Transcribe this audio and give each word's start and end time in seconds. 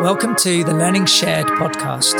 Welcome 0.00 0.36
to 0.36 0.62
the 0.62 0.72
Learning 0.72 1.06
Shared 1.06 1.48
podcast. 1.48 2.16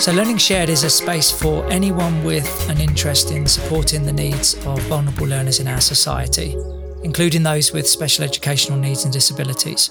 So, 0.00 0.12
Learning 0.12 0.38
Shared 0.38 0.70
is 0.70 0.82
a 0.82 0.88
space 0.88 1.30
for 1.30 1.70
anyone 1.70 2.24
with 2.24 2.70
an 2.70 2.80
interest 2.80 3.32
in 3.32 3.46
supporting 3.46 4.06
the 4.06 4.12
needs 4.12 4.54
of 4.64 4.80
vulnerable 4.84 5.26
learners 5.26 5.60
in 5.60 5.68
our 5.68 5.82
society, 5.82 6.56
including 7.04 7.42
those 7.42 7.74
with 7.74 7.86
special 7.86 8.24
educational 8.24 8.78
needs 8.78 9.04
and 9.04 9.12
disabilities. 9.12 9.90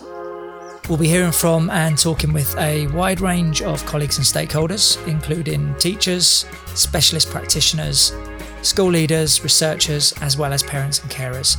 We'll 0.90 0.98
be 0.98 1.08
hearing 1.08 1.32
from 1.32 1.70
and 1.70 1.96
talking 1.96 2.34
with 2.34 2.58
a 2.58 2.88
wide 2.88 3.22
range 3.22 3.62
of 3.62 3.86
colleagues 3.86 4.18
and 4.18 4.26
stakeholders, 4.26 4.98
including 5.08 5.76
teachers, 5.76 6.48
specialist 6.74 7.30
practitioners, 7.30 8.14
school 8.64 8.90
leaders, 8.90 9.44
researchers, 9.44 10.12
as 10.22 10.38
well 10.38 10.54
as 10.54 10.64
parents 10.64 11.04
and 11.04 11.12
carers. 11.12 11.56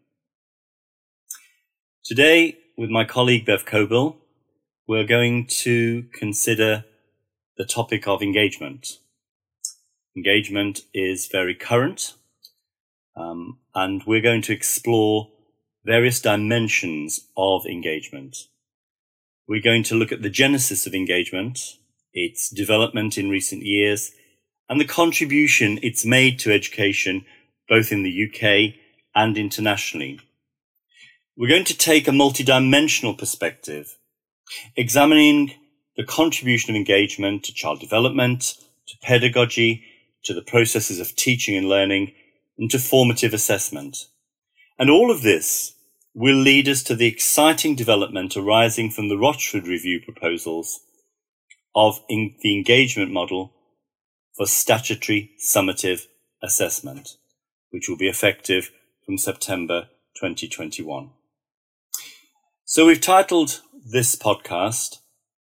Today, 2.05 2.59
with 2.77 2.91
my 2.91 3.03
colleague 3.03 3.47
Bev 3.47 3.65
Cockbill, 3.65 4.17
we're 4.87 5.07
going 5.07 5.47
to 5.47 6.03
consider 6.13 6.85
the 7.57 7.65
topic 7.65 8.07
of 8.07 8.21
engagement. 8.21 8.99
Engagement 10.15 10.81
is 10.93 11.25
very 11.25 11.55
current, 11.55 12.13
um, 13.15 13.57
and 13.73 14.03
we're 14.05 14.21
going 14.21 14.43
to 14.43 14.53
explore 14.53 15.31
various 15.83 16.21
dimensions 16.21 17.21
of 17.35 17.65
engagement. 17.65 18.37
We're 19.47 19.63
going 19.63 19.81
to 19.85 19.95
look 19.95 20.11
at 20.11 20.21
the 20.21 20.29
genesis 20.29 20.85
of 20.85 20.93
engagement, 20.93 21.59
its 22.13 22.51
development 22.51 23.17
in 23.17 23.31
recent 23.31 23.63
years, 23.63 24.11
and 24.69 24.79
the 24.79 24.85
contribution 24.85 25.79
it's 25.81 26.05
made 26.05 26.37
to 26.41 26.53
education 26.53 27.25
both 27.67 27.91
in 27.91 28.03
the 28.03 28.29
UK 28.29 28.75
and 29.15 29.39
internationally. 29.39 30.19
We're 31.37 31.49
going 31.49 31.65
to 31.65 31.77
take 31.77 32.07
a 32.07 32.11
multidimensional 32.11 33.17
perspective, 33.17 33.97
examining 34.77 35.51
the 35.97 36.05
contribution 36.05 36.69
of 36.69 36.77
engagement 36.77 37.43
to 37.43 37.53
child 37.53 37.81
development, 37.81 38.53
to 38.87 38.95
pedagogy, 39.03 39.83
to 40.23 40.33
the 40.33 40.41
processes 40.41 41.01
of 41.01 41.13
teaching 41.17 41.57
and 41.57 41.67
learning, 41.67 42.13
and 42.57 42.71
to 42.71 42.79
formative 42.79 43.33
assessment. 43.33 44.07
And 44.79 44.89
all 44.89 45.11
of 45.11 45.23
this 45.23 45.73
will 46.13 46.37
lead 46.37 46.69
us 46.69 46.81
to 46.83 46.95
the 46.95 47.07
exciting 47.07 47.75
development 47.75 48.37
arising 48.37 48.89
from 48.89 49.09
the 49.09 49.17
Rochford 49.17 49.67
Review 49.67 49.99
proposals 49.99 50.79
of 51.75 51.99
the 52.07 52.55
engagement 52.55 53.11
model 53.11 53.51
for 54.37 54.45
statutory 54.45 55.31
summative 55.45 56.05
assessment, 56.41 57.17
which 57.71 57.89
will 57.89 57.97
be 57.97 58.07
effective 58.07 58.71
from 59.05 59.17
September 59.17 59.89
2021. 60.15 61.09
So 62.67 62.87
we've 62.87 62.99
titled 62.99 63.61
this 63.85 64.15
podcast, 64.15 64.97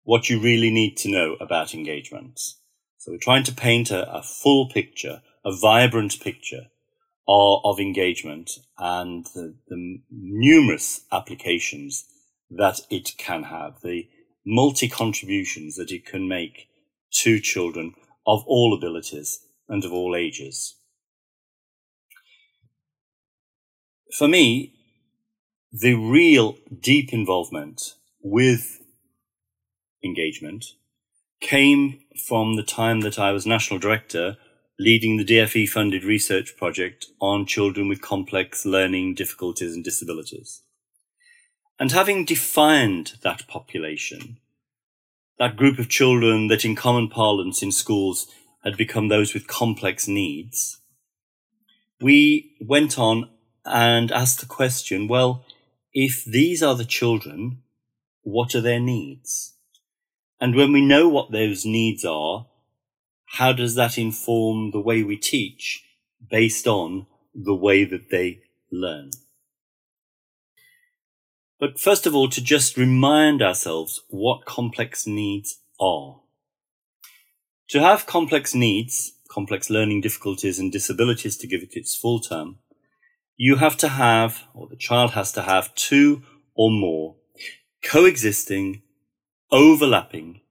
What 0.03 0.29
You 0.29 0.39
Really 0.39 0.69
Need 0.69 0.97
to 0.97 1.09
Know 1.09 1.35
About 1.41 1.73
Engagements. 1.73 2.59
So 2.99 3.11
we're 3.11 3.17
trying 3.17 3.43
to 3.45 3.55
paint 3.55 3.89
a, 3.89 4.07
a 4.13 4.21
full 4.21 4.69
picture, 4.69 5.23
a 5.43 5.51
vibrant 5.51 6.19
picture 6.19 6.67
of, 7.27 7.61
of 7.63 7.79
engagement 7.79 8.51
and 8.77 9.25
the, 9.33 9.55
the 9.67 9.99
numerous 10.11 11.07
applications 11.11 12.05
that 12.51 12.81
it 12.91 13.17
can 13.17 13.41
have, 13.41 13.81
the 13.81 14.07
multi 14.45 14.87
contributions 14.87 15.75
that 15.77 15.89
it 15.89 16.05
can 16.05 16.27
make 16.27 16.67
to 17.13 17.39
children 17.39 17.95
of 18.27 18.43
all 18.45 18.75
abilities 18.77 19.39
and 19.67 19.83
of 19.83 19.91
all 19.91 20.15
ages. 20.15 20.75
For 24.15 24.27
me, 24.27 24.76
the 25.79 25.93
real 25.93 26.57
deep 26.79 27.13
involvement 27.13 27.93
with 28.21 28.81
engagement 30.03 30.65
came 31.39 31.99
from 32.27 32.55
the 32.55 32.63
time 32.63 33.01
that 33.01 33.19
I 33.19 33.31
was 33.31 33.45
national 33.45 33.79
director 33.79 34.37
leading 34.79 35.17
the 35.17 35.25
DFE 35.25 35.67
funded 35.69 36.03
research 36.03 36.55
project 36.57 37.07
on 37.19 37.45
children 37.45 37.87
with 37.87 38.01
complex 38.01 38.65
learning 38.65 39.15
difficulties 39.15 39.73
and 39.73 39.83
disabilities. 39.83 40.61
And 41.79 41.91
having 41.91 42.25
defined 42.25 43.13
that 43.21 43.47
population, 43.47 44.37
that 45.37 45.57
group 45.57 45.77
of 45.77 45.89
children 45.89 46.47
that 46.47 46.65
in 46.65 46.75
common 46.75 47.07
parlance 47.07 47.61
in 47.61 47.71
schools 47.71 48.27
had 48.63 48.77
become 48.77 49.09
those 49.09 49.33
with 49.33 49.47
complex 49.47 50.07
needs, 50.07 50.79
we 52.01 52.55
went 52.61 52.97
on 52.97 53.29
and 53.65 54.11
asked 54.11 54.39
the 54.39 54.45
question, 54.45 55.07
well, 55.07 55.43
if 55.99 56.23
these 56.25 56.61
are 56.61 56.75
the 56.75 56.85
children, 56.85 57.63
what 58.21 58.53
are 58.53 58.61
their 58.61 58.79
needs? 58.79 59.55
And 60.39 60.53
when 60.53 60.71
we 60.71 60.85
know 60.85 61.09
what 61.09 61.31
those 61.31 61.65
needs 61.65 62.05
are, 62.05 62.45
how 63.25 63.51
does 63.51 63.73
that 63.73 63.97
inform 63.97 64.69
the 64.69 64.79
way 64.79 65.01
we 65.01 65.17
teach 65.17 65.83
based 66.29 66.67
on 66.67 67.07
the 67.33 67.55
way 67.55 67.83
that 67.83 68.11
they 68.11 68.41
learn? 68.71 69.09
But 71.59 71.79
first 71.79 72.05
of 72.05 72.13
all, 72.13 72.29
to 72.29 72.43
just 72.43 72.77
remind 72.77 73.41
ourselves 73.41 74.03
what 74.07 74.45
complex 74.45 75.07
needs 75.07 75.61
are. 75.79 76.19
To 77.69 77.79
have 77.79 78.05
complex 78.05 78.53
needs, 78.53 79.13
complex 79.31 79.71
learning 79.71 80.01
difficulties 80.01 80.59
and 80.59 80.71
disabilities 80.71 81.37
to 81.37 81.47
give 81.47 81.63
it 81.63 81.75
its 81.75 81.95
full 81.95 82.19
term, 82.19 82.59
you 83.37 83.55
have 83.57 83.77
to 83.77 83.87
have, 83.87 84.43
or 84.53 84.67
the 84.67 84.75
child 84.75 85.11
has 85.11 85.31
to 85.33 85.43
have 85.43 85.73
two 85.75 86.23
or 86.55 86.71
more 86.71 87.15
coexisting 87.83 88.81
overlapping, 89.51 90.41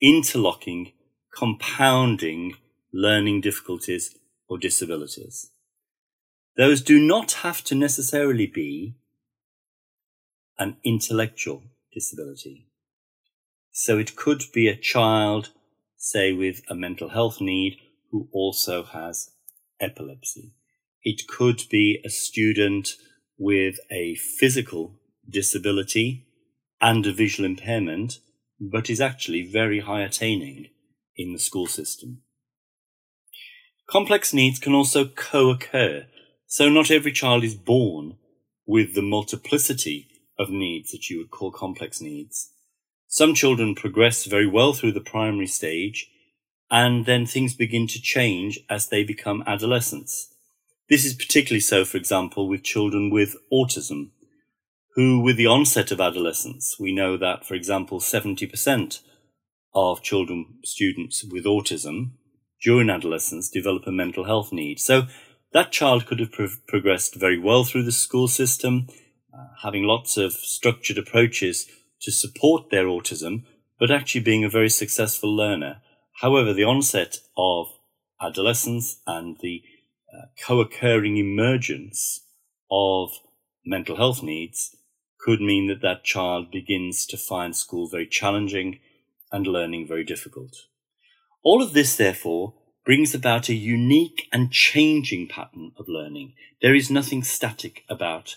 interlocking, 0.00 0.92
compounding 1.34 2.54
learning 2.92 3.40
difficulties 3.40 4.14
or 4.48 4.58
disabilities. 4.58 5.50
Those 6.56 6.80
do 6.82 6.98
not 6.98 7.32
have 7.32 7.62
to 7.64 7.74
necessarily 7.74 8.46
be 8.46 8.96
an 10.58 10.76
intellectual 10.84 11.62
disability. 11.92 12.66
So 13.72 13.98
it 13.98 14.16
could 14.16 14.44
be 14.54 14.68
a 14.68 14.76
child, 14.76 15.50
say, 15.96 16.32
with 16.32 16.62
a 16.68 16.74
mental 16.74 17.10
health 17.10 17.40
need 17.40 17.76
who 18.10 18.28
also 18.32 18.84
has 18.84 19.30
epilepsy. 19.80 20.55
It 21.08 21.28
could 21.28 21.62
be 21.70 22.00
a 22.04 22.10
student 22.10 22.96
with 23.38 23.76
a 23.92 24.16
physical 24.16 24.98
disability 25.30 26.26
and 26.80 27.06
a 27.06 27.12
visual 27.12 27.48
impairment, 27.48 28.18
but 28.58 28.90
is 28.90 29.00
actually 29.00 29.48
very 29.48 29.78
high 29.78 30.00
attaining 30.00 30.66
in 31.14 31.32
the 31.32 31.38
school 31.38 31.68
system. 31.68 32.22
Complex 33.88 34.34
needs 34.34 34.58
can 34.58 34.74
also 34.74 35.06
co-occur, 35.06 36.06
so 36.48 36.68
not 36.68 36.90
every 36.90 37.12
child 37.12 37.44
is 37.44 37.54
born 37.54 38.16
with 38.66 38.96
the 38.96 39.00
multiplicity 39.00 40.08
of 40.36 40.50
needs 40.50 40.90
that 40.90 41.08
you 41.08 41.18
would 41.18 41.30
call 41.30 41.52
complex 41.52 42.00
needs. 42.00 42.50
Some 43.06 43.32
children 43.32 43.76
progress 43.76 44.24
very 44.24 44.48
well 44.48 44.72
through 44.72 44.90
the 44.90 45.00
primary 45.12 45.46
stage, 45.46 46.10
and 46.68 47.06
then 47.06 47.26
things 47.26 47.54
begin 47.54 47.86
to 47.86 48.02
change 48.02 48.58
as 48.68 48.88
they 48.88 49.04
become 49.04 49.44
adolescents. 49.46 50.32
This 50.88 51.04
is 51.04 51.14
particularly 51.14 51.60
so, 51.60 51.84
for 51.84 51.96
example, 51.96 52.48
with 52.48 52.62
children 52.62 53.10
with 53.10 53.36
autism, 53.52 54.10
who, 54.94 55.20
with 55.20 55.36
the 55.36 55.46
onset 55.46 55.90
of 55.90 56.00
adolescence, 56.00 56.76
we 56.78 56.94
know 56.94 57.16
that, 57.16 57.44
for 57.44 57.54
example, 57.54 58.00
70% 58.00 59.00
of 59.74 60.02
children, 60.02 60.58
students 60.64 61.24
with 61.24 61.44
autism 61.44 62.12
during 62.62 62.88
adolescence 62.88 63.50
develop 63.50 63.82
a 63.86 63.92
mental 63.92 64.24
health 64.24 64.52
need. 64.52 64.80
So 64.80 65.02
that 65.52 65.72
child 65.72 66.06
could 66.06 66.20
have 66.20 66.32
pro- 66.32 66.48
progressed 66.66 67.16
very 67.16 67.38
well 67.38 67.64
through 67.64 67.82
the 67.82 67.92
school 67.92 68.28
system, 68.28 68.86
uh, 69.34 69.48
having 69.62 69.82
lots 69.82 70.16
of 70.16 70.32
structured 70.32 70.98
approaches 70.98 71.66
to 72.02 72.12
support 72.12 72.70
their 72.70 72.86
autism, 72.86 73.44
but 73.78 73.90
actually 73.90 74.22
being 74.22 74.44
a 74.44 74.48
very 74.48 74.70
successful 74.70 75.34
learner. 75.34 75.82
However, 76.20 76.54
the 76.54 76.64
onset 76.64 77.18
of 77.36 77.68
adolescence 78.22 79.00
and 79.06 79.36
the 79.40 79.62
uh, 80.16 80.26
co-occurring 80.46 81.16
emergence 81.16 82.22
of 82.70 83.10
mental 83.64 83.96
health 83.96 84.22
needs 84.22 84.76
could 85.18 85.40
mean 85.40 85.66
that 85.66 85.82
that 85.82 86.04
child 86.04 86.50
begins 86.50 87.04
to 87.06 87.16
find 87.16 87.56
school 87.56 87.88
very 87.88 88.06
challenging 88.06 88.78
and 89.32 89.46
learning 89.46 89.86
very 89.86 90.04
difficult. 90.04 90.66
All 91.42 91.62
of 91.62 91.72
this, 91.72 91.96
therefore, 91.96 92.54
brings 92.84 93.14
about 93.14 93.48
a 93.48 93.54
unique 93.54 94.28
and 94.32 94.52
changing 94.52 95.28
pattern 95.28 95.72
of 95.76 95.88
learning. 95.88 96.34
There 96.62 96.74
is 96.74 96.90
nothing 96.90 97.24
static 97.24 97.82
about 97.88 98.36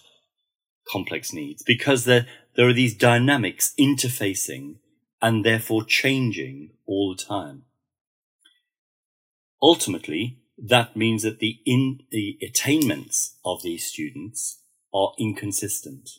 complex 0.92 1.32
needs 1.32 1.62
because 1.62 2.06
there, 2.06 2.26
there 2.56 2.68
are 2.68 2.74
these 2.74 2.96
dynamics 2.96 3.74
interfacing 3.80 4.78
and 5.22 5.46
therefore 5.46 5.84
changing 5.84 6.72
all 6.88 7.16
the 7.16 7.24
time. 7.24 7.64
Ultimately, 9.62 10.40
that 10.62 10.96
means 10.96 11.24
that 11.24 11.40
the, 11.40 11.60
in, 11.66 12.02
the 12.12 12.38
attainments 12.42 13.38
of 13.46 13.62
these 13.62 13.86
students 13.86 14.62
are 14.94 15.14
inconsistent. 15.18 16.10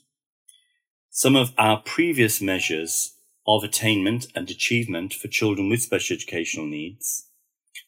Some 1.10 1.36
of 1.36 1.52
our 1.58 1.78
previous 1.78 2.40
measures 2.40 3.14
of 3.46 3.64
attainment 3.64 4.28
and 4.34 4.48
achievement 4.50 5.12
for 5.12 5.28
children 5.28 5.68
with 5.68 5.82
special 5.82 6.14
educational 6.14 6.66
needs 6.66 7.26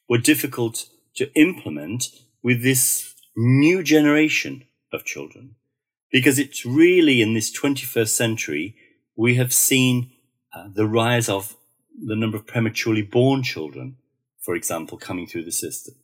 were 0.08 0.19
difficult 0.19 0.88
to 1.14 1.32
implement 1.34 2.08
with 2.43 2.62
this 2.62 3.14
new 3.37 3.82
generation 3.82 4.64
of 4.93 5.05
children. 5.05 5.55
Because 6.10 6.38
it's 6.38 6.66
really 6.66 7.22
in 7.22 7.32
this 7.32 7.56
21st 7.56 8.08
century, 8.08 8.76
we 9.16 9.37
have 9.37 9.52
seen 9.52 10.10
uh, 10.55 10.69
the 10.72 10.87
rise 10.87 11.28
of 11.28 11.56
the 12.05 12.16
number 12.16 12.37
of 12.37 12.46
prematurely 12.46 13.02
born 13.02 13.43
children, 13.43 13.96
for 14.40 14.55
example, 14.55 14.98
coming 14.98 15.26
through 15.26 15.44
the 15.44 15.52
system. 15.52 15.94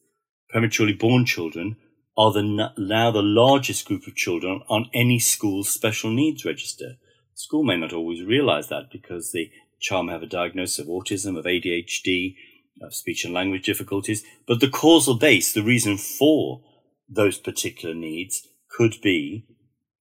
Prematurely 0.48 0.94
born 0.94 1.24
children 1.24 1.76
are 2.16 2.32
the, 2.32 2.72
now 2.76 3.10
the 3.10 3.22
largest 3.22 3.86
group 3.86 4.06
of 4.06 4.16
children 4.16 4.62
on 4.68 4.90
any 4.92 5.18
school's 5.18 5.68
special 5.68 6.10
needs 6.10 6.44
register. 6.44 6.96
School 7.34 7.62
may 7.62 7.76
not 7.76 7.92
always 7.92 8.24
realize 8.24 8.68
that 8.68 8.90
because 8.90 9.30
the 9.30 9.50
child 9.78 10.06
may 10.06 10.12
have 10.12 10.22
a 10.22 10.26
diagnosis 10.26 10.80
of 10.80 10.86
autism, 10.86 11.38
of 11.38 11.44
ADHD, 11.44 12.34
of 12.82 12.94
speech 12.94 13.24
and 13.24 13.34
language 13.34 13.64
difficulties, 13.64 14.24
but 14.46 14.60
the 14.60 14.68
causal 14.68 15.14
base, 15.14 15.52
the 15.52 15.62
reason 15.62 15.96
for 15.96 16.62
those 17.08 17.38
particular 17.38 17.94
needs 17.94 18.48
could 18.70 18.96
be 19.02 19.46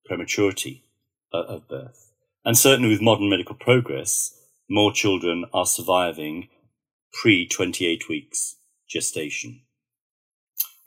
prematurity 0.06 0.84
uh, 1.34 1.44
of 1.44 1.68
birth. 1.68 2.12
And 2.44 2.58
certainly 2.58 2.90
with 2.90 3.02
modern 3.02 3.30
medical 3.30 3.56
progress, 3.56 4.34
more 4.70 4.92
children 4.92 5.46
are 5.54 5.66
surviving 5.66 6.50
pre 7.14 7.48
28 7.48 8.10
weeks 8.10 8.58
gestation. 8.90 9.62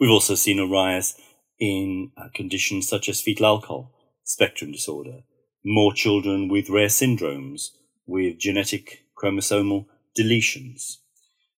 We've 0.00 0.10
also 0.10 0.34
seen 0.34 0.58
a 0.58 0.66
rise 0.66 1.14
in 1.58 2.12
uh, 2.16 2.28
conditions 2.34 2.88
such 2.88 3.06
as 3.10 3.20
fetal 3.20 3.44
alcohol 3.44 3.92
spectrum 4.24 4.72
disorder, 4.72 5.24
more 5.62 5.92
children 5.92 6.48
with 6.48 6.70
rare 6.70 6.86
syndromes, 6.86 7.72
with 8.06 8.38
genetic 8.38 9.04
chromosomal 9.14 9.86
deletions. 10.18 10.96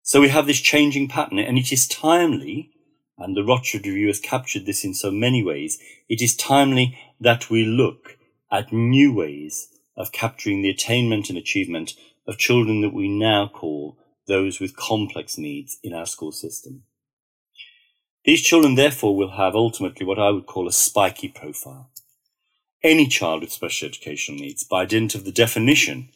So 0.01 0.19
we 0.19 0.29
have 0.29 0.47
this 0.47 0.59
changing 0.59 1.07
pattern, 1.09 1.37
and 1.37 1.59
it 1.59 1.71
is 1.71 1.87
timely, 1.87 2.71
and 3.17 3.37
the 3.37 3.43
Rochford 3.43 3.85
Review 3.85 4.07
has 4.07 4.19
captured 4.19 4.65
this 4.65 4.83
in 4.83 4.95
so 4.95 5.11
many 5.11 5.43
ways, 5.43 5.77
it 6.09 6.21
is 6.21 6.35
timely 6.35 6.97
that 7.19 7.51
we 7.51 7.63
look 7.63 8.17
at 8.51 8.73
new 8.73 9.13
ways 9.13 9.67
of 9.95 10.11
capturing 10.11 10.63
the 10.63 10.69
attainment 10.71 11.29
and 11.29 11.37
achievement 11.37 11.93
of 12.25 12.39
children 12.39 12.81
that 12.81 12.93
we 12.93 13.07
now 13.07 13.47
call 13.47 13.97
those 14.27 14.59
with 14.59 14.75
complex 14.75 15.37
needs 15.37 15.77
in 15.83 15.93
our 15.93 16.07
school 16.07 16.31
system. 16.31 16.83
These 18.23 18.41
children, 18.41 18.75
therefore, 18.75 19.15
will 19.15 19.31
have 19.31 19.55
ultimately 19.55 20.05
what 20.05 20.19
I 20.19 20.29
would 20.29 20.45
call 20.45 20.67
a 20.67 20.71
spiky 20.71 21.27
profile 21.27 21.91
any 22.83 23.07
child 23.07 23.41
with 23.41 23.51
special 23.51 23.87
educational 23.87 24.39
needs, 24.39 24.63
by 24.63 24.85
dint 24.85 25.13
of 25.15 25.23
the 25.23 25.31
definition 25.31 26.09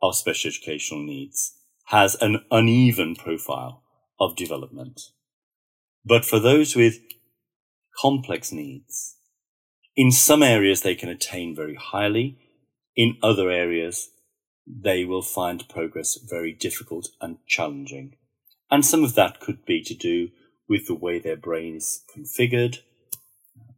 of 0.00 0.14
special 0.14 0.48
educational 0.48 1.02
needs, 1.02 1.56
has 1.86 2.14
an 2.20 2.44
uneven 2.50 3.16
profile 3.16 3.82
of 4.20 4.36
development. 4.36 5.00
But 6.04 6.24
for 6.24 6.38
those 6.38 6.76
with 6.76 7.00
complex 8.00 8.52
needs, 8.52 9.16
in 9.96 10.10
some 10.10 10.42
areas 10.42 10.82
they 10.82 10.94
can 10.94 11.08
attain 11.08 11.54
very 11.54 11.74
highly, 11.74 12.38
in 12.96 13.16
other 13.22 13.50
areas 13.50 14.10
they 14.66 15.04
will 15.04 15.22
find 15.22 15.68
progress 15.68 16.16
very 16.16 16.52
difficult 16.52 17.08
and 17.20 17.38
challenging. 17.46 18.16
And 18.70 18.84
some 18.84 19.04
of 19.04 19.14
that 19.14 19.40
could 19.40 19.64
be 19.64 19.82
to 19.82 19.94
do 19.94 20.28
with 20.68 20.86
the 20.86 20.94
way 20.94 21.18
their 21.18 21.36
brain 21.36 21.76
is 21.76 22.02
configured, 22.14 22.78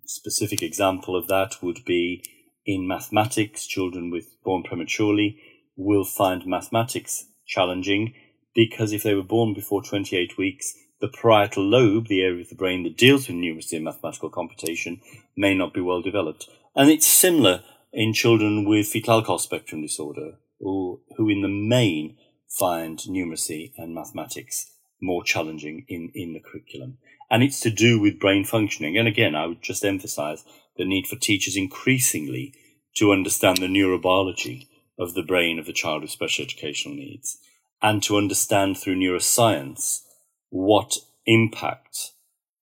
A 0.05 0.09
specific 0.09 0.63
example 0.63 1.17
of 1.17 1.27
that 1.29 1.63
would 1.63 1.85
be 1.85 2.23
in 2.65 2.87
mathematics, 2.87 3.67
children 3.67 4.11
with 4.11 4.27
born 4.45 4.63
prematurely 4.63 5.41
will 5.77 6.05
find 6.05 6.47
mathematics 6.47 7.27
challenging 7.47 8.15
because 8.55 8.93
if 8.93 9.03
they 9.03 9.15
were 9.15 9.23
born 9.23 9.53
before 9.53 9.83
28 9.83 10.39
weeks, 10.39 10.75
the 11.01 11.09
parietal 11.09 11.63
lobe, 11.63 12.09
the 12.09 12.23
area 12.23 12.41
of 12.41 12.49
the 12.49 12.55
brain 12.55 12.83
that 12.85 12.97
deals 12.97 13.29
with 13.29 13.37
numeracy 13.37 13.75
and 13.75 13.85
mathematical 13.85 14.31
computation, 14.31 15.01
may 15.37 15.55
not 15.55 15.75
be 15.75 15.81
well 15.81 16.01
developed. 16.01 16.49
And 16.75 16.91
it's 16.91 17.07
similar 17.07 17.63
in 17.93 18.15
children 18.15 18.65
with 18.65 18.87
fetal 18.87 19.15
alcohol 19.15 19.39
spectrum 19.39 19.83
disorder, 19.83 20.39
or 20.59 21.01
who 21.17 21.29
in 21.29 21.43
the 21.43 21.49
main 21.49 22.17
find 22.49 22.99
numeracy 23.01 23.73
and 23.77 23.95
mathematics 23.95 24.73
more 25.01 25.23
challenging 25.23 25.85
in, 25.89 26.11
in 26.15 26.33
the 26.33 26.41
curriculum 26.41 26.99
and 27.31 27.43
it's 27.43 27.61
to 27.61 27.71
do 27.71 27.99
with 27.99 28.21
brain 28.21 28.45
functioning. 28.45 28.97
And 28.97 29.09
again, 29.09 29.35
I 29.35 29.47
would 29.47 29.63
just 29.63 29.85
emphasize 29.85 30.45
the 30.77 30.85
need 30.85 31.07
for 31.07 31.17
teachers 31.17 31.57
increasingly 31.57 32.55
to 32.97 33.13
understand 33.13 33.59
the 33.59 33.67
neurobiology 33.67 34.69
of 34.99 35.15
the 35.15 35.23
brain 35.23 35.59
of 35.59 35.67
the 35.67 35.73
child 35.73 36.03
with 36.03 36.11
special 36.11 36.45
educational 36.45 36.95
needs 36.95 37.39
and 37.83 38.03
to 38.03 38.17
understand 38.17 38.79
through 38.79 38.97
neuroscience 38.97 40.03
what 40.51 40.97
impact 41.27 42.13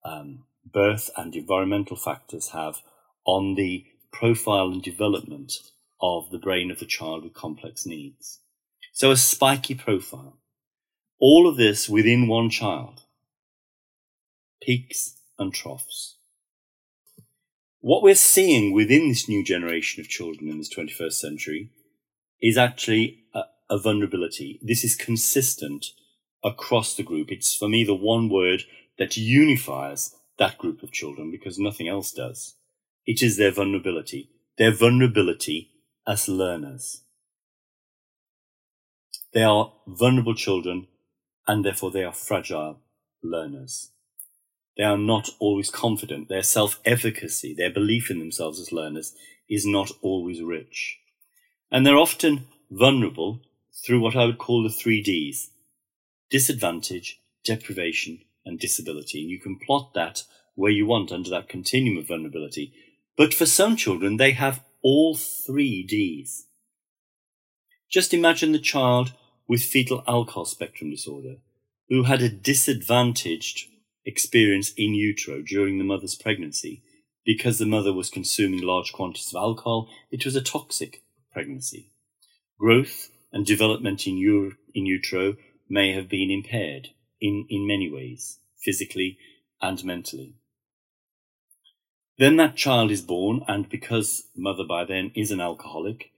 um, 0.05 0.45
birth 0.65 1.11
and 1.17 1.37
environmental 1.37 1.97
factors 1.97 2.49
have 2.49 2.81
on 3.25 3.55
the 3.55 3.87
profile 4.13 4.69
and 4.69 4.83
development 4.83 5.53
of 6.01 6.31
the 6.31 6.39
brain 6.39 6.71
of 6.71 6.79
the 6.79 6.87
child 6.87 7.23
with 7.23 7.35
complex 7.35 7.87
needs. 7.87 8.41
So 8.93 9.11
a 9.11 9.17
spiky 9.17 9.75
profile. 9.75 10.39
All 11.27 11.49
of 11.49 11.57
this 11.57 11.89
within 11.89 12.29
one 12.29 12.51
child 12.51 13.01
peaks 14.61 15.17
and 15.39 15.55
troughs. 15.55 16.19
What 17.81 18.03
we're 18.03 18.15
seeing 18.15 18.75
within 18.75 19.09
this 19.09 19.27
new 19.27 19.43
generation 19.43 20.03
of 20.03 20.09
children 20.11 20.51
in 20.51 20.59
this 20.59 20.69
21st 20.77 21.15
century 21.15 21.71
is 22.43 22.59
actually 22.59 23.21
a, 23.33 23.45
a 23.71 23.79
vulnerability. 23.79 24.61
This 24.61 24.85
is 24.85 24.95
consistent 24.95 25.87
across 26.45 26.95
the 26.95 27.03
group. 27.03 27.33
It's 27.33 27.57
for 27.57 27.71
me 27.71 27.85
the 27.85 27.95
one 27.95 28.29
word 28.29 28.65
that 28.99 29.17
unifies 29.17 30.15
that 30.39 30.59
group 30.59 30.83
of 30.83 30.93
children 30.93 31.31
because 31.31 31.59
nothing 31.59 31.89
else 31.89 32.13
does. 32.13 32.55
It 33.07 33.23
is 33.23 33.39
their 33.39 33.51
vulnerability, 33.51 34.29
their 34.59 34.73
vulnerability 34.73 35.71
as 36.07 36.29
learners. 36.29 37.01
They 39.33 39.43
are 39.43 39.73
vulnerable 39.87 40.35
children 40.35 40.89
and 41.47 41.65
therefore 41.65 41.91
they 41.91 42.05
are 42.05 42.13
fragile 42.13 42.81
learners. 43.23 43.91
They 44.77 44.85
are 44.85 44.99
not 44.99 45.31
always 45.39 45.71
confident. 45.71 46.29
Their 46.29 46.43
self-efficacy, 46.43 47.55
their 47.55 47.71
belief 47.71 48.11
in 48.11 48.19
themselves 48.19 48.59
as 48.59 48.73
learners 48.73 49.15
is 49.49 49.65
not 49.65 49.93
always 50.03 50.43
rich. 50.43 50.99
And 51.71 51.87
they're 51.87 51.97
often 51.97 52.47
vulnerable 52.71 53.41
through 53.85 54.01
what 54.01 54.17
I 54.17 54.25
would 54.25 54.39
call 54.39 54.63
the 54.63 54.71
three 54.71 55.03
Ds 55.03 55.51
disadvantage, 56.31 57.21
deprivation, 57.45 58.19
and 58.45 58.59
disability. 58.59 59.21
And 59.21 59.31
you 59.31 59.39
can 59.39 59.59
plot 59.59 59.93
that 59.95 60.25
where 60.55 60.73
you 60.73 60.87
want 60.87 61.13
under 61.13 61.31
that 61.31 61.49
continuum 61.49 61.99
of 61.99 62.09
vulnerability. 62.09 62.73
But 63.17 63.35
for 63.35 63.47
some 63.47 63.77
children, 63.77 64.17
they 64.17 64.33
have 64.33 64.65
all 64.83 65.15
three 65.15 65.85
Ds. 65.85 66.47
Just 67.91 68.13
imagine 68.13 68.53
the 68.53 68.59
child 68.59 69.13
with 69.47 69.63
fetal 69.63 70.03
alcohol 70.07 70.45
spectrum 70.45 70.91
disorder 70.91 71.37
who 71.89 72.05
had 72.05 72.23
a 72.23 72.29
disadvantaged 72.29 73.69
experience 74.05 74.73
in 74.77 74.95
utero 74.95 75.43
during 75.43 75.79
the 75.79 75.85
mother's 75.85 76.15
pregnancy 76.15 76.83
because 77.25 77.59
the 77.59 77.67
mother 77.67 77.93
was 77.93 78.11
consuming 78.11 78.61
large 78.61 78.93
quantities 78.93 79.33
of 79.35 79.41
alcohol. 79.41 79.89
It 80.11 80.25
was 80.25 80.37
a 80.37 80.43
toxic 80.43 81.03
pregnancy. 81.33 81.91
Growth 82.59 83.11
and 83.33 83.45
development 83.47 84.07
in, 84.07 84.17
in 84.75 84.87
utero 84.87 85.37
may 85.69 85.93
have 85.93 86.09
been 86.09 86.31
impaired 86.31 86.89
in, 87.21 87.47
in 87.49 87.67
many 87.67 87.91
ways, 87.91 88.39
physically 88.63 89.19
and 89.61 89.83
mentally. 89.85 90.35
Then 92.19 92.37
that 92.37 92.57
child 92.57 92.91
is 92.91 93.03
born, 93.03 93.43
and 93.49 93.69
because 93.69 94.29
mother 94.37 94.63
by 94.69 94.85
then 94.85 95.11
is 95.17 95.33
an 95.33 95.41
alcoholic, 95.41 96.11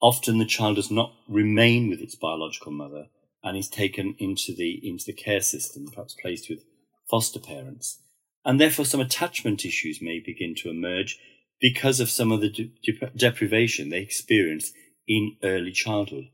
often 0.00 0.38
the 0.38 0.44
child 0.44 0.76
does 0.76 0.90
not 0.90 1.12
remain 1.28 1.88
with 1.88 2.00
its 2.00 2.14
biological 2.14 2.72
mother 2.72 3.06
and 3.42 3.56
is 3.56 3.68
taken 3.68 4.14
into 4.18 4.54
the 4.54 4.80
into 4.82 5.04
the 5.06 5.12
care 5.12 5.40
system, 5.40 5.86
perhaps 5.86 6.16
placed 6.20 6.48
with 6.50 6.64
foster 7.08 7.40
parents, 7.40 8.00
and 8.44 8.60
therefore 8.60 8.84
some 8.84 9.00
attachment 9.00 9.64
issues 9.64 10.02
may 10.02 10.20
begin 10.20 10.54
to 10.54 10.70
emerge 10.70 11.18
because 11.60 12.00
of 12.00 12.10
some 12.10 12.30
of 12.30 12.40
the 12.40 12.50
de- 12.50 13.10
deprivation 13.16 13.88
they 13.88 14.00
experience 14.00 14.72
in 15.06 15.36
early 15.42 15.72
childhood. 15.72 16.28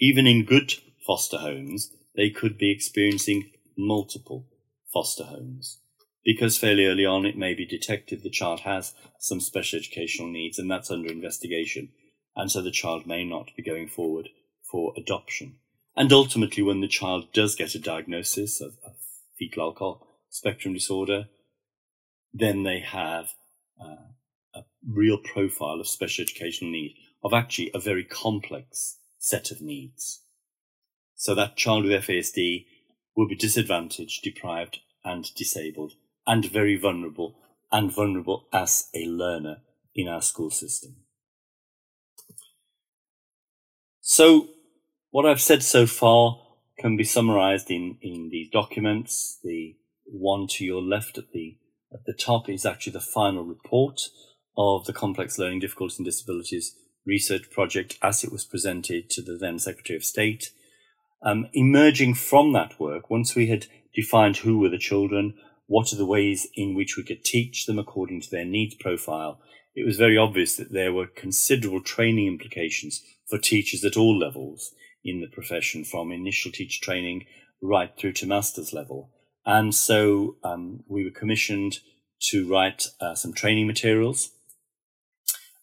Even 0.00 0.26
in 0.26 0.44
good 0.44 0.74
foster 1.06 1.38
homes, 1.38 1.92
they 2.16 2.30
could 2.30 2.56
be 2.56 2.70
experiencing 2.70 3.50
multiple 3.76 4.46
foster 4.92 5.24
homes 5.24 5.80
because 6.24 6.56
fairly 6.56 6.86
early 6.86 7.04
on 7.04 7.26
it 7.26 7.36
may 7.36 7.54
be 7.54 7.66
detected 7.66 8.22
the 8.22 8.30
child 8.30 8.60
has 8.60 8.94
some 9.18 9.40
special 9.40 9.78
educational 9.78 10.28
needs 10.28 10.58
and 10.58 10.70
that's 10.70 10.90
under 10.90 11.10
investigation. 11.10 11.90
And 12.36 12.50
so 12.50 12.60
the 12.62 12.70
child 12.70 13.06
may 13.06 13.24
not 13.24 13.50
be 13.56 13.62
going 13.62 13.88
forward 13.88 14.28
for 14.62 14.92
adoption. 14.96 15.56
And 15.96 16.12
ultimately, 16.12 16.62
when 16.62 16.80
the 16.80 16.88
child 16.88 17.32
does 17.32 17.54
get 17.54 17.74
a 17.74 17.78
diagnosis 17.78 18.60
of, 18.60 18.76
of 18.84 18.94
fetal 19.38 19.62
alcohol 19.62 20.06
spectrum 20.28 20.74
disorder, 20.74 21.26
then 22.32 22.64
they 22.64 22.80
have 22.80 23.30
uh, 23.80 24.08
a 24.54 24.62
real 24.86 25.18
profile 25.18 25.78
of 25.80 25.86
special 25.86 26.22
educational 26.22 26.72
need, 26.72 26.96
of 27.22 27.32
actually 27.32 27.70
a 27.72 27.78
very 27.78 28.04
complex 28.04 28.98
set 29.18 29.52
of 29.52 29.60
needs. 29.60 30.22
So 31.14 31.34
that 31.36 31.56
child 31.56 31.84
with 31.84 32.04
FASD 32.04 32.66
will 33.16 33.28
be 33.28 33.36
disadvantaged, 33.36 34.24
deprived, 34.24 34.80
and 35.04 35.32
disabled, 35.36 35.92
and 36.26 36.44
very 36.44 36.76
vulnerable, 36.76 37.36
and 37.70 37.92
vulnerable 37.92 38.48
as 38.52 38.88
a 38.94 39.06
learner 39.06 39.58
in 39.94 40.08
our 40.08 40.22
school 40.22 40.50
system. 40.50 40.96
So, 44.16 44.50
what 45.10 45.26
I've 45.26 45.40
said 45.40 45.64
so 45.64 45.88
far 45.88 46.38
can 46.78 46.96
be 46.96 47.02
summarized 47.02 47.68
in, 47.68 47.98
in 48.00 48.28
these 48.30 48.48
documents. 48.48 49.40
The 49.42 49.74
one 50.04 50.46
to 50.50 50.64
your 50.64 50.80
left 50.80 51.18
at 51.18 51.32
the 51.32 51.56
at 51.92 52.04
the 52.06 52.12
top 52.12 52.48
is 52.48 52.64
actually 52.64 52.92
the 52.92 53.00
final 53.00 53.42
report 53.42 54.02
of 54.56 54.84
the 54.84 54.92
Complex 54.92 55.36
Learning 55.36 55.58
Difficulties 55.58 55.98
and 55.98 56.06
Disabilities 56.06 56.76
Research 57.04 57.50
Project 57.50 57.98
as 58.02 58.22
it 58.22 58.30
was 58.30 58.44
presented 58.44 59.10
to 59.10 59.20
the 59.20 59.36
then 59.36 59.58
Secretary 59.58 59.96
of 59.96 60.04
State. 60.04 60.52
Um, 61.20 61.48
emerging 61.52 62.14
from 62.14 62.52
that 62.52 62.78
work, 62.78 63.10
once 63.10 63.34
we 63.34 63.48
had 63.48 63.66
defined 63.96 64.36
who 64.36 64.60
were 64.60 64.68
the 64.68 64.78
children, 64.78 65.34
what 65.66 65.92
are 65.92 65.96
the 65.96 66.06
ways 66.06 66.46
in 66.54 66.76
which 66.76 66.96
we 66.96 67.02
could 67.02 67.24
teach 67.24 67.66
them 67.66 67.80
according 67.80 68.20
to 68.20 68.30
their 68.30 68.44
needs 68.44 68.76
profile, 68.76 69.40
it 69.74 69.84
was 69.84 69.96
very 69.96 70.16
obvious 70.16 70.56
that 70.56 70.72
there 70.72 70.92
were 70.92 71.06
considerable 71.06 71.82
training 71.82 72.26
implications 72.26 73.02
for 73.28 73.38
teachers 73.38 73.84
at 73.84 73.96
all 73.96 74.16
levels 74.16 74.72
in 75.04 75.20
the 75.20 75.26
profession, 75.26 75.84
from 75.84 76.12
initial 76.12 76.52
teacher 76.52 76.82
training 76.82 77.24
right 77.60 77.90
through 77.98 78.12
to 78.12 78.26
master's 78.26 78.72
level. 78.72 79.10
And 79.44 79.74
so 79.74 80.36
um, 80.44 80.84
we 80.88 81.04
were 81.04 81.10
commissioned 81.10 81.80
to 82.30 82.48
write 82.48 82.86
uh, 83.00 83.14
some 83.14 83.32
training 83.32 83.66
materials. 83.66 84.30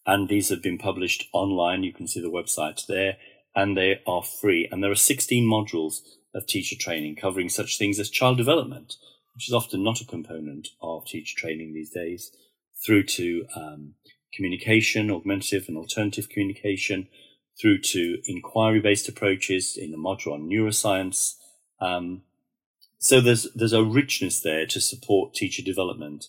And 0.05 0.29
these 0.29 0.49
have 0.49 0.61
been 0.61 0.77
published 0.77 1.27
online. 1.31 1.83
You 1.83 1.93
can 1.93 2.07
see 2.07 2.21
the 2.21 2.27
website 2.27 2.85
there, 2.87 3.17
and 3.55 3.77
they 3.77 4.01
are 4.05 4.23
free. 4.23 4.67
And 4.71 4.83
there 4.83 4.91
are 4.91 4.95
16 4.95 5.47
modules 5.47 5.99
of 6.33 6.47
teacher 6.47 6.75
training 6.79 7.15
covering 7.15 7.49
such 7.49 7.77
things 7.77 7.99
as 7.99 8.09
child 8.09 8.37
development, 8.37 8.95
which 9.35 9.47
is 9.47 9.53
often 9.53 9.83
not 9.83 10.01
a 10.01 10.05
component 10.05 10.69
of 10.81 11.05
teacher 11.05 11.35
training 11.37 11.73
these 11.73 11.91
days, 11.91 12.31
through 12.85 13.03
to 13.03 13.45
um, 13.55 13.93
communication, 14.33 15.11
augmentative 15.11 15.65
and 15.67 15.77
alternative 15.77 16.29
communication, 16.29 17.07
through 17.59 17.79
to 17.79 18.19
inquiry 18.25 18.79
based 18.79 19.09
approaches 19.09 19.77
in 19.77 19.91
the 19.91 19.97
module 19.97 20.33
on 20.33 20.49
neuroscience. 20.49 21.35
Um, 21.79 22.23
so 22.97 23.19
there's 23.19 23.47
there's 23.53 23.73
a 23.73 23.83
richness 23.83 24.41
there 24.41 24.65
to 24.67 24.79
support 24.79 25.33
teacher 25.33 25.63
development. 25.63 26.27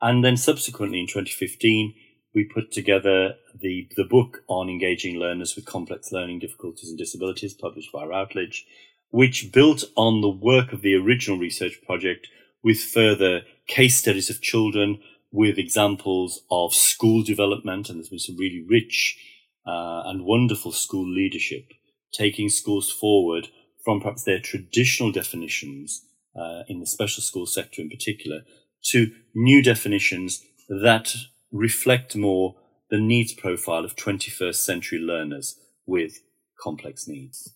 And 0.00 0.24
then 0.24 0.36
subsequently 0.36 1.00
in 1.00 1.06
2015, 1.06 1.94
we 2.34 2.44
put 2.44 2.72
together 2.72 3.34
the, 3.54 3.88
the 3.96 4.04
book 4.04 4.42
on 4.48 4.68
engaging 4.68 5.18
learners 5.18 5.54
with 5.54 5.64
complex 5.64 6.10
learning 6.12 6.40
difficulties 6.40 6.88
and 6.88 6.98
disabilities, 6.98 7.54
published 7.54 7.92
by 7.92 8.04
Routledge, 8.04 8.66
which 9.10 9.52
built 9.52 9.84
on 9.96 10.20
the 10.20 10.28
work 10.28 10.72
of 10.72 10.82
the 10.82 10.94
original 10.94 11.38
research 11.38 11.78
project 11.86 12.28
with 12.64 12.80
further 12.80 13.42
case 13.66 13.96
studies 13.96 14.30
of 14.30 14.40
children 14.40 14.98
with 15.32 15.58
examples 15.58 16.42
of 16.50 16.74
school 16.74 17.22
development. 17.22 17.88
And 17.88 17.98
there's 17.98 18.10
been 18.10 18.18
some 18.18 18.36
really 18.36 18.64
rich 18.68 19.18
uh, 19.66 20.02
and 20.06 20.24
wonderful 20.24 20.72
school 20.72 21.08
leadership 21.08 21.72
taking 22.12 22.48
schools 22.48 22.90
forward 22.90 23.48
from 23.84 24.00
perhaps 24.00 24.22
their 24.22 24.38
traditional 24.38 25.10
definitions 25.10 26.04
uh, 26.36 26.62
in 26.68 26.78
the 26.78 26.86
special 26.86 27.22
school 27.22 27.46
sector 27.46 27.80
in 27.80 27.88
particular 27.88 28.42
to 28.84 29.12
new 29.34 29.62
definitions 29.62 30.42
that 30.68 31.14
reflect 31.50 32.16
more 32.16 32.56
the 32.90 32.98
needs 32.98 33.32
profile 33.32 33.84
of 33.84 33.96
21st 33.96 34.56
century 34.56 34.98
learners 34.98 35.58
with 35.86 36.22
complex 36.60 37.08
needs. 37.08 37.54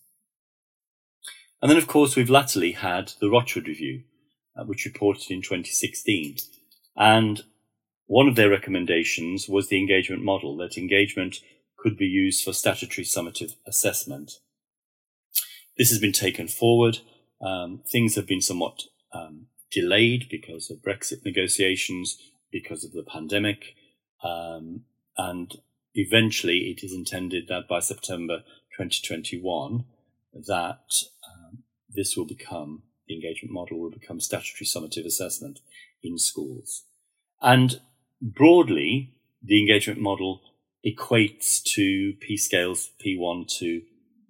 And 1.61 1.71
then, 1.71 1.79
of 1.79 1.87
course, 1.87 2.17
we've 2.17 2.31
latterly 2.31 2.73
had 2.73 3.13
the 3.21 3.31
Rochford 3.31 3.69
Review, 3.69 4.03
uh, 4.57 4.65
which 4.65 4.85
reported 4.85 5.31
in 5.31 5.43
2016. 5.43 6.37
And 6.97 7.43
one 8.07 8.29
of 8.29 8.37
their 8.37 8.51
recommendations 8.51 9.49
was 9.49 9.69
the 9.69 9.79
engagement 9.79 10.23
model, 10.23 10.57
that 10.59 10.79
engagement 10.79 11.41
could 11.77 11.97
be 11.97 12.07
used 12.07 12.45
for 12.45 12.53
statutory 12.53 13.05
summative 13.05 13.57
assessment. 13.67 14.39
This 15.77 15.91
has 15.91 15.99
been 15.99 16.13
taken 16.13 16.49
forward. 16.49 16.99
Um, 17.41 17.83
things 17.91 18.15
have 18.15 18.27
been 18.27 18.41
somewhat 18.41 18.85
um, 19.13 19.47
delayed 19.71 20.29
because 20.31 20.71
of 20.71 20.79
Brexit 20.79 21.25
negotiations, 21.25 22.17
because 22.51 22.85
of 22.85 22.93
the 22.93 23.03
pandemic, 23.03 23.75
um, 24.23 24.83
and 25.19 25.57
eventually 25.95 26.71
it 26.71 26.85
is 26.85 26.93
intended 26.93 27.49
that 27.49 27.69
by 27.69 27.81
September 27.81 28.39
2021 28.77 29.85
that 30.47 31.03
um, 31.27 31.63
this 31.89 32.17
will 32.17 32.27
become 32.27 32.83
the 33.09 33.15
engagement 33.15 33.53
model 33.53 33.79
will 33.79 33.91
become 33.91 34.21
statutory 34.21 34.67
summative 34.67 35.07
assessment 35.07 35.61
in 36.03 36.19
schools. 36.19 36.85
And 37.41 37.81
broadly, 38.21 39.15
the 39.43 39.61
engagement 39.61 40.01
model 40.01 40.41
equates 40.87 41.63
to 41.63 42.15
P 42.21 42.37
scales 42.37 42.91
P1 43.05 43.49
to 43.59 43.83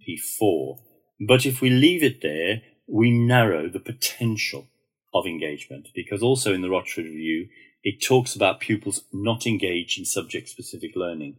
P4. 0.07 0.79
But 1.27 1.47
if 1.47 1.61
we 1.61 1.71
leave 1.71 2.03
it 2.03 2.23
there, 2.23 2.63
we 2.87 3.11
narrow 3.11 3.69
the 3.69 3.81
potential 3.81 4.67
of 5.15 5.27
engagement 5.27 5.89
because 5.95 6.23
also 6.23 6.53
in 6.53 6.63
the 6.63 6.71
Rochford 6.71 7.05
Review, 7.05 7.49
it 7.83 8.03
talks 8.03 8.35
about 8.35 8.61
pupils 8.61 9.05
not 9.13 9.47
engaged 9.47 9.99
in 9.99 10.05
subject 10.05 10.49
specific 10.49 10.93
learning. 10.95 11.37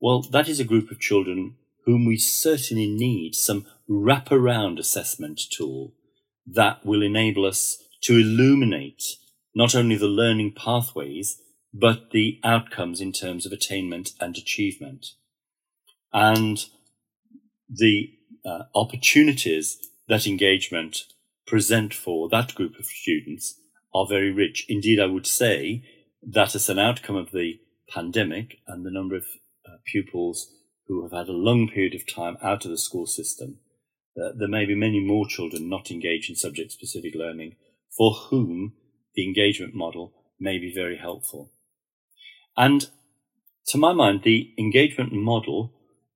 Well, 0.00 0.22
that 0.22 0.48
is 0.48 0.60
a 0.60 0.64
group 0.64 0.90
of 0.90 1.00
children 1.00 1.56
whom 1.84 2.06
we 2.06 2.16
certainly 2.16 2.86
need 2.86 3.34
some 3.34 3.66
wraparound 3.88 4.78
assessment 4.78 5.40
tool 5.50 5.92
that 6.46 6.84
will 6.84 7.02
enable 7.02 7.44
us 7.44 7.78
to 8.02 8.14
illuminate 8.14 9.16
not 9.54 9.74
only 9.74 9.96
the 9.96 10.06
learning 10.06 10.52
pathways, 10.52 11.40
but 11.76 12.12
the 12.12 12.38
outcomes 12.44 13.00
in 13.00 13.10
terms 13.10 13.44
of 13.44 13.52
attainment 13.52 14.12
and 14.20 14.38
achievement. 14.38 15.08
And 16.12 16.64
the 17.68 18.12
uh, 18.46 18.64
opportunities 18.76 19.78
that 20.08 20.26
engagement 20.26 21.02
present 21.46 21.92
for 21.92 22.28
that 22.28 22.54
group 22.54 22.78
of 22.78 22.86
students 22.86 23.58
are 23.92 24.06
very 24.06 24.30
rich. 24.30 24.64
Indeed, 24.68 25.00
I 25.00 25.06
would 25.06 25.26
say 25.26 25.82
that 26.22 26.54
as 26.54 26.68
an 26.68 26.78
outcome 26.78 27.16
of 27.16 27.32
the 27.32 27.58
pandemic 27.92 28.58
and 28.68 28.86
the 28.86 28.90
number 28.90 29.16
of 29.16 29.24
uh, 29.66 29.76
pupils 29.84 30.52
who 30.86 31.02
have 31.02 31.12
had 31.12 31.28
a 31.28 31.32
long 31.32 31.68
period 31.68 31.94
of 31.94 32.06
time 32.06 32.36
out 32.40 32.64
of 32.64 32.70
the 32.70 32.78
school 32.78 33.06
system, 33.06 33.58
uh, 34.16 34.30
there 34.36 34.48
may 34.48 34.64
be 34.64 34.76
many 34.76 35.00
more 35.00 35.26
children 35.26 35.68
not 35.68 35.90
engaged 35.90 36.30
in 36.30 36.36
subject 36.36 36.70
specific 36.70 37.14
learning 37.16 37.56
for 37.96 38.12
whom 38.12 38.74
the 39.16 39.26
engagement 39.26 39.74
model 39.74 40.12
may 40.38 40.58
be 40.58 40.72
very 40.72 40.96
helpful. 40.96 41.50
And 42.56 42.88
to 43.68 43.78
my 43.78 43.92
mind, 43.92 44.22
the 44.22 44.52
engagement 44.58 45.12
model 45.12 45.72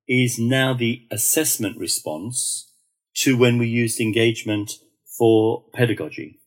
is 0.07 0.39
now 0.39 0.73
the 0.73 1.05
assessment 1.11 1.77
response 1.77 2.71
to 3.15 3.37
when 3.37 3.57
we 3.57 3.67
used 3.67 3.99
engagement 3.99 4.73
for 5.17 5.65
pedagogy 5.73 6.39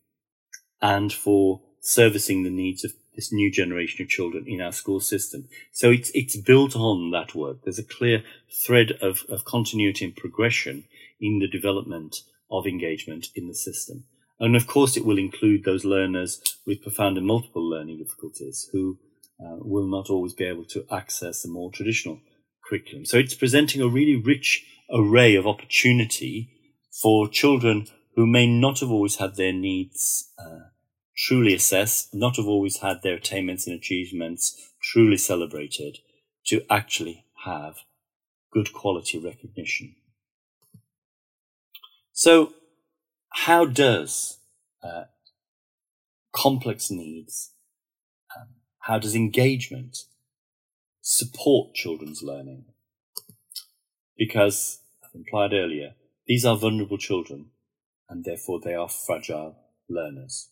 and 0.80 1.12
for 1.12 1.60
servicing 1.80 2.42
the 2.42 2.50
needs 2.50 2.84
of 2.84 2.92
this 3.14 3.32
new 3.32 3.50
generation 3.50 4.02
of 4.02 4.08
children 4.08 4.44
in 4.46 4.60
our 4.60 4.72
school 4.72 5.00
system. 5.00 5.48
So 5.72 5.90
it's, 5.90 6.10
it's 6.14 6.36
built 6.36 6.74
on 6.74 7.10
that 7.10 7.34
work. 7.34 7.58
There's 7.62 7.78
a 7.78 7.84
clear 7.84 8.22
thread 8.64 8.92
of, 9.02 9.24
of 9.28 9.44
continuity 9.44 10.06
and 10.06 10.16
progression 10.16 10.84
in 11.20 11.38
the 11.38 11.48
development 11.48 12.16
of 12.50 12.66
engagement 12.66 13.28
in 13.34 13.48
the 13.48 13.54
system. 13.54 14.04
And 14.40 14.56
of 14.56 14.66
course, 14.66 14.96
it 14.96 15.04
will 15.04 15.18
include 15.18 15.64
those 15.64 15.84
learners 15.84 16.40
with 16.66 16.82
profound 16.82 17.18
and 17.18 17.26
multiple 17.26 17.68
learning 17.68 17.98
difficulties 17.98 18.68
who 18.72 18.98
uh, 19.42 19.56
will 19.58 19.86
not 19.86 20.10
always 20.10 20.32
be 20.32 20.44
able 20.44 20.64
to 20.64 20.84
access 20.90 21.42
the 21.42 21.48
more 21.48 21.70
traditional 21.70 22.20
curriculum. 22.64 23.04
So 23.04 23.18
it's 23.18 23.34
presenting 23.34 23.82
a 23.82 23.88
really 23.88 24.16
rich 24.16 24.64
array 24.92 25.34
of 25.34 25.46
opportunity 25.46 26.50
for 27.02 27.28
children 27.28 27.86
who 28.14 28.26
may 28.26 28.46
not 28.46 28.80
have 28.80 28.90
always 28.90 29.16
had 29.16 29.36
their 29.36 29.52
needs 29.52 30.30
uh, 30.38 30.68
truly 31.16 31.54
assessed, 31.54 32.14
not 32.14 32.36
have 32.36 32.46
always 32.46 32.78
had 32.78 33.02
their 33.02 33.14
attainments 33.14 33.66
and 33.66 33.76
achievements 33.76 34.72
truly 34.82 35.16
celebrated, 35.16 35.98
to 36.46 36.62
actually 36.68 37.24
have 37.44 37.76
good 38.52 38.72
quality 38.72 39.18
recognition. 39.18 39.94
So, 42.12 42.52
how 43.30 43.64
does 43.64 44.38
uh, 44.82 45.04
complex 46.32 46.90
needs, 46.90 47.51
how 48.82 48.98
does 48.98 49.14
engagement 49.14 50.04
support 51.00 51.74
children's 51.74 52.22
learning? 52.22 52.64
Because, 54.16 54.80
as 55.04 55.14
implied 55.14 55.52
earlier, 55.52 55.94
these 56.26 56.44
are 56.44 56.56
vulnerable 56.56 56.98
children 56.98 57.46
and 58.08 58.24
therefore 58.24 58.60
they 58.60 58.74
are 58.74 58.88
fragile 58.88 59.56
learners. 59.88 60.48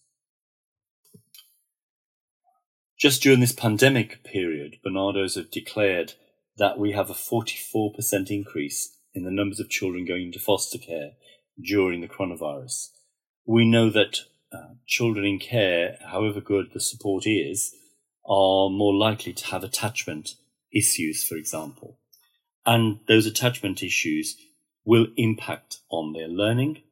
Just 2.96 3.22
during 3.22 3.40
this 3.40 3.52
pandemic 3.52 4.22
period, 4.22 4.78
Barnardo's 4.84 5.34
have 5.34 5.50
declared 5.50 6.12
that 6.56 6.78
we 6.78 6.92
have 6.92 7.10
a 7.10 7.14
44% 7.14 8.30
increase 8.30 8.96
in 9.12 9.24
the 9.24 9.30
numbers 9.30 9.58
of 9.58 9.70
children 9.70 10.04
going 10.04 10.26
into 10.26 10.38
foster 10.38 10.78
care 10.78 11.12
during 11.60 12.00
the 12.00 12.08
coronavirus. 12.08 12.90
We 13.44 13.64
know 13.64 13.90
that 13.90 14.20
uh, 14.52 14.74
children 14.86 15.24
in 15.24 15.38
care, 15.40 15.98
however 16.06 16.40
good 16.40 16.70
the 16.72 16.80
support 16.80 17.26
is, 17.26 17.74
are 18.26 18.68
more 18.70 18.94
likely 18.94 19.32
to 19.32 19.46
have 19.46 19.64
attachment 19.64 20.34
issues, 20.72 21.24
for 21.24 21.36
example. 21.36 21.98
And 22.66 23.00
those 23.08 23.26
attachment 23.26 23.82
issues 23.82 24.36
will 24.84 25.08
impact 25.16 25.78
on 25.90 26.12
their 26.12 26.28
learning. 26.28 26.82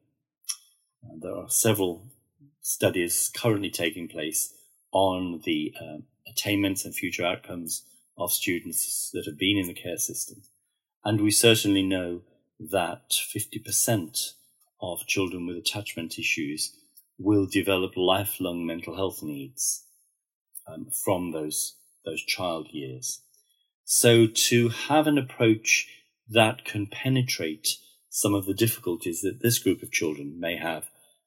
Uh, 1.03 1.15
there 1.21 1.35
are 1.35 1.49
several 1.49 2.07
studies 2.61 3.31
currently 3.35 3.69
taking 3.69 4.07
place 4.07 4.53
on 4.91 5.41
the 5.45 5.73
um, 5.81 6.03
attainments 6.27 6.85
and 6.85 6.93
future 6.93 7.25
outcomes 7.25 7.83
of 8.17 8.31
students 8.31 9.09
that 9.13 9.25
have 9.25 9.37
been 9.37 9.57
in 9.57 9.67
the 9.67 9.73
care 9.73 9.97
system. 9.97 10.41
And 11.05 11.21
we 11.21 11.31
certainly 11.31 11.83
know 11.83 12.21
that 12.59 13.11
50% 13.11 14.33
of 14.81 15.07
children 15.07 15.47
with 15.47 15.57
attachment 15.57 16.19
issues 16.19 16.75
will 17.17 17.45
develop 17.45 17.93
lifelong 17.95 18.65
mental 18.65 18.95
health 18.95 19.23
needs 19.23 19.85
um, 20.71 20.87
from 21.03 21.31
those, 21.31 21.75
those 22.05 22.21
child 22.21 22.67
years. 22.71 23.21
So 23.83 24.27
to 24.27 24.69
have 24.69 25.07
an 25.07 25.17
approach 25.17 25.87
that 26.29 26.65
can 26.65 26.87
penetrate 26.87 27.77
some 28.09 28.33
of 28.33 28.45
the 28.45 28.53
difficulties 28.53 29.21
that 29.21 29.41
this 29.41 29.59
group 29.59 29.81
of 29.81 29.91
children 29.91 30.39
may 30.39 30.57
have, 30.57 30.85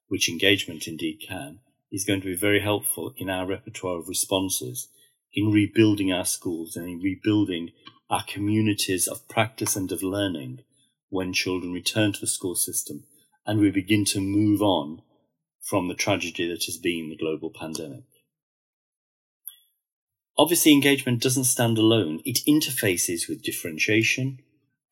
which 0.08 0.28
engagement 0.28 0.86
indeed 0.86 1.22
can, 1.26 1.60
is 1.90 2.04
going 2.04 2.20
to 2.20 2.26
be 2.26 2.36
very 2.36 2.60
helpful 2.60 3.14
in 3.16 3.28
our 3.28 3.46
repertoire 3.46 3.98
of 3.98 4.08
responses, 4.08 4.88
in 5.34 5.50
rebuilding 5.50 6.12
our 6.12 6.24
schools 6.24 6.76
and 6.76 6.88
in 6.88 7.00
rebuilding 7.00 7.70
our 8.10 8.24
communities 8.26 9.08
of 9.08 9.28
practice 9.28 9.76
and 9.76 9.90
of 9.90 10.02
learning 10.02 10.60
when 11.08 11.32
children 11.32 11.72
return 11.72 12.12
to 12.12 12.20
the 12.20 12.26
school 12.26 12.54
system 12.54 13.04
and 13.46 13.60
we 13.60 13.70
begin 13.70 14.04
to 14.04 14.20
move 14.20 14.62
on 14.62 15.02
from 15.62 15.88
the 15.88 15.94
tragedy 15.94 16.48
that 16.48 16.64
has 16.64 16.76
been 16.76 17.08
the 17.08 17.16
global 17.16 17.50
pandemic. 17.50 18.04
Obviously, 20.38 20.72
engagement 20.72 21.22
doesn't 21.22 21.44
stand 21.44 21.78
alone. 21.78 22.20
It 22.24 22.40
interfaces 22.48 23.28
with 23.28 23.42
differentiation 23.42 24.40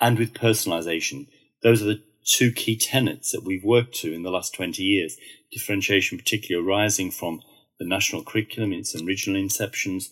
and 0.01 0.19
with 0.19 0.35
personalization. 0.35 1.29
Those 1.63 1.83
are 1.83 1.87
the 1.87 2.03
two 2.25 2.53
key 2.53 2.77
tenets 2.77 3.33
that 3.33 3.45
we've 3.45 3.65
worked 3.65 3.95
to 3.97 4.13
in 4.13 4.23
the 4.23 4.31
last 4.31 4.55
20 4.55 4.83
years. 4.83 5.17
Differentiation, 5.51 6.19
particularly 6.19 6.67
arising 6.67 7.11
from 7.11 7.41
the 7.79 7.87
national 7.87 8.23
curriculum 8.23 8.73
in 8.73 8.81
its 8.81 8.95
original 8.95 9.41
inceptions, 9.41 10.11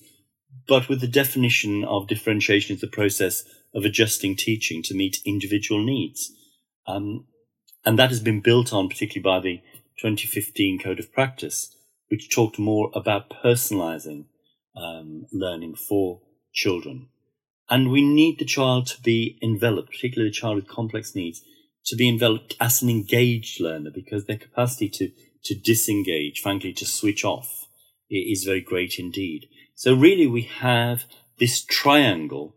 but 0.66 0.88
with 0.88 1.00
the 1.00 1.06
definition 1.06 1.84
of 1.84 2.08
differentiation 2.08 2.74
as 2.74 2.80
the 2.80 2.86
process 2.86 3.44
of 3.74 3.84
adjusting 3.84 4.34
teaching 4.34 4.82
to 4.82 4.94
meet 4.94 5.20
individual 5.26 5.84
needs. 5.84 6.32
Um, 6.86 7.26
and 7.84 7.98
that 7.98 8.08
has 8.08 8.20
been 8.20 8.40
built 8.40 8.72
on, 8.72 8.88
particularly 8.88 9.22
by 9.22 9.40
the 9.40 9.56
2015 10.00 10.78
Code 10.78 10.98
of 10.98 11.12
Practice, 11.12 11.76
which 12.08 12.30
talked 12.30 12.58
more 12.58 12.90
about 12.94 13.30
personalizing 13.30 14.24
um, 14.78 15.26
learning 15.32 15.74
for 15.74 16.20
children. 16.52 17.08
And 17.70 17.90
we 17.90 18.02
need 18.02 18.38
the 18.38 18.44
child 18.44 18.86
to 18.88 19.02
be 19.02 19.38
enveloped, 19.42 19.90
particularly 19.90 20.30
the 20.30 20.34
child 20.34 20.56
with 20.56 20.68
complex 20.68 21.14
needs, 21.14 21.42
to 21.86 21.96
be 21.96 22.08
enveloped 22.08 22.54
as 22.60 22.82
an 22.82 22.88
engaged 22.88 23.60
learner 23.60 23.90
because 23.94 24.24
their 24.24 24.38
capacity 24.38 24.88
to, 24.88 25.10
to 25.44 25.54
disengage, 25.54 26.40
frankly, 26.40 26.72
to 26.74 26.86
switch 26.86 27.24
off 27.24 27.66
is 28.10 28.44
very 28.44 28.60
great 28.60 28.98
indeed. 28.98 29.46
So 29.74 29.94
really 29.94 30.26
we 30.26 30.42
have 30.42 31.04
this 31.38 31.64
triangle 31.64 32.54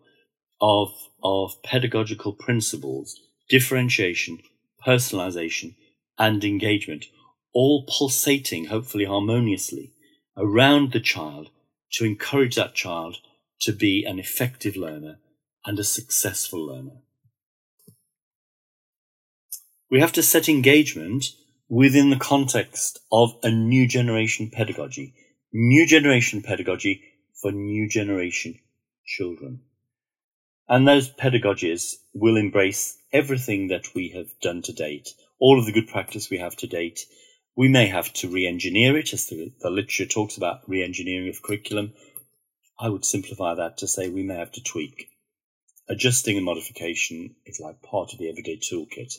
of, 0.62 0.90
of 1.24 1.62
pedagogical 1.64 2.34
principles, 2.34 3.20
differentiation, 3.50 4.40
personalization, 4.86 5.76
and 6.18 6.44
engagement, 6.44 7.06
all 7.54 7.86
pulsating, 7.86 8.66
hopefully 8.66 9.06
harmoniously, 9.06 9.92
around 10.38 10.94
the 10.94 11.00
child 11.00 11.50
to 11.94 12.06
encourage 12.06 12.56
that 12.56 12.76
child 12.76 13.18
to 13.62 13.72
be 13.72 14.06
an 14.06 14.20
effective 14.20 14.76
learner 14.76 15.20
and 15.66 15.78
a 15.80 15.84
successful 15.84 16.66
learner. 16.66 17.02
We 19.90 20.00
have 20.00 20.14
to 20.14 20.24
set 20.24 20.48
engagement 20.48 21.26
within 21.70 22.10
the 22.10 22.18
context 22.18 23.00
of 23.12 23.36
a 23.44 23.52
new 23.52 23.88
generation 23.88 24.50
pedagogy, 24.50 25.14
new 25.54 25.86
generation 25.86 26.42
pedagogy 26.42 27.04
for 27.42 27.52
new 27.52 27.90
generation 27.90 28.60
children. 29.06 29.62
And 30.68 30.88
those 30.88 31.10
pedagogies 31.10 31.96
will 32.14 32.38
embrace 32.38 32.98
everything 33.12 33.68
that 33.68 33.94
we 33.94 34.10
have 34.10 34.28
done 34.42 34.62
to 34.64 34.74
date, 34.74 35.10
all 35.40 35.60
of 35.60 35.66
the 35.66 35.74
good 35.74 35.88
practice 35.88 36.30
we 36.30 36.38
have 36.38 36.56
to 36.58 36.68
date. 36.68 37.06
We 37.56 37.68
may 37.68 37.88
have 37.88 38.14
to 38.14 38.30
re-engineer 38.30 38.98
it, 38.98 39.14
as 39.14 39.28
the, 39.28 39.52
the 39.60 39.70
literature 39.70 40.06
talks 40.06 40.38
about 40.38 40.68
re-engineering 40.68 41.30
of 41.30 41.42
curriculum. 41.42 41.94
I 42.80 42.90
would 42.90 43.06
simplify 43.06 43.56
that 43.56 43.78
to 43.78 43.88
say 43.88 44.10
we 44.10 44.24
may 44.24 44.36
have 44.36 44.52
to 44.54 44.64
tweak. 44.64 45.10
Adjusting 45.90 46.38
and 46.38 46.46
modification 46.46 47.36
is 47.46 47.60
like 47.60 47.82
part 47.82 48.14
of 48.14 48.20
the 48.20 48.30
everyday 48.30 48.58
toolkit 48.58 49.14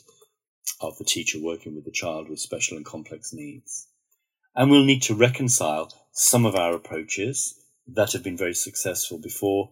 of 0.81 0.97
the 0.97 1.05
teacher 1.05 1.39
working 1.39 1.75
with 1.75 1.85
the 1.85 1.91
child 1.91 2.29
with 2.29 2.39
special 2.39 2.77
and 2.77 2.85
complex 2.85 3.33
needs. 3.33 3.87
And 4.55 4.69
we'll 4.69 4.85
need 4.85 5.03
to 5.03 5.15
reconcile 5.15 5.91
some 6.11 6.45
of 6.45 6.55
our 6.55 6.73
approaches 6.73 7.59
that 7.87 8.13
have 8.13 8.23
been 8.23 8.37
very 8.37 8.53
successful 8.53 9.19
before 9.19 9.71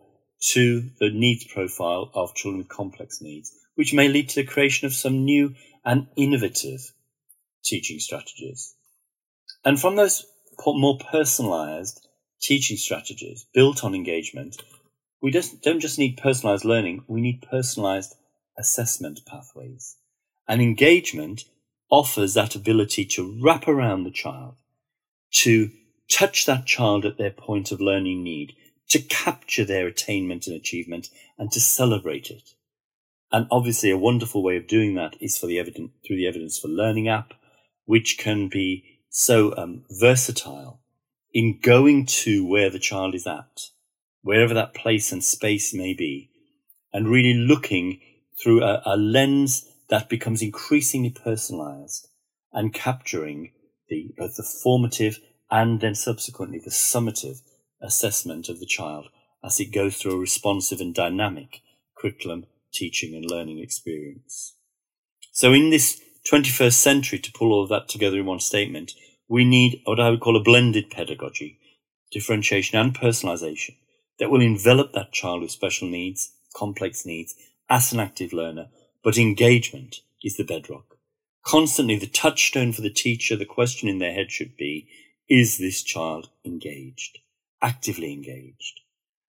to 0.53 0.89
the 0.99 1.11
needs 1.11 1.45
profile 1.45 2.11
of 2.13 2.35
children 2.35 2.59
with 2.59 2.69
complex 2.69 3.21
needs 3.21 3.51
which 3.75 3.93
may 3.93 4.07
lead 4.07 4.29
to 4.29 4.35
the 4.35 4.47
creation 4.47 4.85
of 4.85 4.93
some 4.93 5.23
new 5.23 5.55
and 5.85 6.07
innovative 6.15 6.91
teaching 7.63 7.99
strategies. 7.99 8.75
And 9.63 9.79
from 9.79 9.95
those 9.95 10.25
more 10.65 10.97
personalized 10.97 12.07
teaching 12.41 12.77
strategies 12.77 13.45
built 13.53 13.83
on 13.83 13.95
engagement, 13.95 14.61
we 15.21 15.31
just 15.31 15.61
don't 15.61 15.79
just 15.79 15.99
need 15.99 16.17
personalized 16.17 16.65
learning, 16.65 17.03
we 17.07 17.21
need 17.21 17.45
personalized 17.49 18.15
assessment 18.57 19.21
pathways. 19.25 19.97
And 20.47 20.61
engagement 20.61 21.45
offers 21.89 22.33
that 22.33 22.55
ability 22.55 23.05
to 23.05 23.39
wrap 23.41 23.67
around 23.67 24.03
the 24.03 24.11
child, 24.11 24.55
to 25.31 25.71
touch 26.09 26.45
that 26.45 26.65
child 26.65 27.05
at 27.05 27.17
their 27.17 27.31
point 27.31 27.71
of 27.71 27.79
learning 27.79 28.23
need, 28.23 28.55
to 28.89 28.99
capture 28.99 29.63
their 29.63 29.87
attainment 29.87 30.47
and 30.47 30.55
achievement, 30.55 31.09
and 31.37 31.51
to 31.51 31.59
celebrate 31.59 32.29
it. 32.29 32.49
And 33.31 33.47
obviously, 33.49 33.91
a 33.91 33.97
wonderful 33.97 34.43
way 34.43 34.57
of 34.57 34.67
doing 34.67 34.95
that 34.95 35.15
is 35.21 35.37
for 35.37 35.47
the 35.47 35.59
evidence 35.59 35.91
through 36.05 36.17
the 36.17 36.27
Evidence 36.27 36.59
for 36.59 36.67
Learning 36.67 37.07
app, 37.07 37.33
which 37.91 38.17
can 38.17 38.47
be 38.47 39.01
so 39.09 39.53
um, 39.57 39.83
versatile 39.89 40.79
in 41.33 41.59
going 41.61 42.05
to 42.05 42.47
where 42.47 42.69
the 42.69 42.79
child 42.79 43.13
is 43.13 43.27
at, 43.27 43.63
wherever 44.21 44.53
that 44.53 44.73
place 44.73 45.11
and 45.11 45.21
space 45.21 45.73
may 45.73 45.93
be, 45.93 46.29
and 46.93 47.09
really 47.09 47.33
looking 47.33 47.99
through 48.41 48.63
a, 48.63 48.81
a 48.85 48.95
lens 48.95 49.67
that 49.89 50.07
becomes 50.07 50.41
increasingly 50.41 51.09
personalized 51.09 52.07
and 52.53 52.73
capturing 52.73 53.51
the, 53.89 54.13
both 54.17 54.37
the 54.37 54.43
formative 54.63 55.19
and 55.49 55.81
then 55.81 55.93
subsequently 55.93 56.59
the 56.63 56.71
summative 56.71 57.41
assessment 57.81 58.47
of 58.47 58.61
the 58.61 58.65
child 58.65 59.09
as 59.43 59.59
it 59.59 59.73
goes 59.73 59.97
through 59.97 60.13
a 60.13 60.17
responsive 60.17 60.79
and 60.79 60.95
dynamic 60.95 61.59
curriculum, 61.97 62.45
teaching 62.71 63.13
and 63.15 63.29
learning 63.29 63.59
experience. 63.59 64.55
So 65.33 65.51
in 65.51 65.71
this 65.71 66.01
21st 66.29 66.73
century, 66.73 67.19
to 67.19 67.31
pull 67.31 67.51
all 67.51 67.63
of 67.63 67.69
that 67.69 67.89
together 67.89 68.19
in 68.19 68.25
one 68.25 68.39
statement, 68.39 68.93
we 69.27 69.45
need 69.45 69.81
what 69.85 69.99
I 69.99 70.09
would 70.09 70.19
call 70.19 70.35
a 70.35 70.43
blended 70.43 70.89
pedagogy, 70.89 71.59
differentiation 72.11 72.77
and 72.77 72.93
personalization 72.93 73.75
that 74.19 74.29
will 74.29 74.41
envelop 74.41 74.93
that 74.93 75.11
child 75.11 75.41
with 75.41 75.51
special 75.51 75.87
needs, 75.87 76.33
complex 76.53 77.05
needs, 77.05 77.35
as 77.69 77.91
an 77.91 77.99
active 77.99 78.33
learner, 78.33 78.67
but 79.03 79.17
engagement 79.17 80.01
is 80.23 80.37
the 80.37 80.43
bedrock. 80.43 80.97
Constantly 81.43 81.97
the 81.97 82.07
touchstone 82.07 82.71
for 82.71 82.81
the 82.81 82.89
teacher, 82.89 83.35
the 83.35 83.45
question 83.45 83.89
in 83.89 83.97
their 83.97 84.13
head 84.13 84.31
should 84.31 84.55
be, 84.57 84.87
is 85.27 85.57
this 85.57 85.81
child 85.81 86.29
engaged? 86.45 87.19
Actively 87.61 88.13
engaged? 88.13 88.81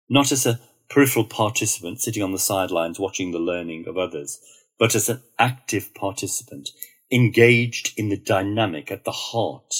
Not 0.08 0.32
as 0.32 0.46
a 0.46 0.58
peripheral 0.88 1.26
participant 1.26 2.00
sitting 2.00 2.22
on 2.22 2.32
the 2.32 2.38
sidelines 2.38 2.98
watching 2.98 3.30
the 3.30 3.38
learning 3.38 3.86
of 3.86 3.96
others, 3.96 4.40
but 4.80 4.94
as 4.94 5.10
an 5.10 5.22
active 5.38 5.94
participant 5.94 6.70
engaged 7.12 7.92
in 7.98 8.08
the 8.08 8.16
dynamic 8.16 8.90
at 8.90 9.04
the 9.04 9.12
heart 9.12 9.74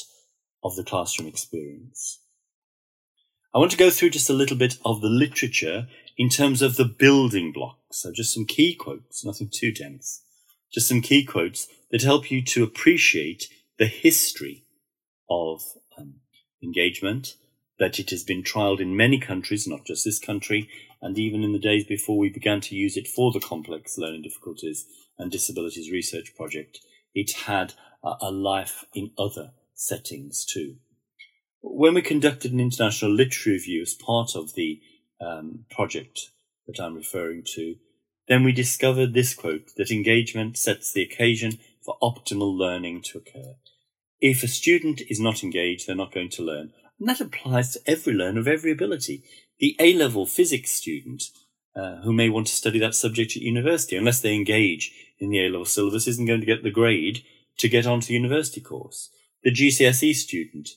of 0.62 0.76
the 0.76 0.84
classroom 0.84 1.26
experience. 1.26 2.20
I 3.54 3.58
want 3.58 3.70
to 3.72 3.78
go 3.78 3.90
through 3.90 4.10
just 4.10 4.30
a 4.30 4.34
little 4.34 4.58
bit 4.58 4.76
of 4.84 5.00
the 5.00 5.08
literature 5.08 5.88
in 6.18 6.28
terms 6.28 6.60
of 6.60 6.76
the 6.76 6.84
building 6.84 7.50
blocks. 7.50 8.02
So 8.02 8.12
just 8.12 8.34
some 8.34 8.44
key 8.44 8.74
quotes, 8.74 9.24
nothing 9.24 9.48
too 9.50 9.72
dense. 9.72 10.22
Just 10.72 10.88
some 10.88 11.00
key 11.00 11.24
quotes 11.24 11.66
that 11.90 12.02
help 12.02 12.30
you 12.30 12.42
to 12.44 12.62
appreciate 12.62 13.46
the 13.78 13.86
history 13.86 14.64
of 15.30 15.62
um, 15.98 16.16
engagement, 16.62 17.36
that 17.78 17.98
it 17.98 18.10
has 18.10 18.22
been 18.22 18.42
trialed 18.42 18.80
in 18.80 18.96
many 18.96 19.18
countries, 19.18 19.66
not 19.66 19.86
just 19.86 20.04
this 20.04 20.20
country, 20.20 20.68
and 21.02 21.18
even 21.18 21.42
in 21.42 21.52
the 21.52 21.58
days 21.58 21.84
before 21.84 22.18
we 22.18 22.28
began 22.28 22.60
to 22.60 22.76
use 22.76 22.96
it 22.96 23.08
for 23.08 23.32
the 23.32 23.40
complex 23.40 23.96
learning 23.96 24.22
difficulties 24.22 24.86
and 25.18 25.30
disabilities 25.30 25.90
research 25.90 26.34
project, 26.36 26.80
it 27.14 27.32
had 27.46 27.74
a, 28.02 28.30
life 28.30 28.84
in 28.94 29.10
other 29.18 29.52
settings 29.74 30.44
too. 30.44 30.76
When 31.62 31.94
we 31.94 32.02
conducted 32.02 32.52
an 32.52 32.60
international 32.60 33.12
literature 33.12 33.50
review 33.50 33.82
as 33.82 33.94
part 33.94 34.34
of 34.34 34.54
the 34.54 34.80
um, 35.20 35.66
project 35.70 36.30
that 36.66 36.80
I'm 36.80 36.94
referring 36.94 37.44
to, 37.54 37.76
then 38.28 38.44
we 38.44 38.52
discovered 38.52 39.12
this 39.12 39.34
quote 39.34 39.74
that 39.76 39.90
engagement 39.90 40.56
sets 40.56 40.92
the 40.92 41.02
occasion 41.02 41.58
for 41.84 41.98
optimal 42.02 42.56
learning 42.56 43.02
to 43.02 43.18
occur. 43.18 43.56
If 44.20 44.42
a 44.42 44.48
student 44.48 45.02
is 45.08 45.20
not 45.20 45.42
engaged, 45.42 45.86
they're 45.86 45.96
not 45.96 46.12
going 46.12 46.30
to 46.30 46.42
learn. 46.42 46.72
And 46.98 47.08
that 47.08 47.20
applies 47.20 47.72
to 47.72 47.80
every 47.86 48.12
learner 48.12 48.40
of 48.40 48.48
every 48.48 48.70
ability. 48.70 49.24
The 49.60 49.76
A 49.78 49.94
level 49.94 50.26
physics 50.26 50.72
student 50.72 51.24
uh, 51.76 51.96
who 51.96 52.12
may 52.12 52.28
want 52.28 52.48
to 52.48 52.54
study 52.54 52.78
that 52.80 52.94
subject 52.94 53.36
at 53.36 53.42
university, 53.42 53.94
unless 53.94 54.20
they 54.20 54.34
engage 54.34 54.92
in 55.18 55.30
the 55.30 55.44
A 55.46 55.50
level 55.50 55.66
syllabus, 55.66 56.08
isn't 56.08 56.26
going 56.26 56.40
to 56.40 56.46
get 56.46 56.62
the 56.62 56.70
grade 56.70 57.22
to 57.58 57.68
get 57.68 57.86
onto 57.86 58.08
the 58.08 58.14
university 58.14 58.60
course. 58.60 59.10
The 59.44 59.52
GCSE 59.52 60.14
student 60.14 60.70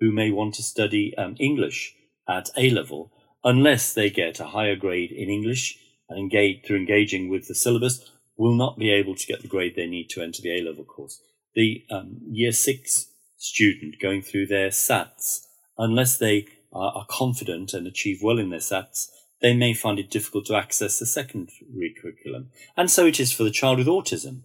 who 0.00 0.12
may 0.12 0.30
want 0.30 0.54
to 0.54 0.62
study 0.62 1.16
um, 1.16 1.36
English 1.40 1.94
at 2.28 2.50
A 2.56 2.70
level 2.70 3.10
unless 3.42 3.94
they 3.94 4.10
get 4.10 4.40
a 4.40 4.46
higher 4.46 4.76
grade 4.76 5.12
in 5.12 5.30
English 5.30 5.78
and 6.08 6.18
engage 6.18 6.64
through 6.64 6.76
engaging 6.76 7.30
with 7.30 7.48
the 7.48 7.54
syllabus, 7.54 8.10
will 8.36 8.54
not 8.54 8.78
be 8.78 8.90
able 8.90 9.14
to 9.14 9.26
get 9.26 9.40
the 9.40 9.48
grade 9.48 9.74
they 9.76 9.86
need 9.86 10.10
to 10.10 10.22
enter 10.22 10.42
the 10.42 10.58
A 10.58 10.62
level 10.62 10.84
course. 10.84 11.20
The 11.54 11.84
um, 11.90 12.18
year 12.28 12.52
six 12.52 13.06
student 13.38 13.96
going 14.00 14.22
through 14.22 14.48
their 14.48 14.68
SATs, 14.68 15.46
unless 15.78 16.18
they 16.18 16.46
are, 16.76 16.92
are 16.92 17.06
confident 17.08 17.72
and 17.72 17.86
achieve 17.86 18.20
well 18.22 18.38
in 18.38 18.50
their 18.50 18.60
SATs, 18.60 19.08
they 19.40 19.54
may 19.54 19.74
find 19.74 19.98
it 19.98 20.10
difficult 20.10 20.46
to 20.46 20.56
access 20.56 20.98
the 20.98 21.06
secondary 21.06 21.94
curriculum. 22.00 22.50
And 22.76 22.90
so 22.90 23.06
it 23.06 23.20
is 23.20 23.32
for 23.32 23.44
the 23.44 23.50
child 23.50 23.78
with 23.78 23.86
autism. 23.86 24.42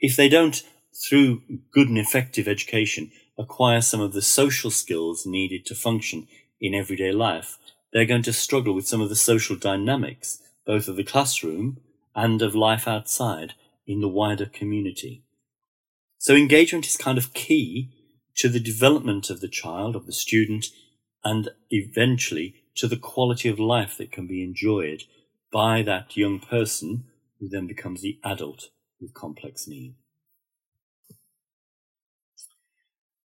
If 0.00 0.16
they 0.16 0.28
don't, 0.28 0.62
through 1.08 1.42
good 1.72 1.88
and 1.88 1.98
effective 1.98 2.48
education, 2.48 3.10
acquire 3.36 3.80
some 3.80 4.00
of 4.00 4.12
the 4.12 4.22
social 4.22 4.70
skills 4.70 5.26
needed 5.26 5.64
to 5.66 5.74
function 5.74 6.26
in 6.60 6.74
everyday 6.74 7.12
life, 7.12 7.58
they're 7.92 8.04
going 8.04 8.22
to 8.22 8.32
struggle 8.32 8.74
with 8.74 8.86
some 8.86 9.00
of 9.00 9.08
the 9.08 9.16
social 9.16 9.56
dynamics, 9.56 10.40
both 10.66 10.88
of 10.88 10.96
the 10.96 11.04
classroom 11.04 11.78
and 12.14 12.42
of 12.42 12.54
life 12.54 12.86
outside 12.86 13.54
in 13.86 14.00
the 14.00 14.08
wider 14.08 14.46
community. 14.46 15.22
So 16.18 16.34
engagement 16.34 16.86
is 16.86 16.96
kind 16.96 17.16
of 17.16 17.32
key 17.32 17.90
to 18.36 18.48
the 18.48 18.60
development 18.60 19.30
of 19.30 19.40
the 19.40 19.48
child, 19.48 19.96
of 19.96 20.06
the 20.06 20.12
student, 20.12 20.66
and 21.24 21.50
eventually 21.70 22.54
to 22.76 22.86
the 22.86 22.96
quality 22.96 23.48
of 23.48 23.58
life 23.58 23.96
that 23.98 24.12
can 24.12 24.26
be 24.26 24.42
enjoyed 24.42 25.04
by 25.52 25.82
that 25.82 26.16
young 26.16 26.38
person 26.38 27.04
who 27.40 27.48
then 27.48 27.66
becomes 27.66 28.02
the 28.02 28.18
adult 28.24 28.70
with 29.00 29.14
complex 29.14 29.66
needs. 29.66 29.96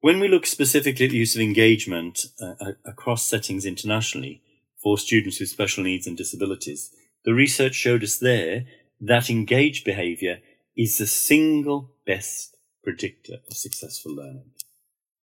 When 0.00 0.20
we 0.20 0.28
look 0.28 0.46
specifically 0.46 1.06
at 1.06 1.10
the 1.10 1.18
use 1.18 1.34
of 1.34 1.40
engagement 1.40 2.26
uh, 2.40 2.72
across 2.84 3.24
settings 3.24 3.64
internationally, 3.64 4.42
for 4.82 4.96
students 4.96 5.40
with 5.40 5.48
special 5.48 5.84
needs 5.84 6.06
and 6.06 6.16
disabilities. 6.16 6.90
The 7.24 7.34
research 7.34 7.74
showed 7.74 8.02
us 8.02 8.18
there 8.18 8.64
that 9.00 9.30
engaged 9.30 9.84
behavior 9.84 10.38
is 10.76 10.98
the 10.98 11.06
single 11.06 11.92
best 12.06 12.56
predictor 12.82 13.38
of 13.48 13.56
successful 13.56 14.14
learning. 14.14 14.50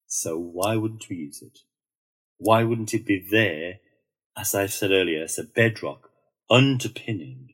So 0.07 0.37
why 0.37 0.75
wouldn't 0.75 1.07
we 1.09 1.17
use 1.17 1.41
it? 1.41 1.59
Why 2.43 2.65
wouldn't 2.65 2.93
it 2.93 3.05
be 3.05 3.25
there, 3.31 3.79
as 4.37 4.53
I've 4.53 4.73
said 4.73 4.91
earlier, 4.91 5.23
as 5.23 5.39
a 5.39 5.45
bedrock 5.45 6.09
underpinning 6.49 7.53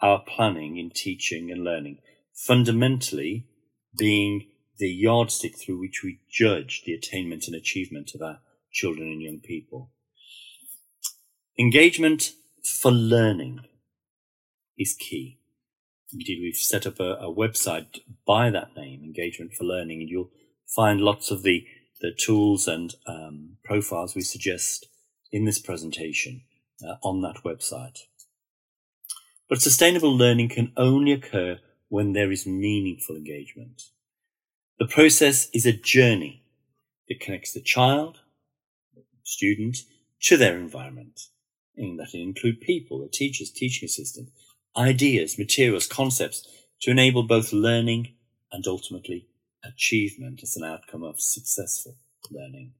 our 0.00 0.22
planning 0.26 0.78
in 0.78 0.88
teaching 0.88 1.50
and 1.50 1.62
learning, 1.62 1.98
fundamentally 2.32 3.46
being 3.94 4.46
the 4.78 4.88
yardstick 4.88 5.58
through 5.58 5.78
which 5.78 6.02
we 6.02 6.20
judge 6.30 6.82
the 6.86 6.94
attainment 6.94 7.46
and 7.46 7.54
achievement 7.54 8.12
of 8.14 8.22
our 8.22 8.40
children 8.72 9.08
and 9.08 9.20
young 9.20 9.40
people. 9.40 9.90
Engagement 11.58 12.32
for 12.80 12.90
learning 12.90 13.60
is 14.78 14.94
key. 14.94 15.40
Indeed, 16.10 16.38
we've 16.40 16.56
set 16.56 16.86
up 16.86 16.98
a, 17.00 17.16
a, 17.16 17.34
website 17.34 18.00
by 18.26 18.48
that 18.48 18.74
name, 18.74 19.02
Engagement 19.04 19.52
for 19.52 19.64
Learning, 19.64 20.00
and 20.00 20.08
you'll 20.08 20.30
find 20.74 21.02
lots 21.02 21.30
of 21.30 21.42
the, 21.42 21.66
the 22.02 22.12
tools 22.12 22.66
and 22.66 22.94
um, 23.06 23.56
profiles 23.64 24.14
we 24.14 24.22
suggest 24.22 24.88
in 25.30 25.44
this 25.46 25.60
presentation 25.60 26.42
uh, 26.86 26.96
on 27.02 27.22
that 27.22 27.36
website. 27.44 28.00
But 29.48 29.62
sustainable 29.62 30.14
learning 30.14 30.50
can 30.50 30.72
only 30.76 31.12
occur 31.12 31.60
when 31.88 32.12
there 32.12 32.32
is 32.32 32.46
meaningful 32.46 33.16
engagement. 33.16 33.82
The 34.78 34.86
process 34.86 35.48
is 35.54 35.64
a 35.64 35.72
journey 35.72 36.42
that 37.08 37.20
connects 37.20 37.52
the 37.52 37.60
child, 37.60 38.20
student, 39.22 39.78
to 40.22 40.36
their 40.36 40.56
environment 40.56 41.28
in 41.76 41.96
that 41.98 42.14
it 42.14 42.20
include 42.20 42.60
people, 42.60 43.00
the 43.00 43.08
teachers, 43.08 43.50
teaching 43.50 43.86
assistant, 43.86 44.30
ideas, 44.76 45.38
materials, 45.38 45.86
concepts 45.86 46.46
to 46.80 46.90
enable 46.90 47.22
both 47.22 47.52
learning 47.52 48.14
and 48.50 48.66
ultimately 48.66 49.26
achievement 49.64 50.42
as 50.42 50.56
an 50.56 50.64
outcome 50.64 51.02
of 51.02 51.20
successful 51.20 51.96
learning. 52.30 52.72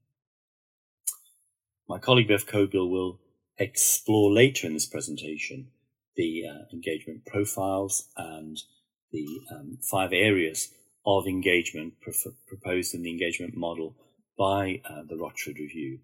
My 1.88 1.98
colleague 1.98 2.28
Bev 2.28 2.46
Cockbill 2.46 2.90
will 2.90 3.20
explore 3.58 4.32
later 4.32 4.66
in 4.66 4.74
this 4.74 4.86
presentation 4.86 5.68
the 6.16 6.44
uh, 6.48 6.64
engagement 6.72 7.24
profiles 7.26 8.08
and 8.16 8.58
the 9.12 9.26
um, 9.50 9.78
five 9.82 10.12
areas 10.12 10.72
of 11.04 11.26
engagement 11.26 11.94
proposed 12.46 12.94
in 12.94 13.02
the 13.02 13.10
engagement 13.10 13.56
model 13.56 13.96
by 14.38 14.80
uh, 14.88 15.02
the 15.08 15.16
Rochford 15.16 15.58
Review 15.58 15.98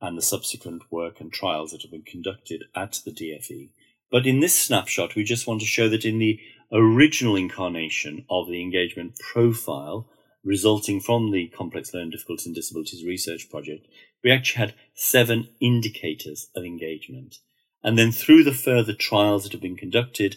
and 0.00 0.18
the 0.18 0.22
subsequent 0.22 0.82
work 0.90 1.20
and 1.20 1.32
trials 1.32 1.72
that 1.72 1.82
have 1.82 1.90
been 1.90 2.02
conducted 2.02 2.64
at 2.74 3.00
the 3.04 3.10
DFE. 3.10 3.70
But 4.10 4.26
in 4.26 4.40
this 4.40 4.56
snapshot, 4.56 5.14
we 5.14 5.24
just 5.24 5.46
want 5.46 5.60
to 5.60 5.66
show 5.66 5.88
that 5.88 6.04
in 6.04 6.18
the 6.18 6.38
original 6.72 7.36
incarnation 7.36 8.24
of 8.28 8.48
the 8.48 8.60
engagement 8.60 9.18
profile 9.18 10.08
resulting 10.44 11.00
from 11.00 11.30
the 11.30 11.48
Complex 11.48 11.92
Learning 11.92 12.10
Difficulties 12.10 12.46
and 12.46 12.54
Disabilities 12.54 13.04
Research 13.04 13.48
Project, 13.50 13.86
we 14.22 14.30
actually 14.30 14.58
had 14.58 14.74
seven 14.94 15.48
indicators 15.60 16.48
of 16.54 16.64
engagement. 16.64 17.36
And 17.82 17.98
then 17.98 18.12
through 18.12 18.44
the 18.44 18.52
further 18.52 18.92
trials 18.92 19.44
that 19.44 19.52
have 19.52 19.60
been 19.60 19.76
conducted, 19.76 20.36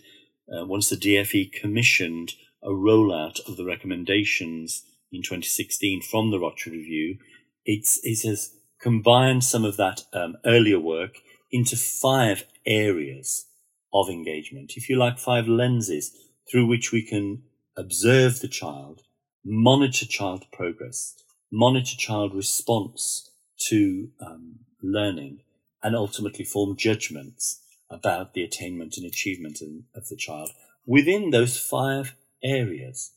uh, 0.52 0.66
once 0.66 0.90
the 0.90 0.96
DFE 0.96 1.52
commissioned 1.52 2.34
a 2.64 2.70
rollout 2.70 3.40
of 3.48 3.58
the 3.58 3.66
recommendations 3.66 4.84
in 5.12 5.22
2016 5.22 6.02
from 6.02 6.32
the 6.32 6.40
Rochford 6.40 6.74
Review, 6.74 7.18
it's, 7.66 8.00
it 8.04 8.28
has 8.28 8.52
combined 8.82 9.44
some 9.44 9.66
of 9.66 9.78
that 9.78 10.04
um, 10.14 10.36
earlier 10.46 10.80
work 10.80 11.18
into 11.52 11.76
five 11.76 12.44
areas 12.66 13.46
of 13.94 14.10
engagement, 14.10 14.74
if 14.76 14.90
you 14.90 14.98
like, 14.98 15.18
five 15.18 15.48
lenses 15.48 16.16
through 16.50 16.68
which 16.68 16.92
we 16.92 17.02
can 17.02 17.44
observe 17.78 18.40
the 18.40 18.48
child, 18.48 19.02
monitor 19.48 20.06
child 20.06 20.46
progress, 20.52 21.16
monitor 21.52 21.96
child 21.98 22.36
response 22.36 23.32
to 23.70 24.10
um, 24.20 24.60
learning, 24.84 25.40
and 25.82 25.96
ultimately 25.96 26.44
form 26.44 26.76
judgments 26.76 27.64
about 27.90 28.34
the 28.34 28.44
attainment 28.44 28.98
and 28.98 29.06
achievement 29.06 29.60
of 29.96 30.08
the 30.10 30.18
child 30.18 30.50
within 30.86 31.30
those 31.30 31.58
five 31.58 32.14
areas. 32.44 33.14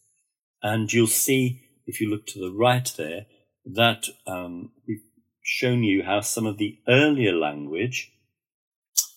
And 0.63 0.93
you'll 0.93 1.09
see, 1.09 1.63
if 1.87 2.01
you 2.01 2.09
look 2.09 2.27
to 2.29 2.39
the 2.39 2.53
right 2.53 2.93
there, 2.97 3.27
that 3.65 4.07
um, 4.27 4.71
we've 4.87 5.03
shown 5.43 5.83
you 5.83 6.05
how 6.05 6.21
some 6.21 6.47
of 6.47 6.59
the 6.59 6.79
earlier 6.87 7.35
language 7.35 8.13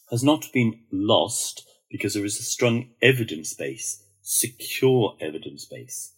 has 0.09 0.23
not 0.23 0.47
been 0.51 0.79
lost 0.91 1.67
because 1.91 2.15
there 2.15 2.25
is 2.25 2.39
a 2.39 2.43
strong 2.43 2.89
evidence 3.01 3.53
base, 3.53 4.03
secure 4.21 5.15
evidence 5.21 5.65
base 5.65 6.13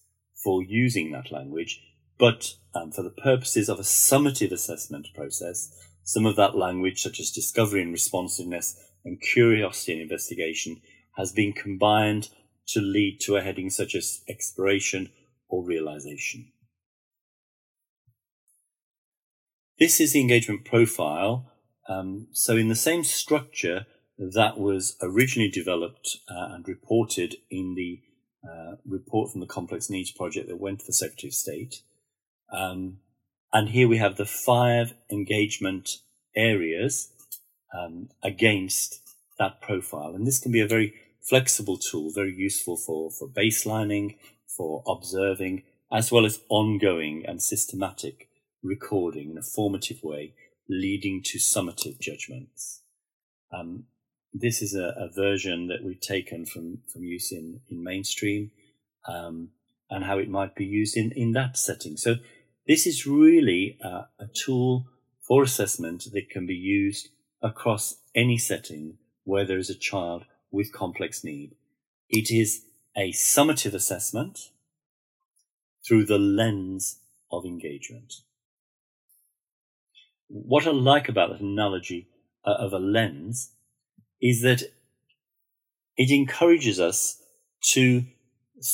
for 0.45 0.61
using 0.63 1.11
that 1.11 1.31
language. 1.31 1.81
But 2.19 2.53
um, 2.75 2.91
for 2.91 3.01
the 3.01 3.09
purposes 3.09 3.67
of 3.67 3.79
a 3.79 3.83
summative 3.83 4.51
assessment 4.51 5.07
process, 5.15 5.75
some 6.03 6.27
of 6.27 6.35
that 6.35 6.55
language, 6.55 7.01
such 7.01 7.19
as 7.19 7.31
discovery 7.31 7.81
and 7.81 7.91
responsiveness 7.91 8.79
and 9.03 9.19
curiosity 9.19 9.93
and 9.93 10.01
investigation, 10.03 10.81
has 11.17 11.31
been 11.31 11.51
combined 11.51 12.29
to 12.67 12.79
lead 12.79 13.19
to 13.21 13.35
a 13.35 13.41
heading 13.41 13.71
such 13.71 13.95
as 13.95 14.21
exploration 14.29 15.09
or 15.49 15.63
realization. 15.63 16.51
This 19.79 19.99
is 19.99 20.13
the 20.13 20.21
engagement 20.21 20.63
profile. 20.63 21.51
Um, 21.89 22.27
so 22.31 22.55
in 22.55 22.69
the 22.69 22.75
same 22.75 23.03
structure 23.03 23.87
that 24.17 24.57
was 24.57 24.95
originally 25.01 25.49
developed 25.49 26.17
uh, 26.29 26.53
and 26.53 26.67
reported 26.67 27.35
in 27.49 27.73
the 27.75 28.01
uh, 28.49 28.75
report 28.85 29.31
from 29.31 29.41
the 29.41 29.47
Complex 29.47 29.89
Needs 29.89 30.11
Project 30.11 30.47
that 30.47 30.59
went 30.59 30.79
to 30.79 30.85
the 30.85 30.93
Secretary 30.93 31.29
of 31.29 31.33
State. 31.33 31.81
Um, 32.51 32.97
and 33.51 33.69
here 33.69 33.87
we 33.87 33.97
have 33.97 34.17
the 34.17 34.25
five 34.25 34.93
engagement 35.11 35.97
areas 36.35 37.11
um, 37.77 38.09
against 38.23 39.01
that 39.39 39.61
profile. 39.61 40.13
And 40.15 40.27
this 40.27 40.39
can 40.39 40.51
be 40.51 40.61
a 40.61 40.67
very 40.67 40.93
flexible 41.21 41.77
tool, 41.77 42.11
very 42.13 42.33
useful 42.33 42.77
for, 42.77 43.11
for 43.11 43.27
baselining, 43.27 44.17
for 44.47 44.83
observing, 44.87 45.63
as 45.91 46.11
well 46.11 46.25
as 46.25 46.41
ongoing 46.49 47.23
and 47.25 47.41
systematic 47.41 48.29
recording 48.63 49.31
in 49.31 49.37
a 49.37 49.43
formative 49.43 50.03
way, 50.03 50.33
leading 50.69 51.21
to 51.23 51.37
summative 51.37 51.99
judgments. 51.99 52.81
Um, 53.53 53.85
this 54.37 54.61
is 54.61 54.75
a, 54.75 54.93
a, 54.97 55.09
version 55.09 55.67
that 55.67 55.81
we've 55.81 56.01
taken 56.01 56.45
from, 56.45 56.79
from 56.91 57.03
use 57.03 57.31
in, 57.31 57.61
in 57.69 57.81
mainstream 57.81 58.51
um, 59.07 59.49
and 59.89 60.03
how 60.03 60.17
it 60.17 60.29
might 60.29 60.55
be 60.55 60.65
used 60.65 60.97
in, 60.97 61.11
in 61.13 61.31
that 61.31 61.57
setting. 61.57 61.95
So 61.95 62.15
this 62.67 62.85
is 62.85 63.07
really 63.07 63.77
a, 63.81 64.27
tool 64.45 64.87
for 65.25 65.41
assessment 65.43 66.07
that 66.11 66.29
can 66.29 66.45
be 66.45 66.55
used 66.55 67.07
across 67.41 67.95
any 68.13 68.37
setting 68.37 68.97
where 69.23 69.45
there 69.45 69.57
is 69.57 69.69
a 69.69 69.75
child 69.75 70.25
with 70.51 70.73
complex 70.73 71.23
need. 71.23 71.55
It 72.09 72.29
is 72.29 72.65
a 72.97 73.11
summative 73.11 73.73
assessment 73.73 74.51
through 75.87 76.05
the 76.05 76.19
lens 76.19 76.99
of 77.31 77.45
engagement. 77.45 78.15
What 80.27 80.67
I 80.67 80.71
like 80.71 81.07
about 81.07 81.29
that 81.29 81.41
analogy 81.41 82.09
uh, 82.43 82.55
of 82.59 82.73
a 82.73 82.79
lens 82.79 83.51
is 84.25 84.41
that 84.41 84.63
it 85.97 86.09
encourages 86.09 86.79
us 86.79 87.21
to 87.61 88.03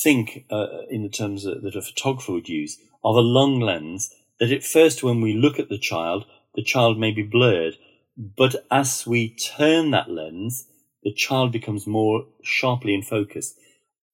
think 0.02 0.46
uh, 0.50 0.86
in 0.90 1.04
the 1.04 1.10
terms 1.10 1.44
that, 1.44 1.76
a 1.76 1.82
photographer 1.82 2.32
would 2.32 2.48
use 2.48 2.78
of 3.04 3.18
a 3.18 3.20
long 3.20 3.60
lens 3.60 4.14
that 4.40 4.50
at 4.50 4.64
first 4.64 5.04
when 5.04 5.20
we 5.20 5.34
look 5.34 5.60
at 5.60 5.68
the 5.68 5.78
child, 5.78 6.24
the 6.56 6.64
child 6.64 6.98
may 6.98 7.12
be 7.12 7.24
blurred, 7.24 7.74
but 8.18 8.66
as 8.72 9.06
we 9.06 9.36
turn 9.36 9.92
that 9.92 10.10
lens, 10.10 10.68
the 11.04 11.14
child 11.14 11.52
becomes 11.52 11.86
more 11.86 12.28
sharply 12.42 12.94
in 12.94 13.02
focus. 13.02 13.54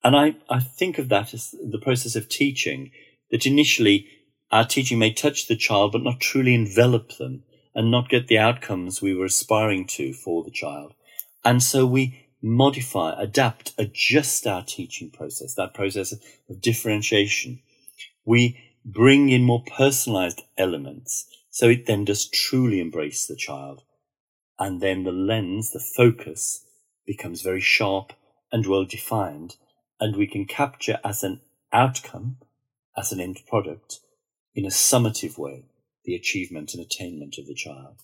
And 0.04 0.16
I, 0.16 0.38
I 0.50 0.60
think 0.60 0.98
of 0.98 1.10
that 1.10 1.36
as 1.36 1.52
the 1.52 1.80
process 1.80 2.16
of 2.16 2.30
teaching, 2.30 2.90
that 3.30 3.46
initially 3.46 4.08
our 4.50 4.66
teaching 4.66 4.98
may 4.98 5.14
touch 5.14 5.48
the 5.48 5.56
child, 5.56 5.92
but 5.92 6.04
not 6.04 6.20
truly 6.20 6.56
envelop 6.56 7.18
them 7.18 7.44
and 7.76 7.92
not 7.92 8.10
get 8.10 8.28
the 8.28 8.40
outcomes 8.40 9.04
we 9.04 9.14
were 9.14 9.26
aspiring 9.26 9.86
to 9.86 10.14
for 10.14 10.44
the 10.44 10.52
child. 10.52 10.94
And 11.48 11.64
so 11.64 11.86
we 11.86 12.28
modify, 12.42 13.16
adapt, 13.18 13.74
adjust 13.78 14.46
our 14.46 14.66
teaching 14.66 15.10
process, 15.10 15.54
that 15.54 15.74
process 15.74 16.12
of 16.50 16.60
differentiation. 16.60 17.62
We 18.26 18.60
bring 18.84 19.30
in 19.30 19.44
more 19.44 19.64
personalized 19.64 20.42
elements 20.58 21.26
so 21.50 21.70
it 21.70 21.86
then 21.86 22.04
does 22.04 22.28
truly 22.28 22.82
embrace 22.82 23.28
the 23.28 23.38
child. 23.38 23.84
And 24.60 24.82
then 24.82 25.06
the 25.06 25.14
lens, 25.14 25.72
the 25.72 25.80
focus, 25.80 26.66
becomes 27.06 27.42
very 27.44 27.62
sharp 27.62 28.12
and 28.52 28.68
well 28.68 28.84
defined, 28.84 29.56
and 30.02 30.18
we 30.18 30.28
can 30.28 30.48
capture 30.48 31.00
as 31.06 31.24
an 31.24 31.40
outcome, 31.72 32.40
as 32.98 33.14
an 33.14 33.22
end 33.22 33.40
product, 33.48 34.02
in 34.54 34.66
a 34.66 34.70
summative 34.70 35.38
way, 35.38 35.64
the 36.04 36.14
achievement 36.14 36.74
and 36.74 36.84
attainment 36.84 37.38
of 37.38 37.48
the 37.48 37.56
child. 37.56 37.96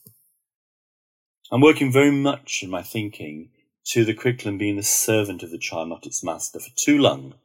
I'm 1.54 1.62
working 1.62 1.92
very 1.92 2.10
much 2.10 2.64
in 2.64 2.72
my 2.72 2.82
thinking 2.82 3.52
to 3.90 4.04
the 4.04 4.16
curriculum 4.16 4.58
being 4.58 4.76
the 4.76 4.82
servant 4.82 5.44
of 5.44 5.52
the 5.52 5.60
child, 5.60 5.90
not 5.90 6.08
its 6.08 6.24
master. 6.24 6.60
For 6.60 6.72
too 6.76 6.98
long, 6.98 7.36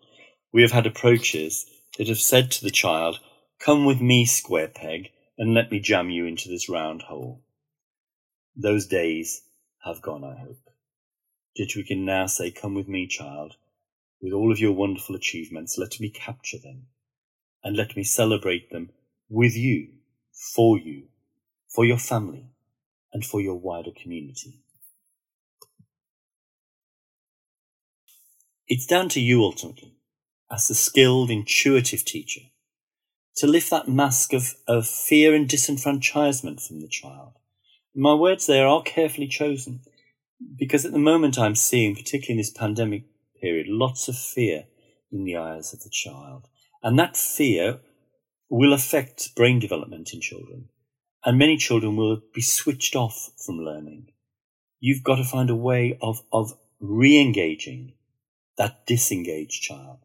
we 0.51 0.63
have 0.63 0.73
had 0.73 0.87
approaches 0.87 1.67
that 1.99 2.09
have 2.09 2.19
said 2.19 2.51
to 2.53 2.65
the 2.65 2.71
child, 2.71 3.21
Come 3.61 3.85
with 3.85 4.01
me, 4.01 4.25
square 4.25 4.69
peg, 4.69 5.11
and 5.37 5.53
let 5.53 5.71
me 5.71 5.79
jam 5.79 6.09
you 6.09 6.25
into 6.25 6.49
this 6.49 6.71
round 6.71 7.03
hole. 7.03 7.43
Those 8.57 8.87
days 8.87 9.43
have 9.85 10.01
gone, 10.01 10.25
I 10.25 10.41
hope. 10.41 10.71
Yet 11.55 11.77
we 11.77 11.85
can 11.85 12.07
now 12.07 12.29
say, 12.29 12.51
Come 12.51 12.75
with 12.75 12.89
me, 12.89 13.09
child, 13.09 13.57
with 14.23 14.33
all 14.33 14.51
of 14.51 14.59
your 14.59 14.73
wonderful 14.73 15.17
achievements, 15.17 15.77
let 15.77 16.01
me 16.01 16.09
capture 16.09 16.59
them, 16.59 16.87
and 17.63 17.77
let 17.77 17.95
me 17.95 18.05
celebrate 18.05 18.71
them 18.71 18.89
with 19.29 19.55
you, 19.55 19.89
for 20.33 20.79
you, 20.79 21.09
for 21.69 21.85
your 21.85 21.99
family, 21.99 22.47
and 23.19 23.27
for 23.27 23.41
your 23.41 23.57
wider 23.57 23.91
community. 23.91 24.61
It's 28.69 28.87
down 28.87 29.09
to 29.09 29.21
you 29.21 29.43
ultimately, 29.43 29.97
as 30.49 30.69
the 30.69 30.75
skilled, 30.77 31.29
intuitive 31.29 32.05
teacher, 32.05 32.43
to 33.39 33.49
lift 33.49 33.71
that 33.71 33.89
mask 33.89 34.33
of, 34.33 34.55
of 34.69 34.87
fear 34.87 35.35
and 35.35 35.49
disenfranchisement 35.49 36.65
from 36.65 36.81
the 36.81 36.87
child. 36.87 37.33
My 37.93 38.15
words 38.15 38.47
there 38.47 38.69
are 38.69 38.83
carefully 38.83 39.27
chosen 39.27 39.81
because 40.57 40.85
at 40.85 40.93
the 40.93 40.99
moment 41.01 41.41
I'm 41.41 41.57
seeing, 41.57 41.97
particularly 41.97 42.35
in 42.35 42.37
this 42.39 42.53
pandemic 42.53 43.03
period, 43.43 43.67
lots 43.67 44.07
of 44.07 44.17
fear 44.17 44.67
in 45.11 45.25
the 45.25 45.37
eyes 45.37 45.73
of 45.73 45.81
the 45.81 45.91
child. 45.91 46.47
And 46.85 46.97
that 47.01 47.17
fear 47.17 47.81
will 48.49 48.73
affect 48.73 49.35
brain 49.35 49.59
development 49.59 50.11
in 50.13 50.21
children. 50.21 50.69
And 51.25 51.39
many 51.39 51.57
children 51.57 51.97
will 51.97 52.23
be 52.33 52.43
switched 52.43 52.95
off 52.95 53.31
from 53.45 53.59
learning. 53.59 54.13
You've 54.81 55.03
got 55.03 55.17
to 55.17 55.25
find 55.25 55.51
a 55.51 55.57
way 55.57 55.99
of, 56.01 56.23
of 56.33 56.53
re-engaging 56.81 57.95
that 58.57 58.87
disengaged 58.87 59.63
child. 59.63 59.99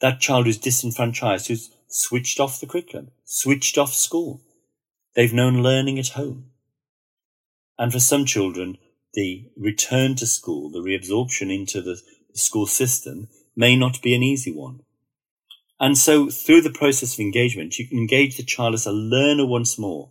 That 0.00 0.20
child 0.20 0.46
who's 0.46 0.58
disenfranchised, 0.58 1.48
who's 1.48 1.70
switched 1.88 2.38
off 2.38 2.60
the 2.60 2.66
curriculum, 2.66 3.10
switched 3.24 3.78
off 3.78 3.94
school. 3.94 4.42
They've 5.14 5.32
known 5.32 5.62
learning 5.62 5.98
at 5.98 6.08
home. 6.08 6.50
And 7.78 7.92
for 7.92 8.00
some 8.00 8.24
children, 8.24 8.78
the 9.14 9.50
return 9.56 10.14
to 10.16 10.26
school, 10.26 10.70
the 10.70 10.80
reabsorption 10.80 11.52
into 11.54 11.80
the 11.80 12.00
school 12.34 12.66
system 12.66 13.28
may 13.56 13.74
not 13.74 14.02
be 14.02 14.14
an 14.14 14.22
easy 14.22 14.52
one. 14.52 14.80
And 15.80 15.96
so 15.96 16.28
through 16.28 16.62
the 16.62 16.70
process 16.70 17.14
of 17.14 17.20
engagement, 17.20 17.78
you 17.78 17.88
can 17.88 17.98
engage 17.98 18.36
the 18.36 18.42
child 18.42 18.74
as 18.74 18.86
a 18.86 18.92
learner 18.92 19.46
once 19.46 19.78
more 19.78 20.10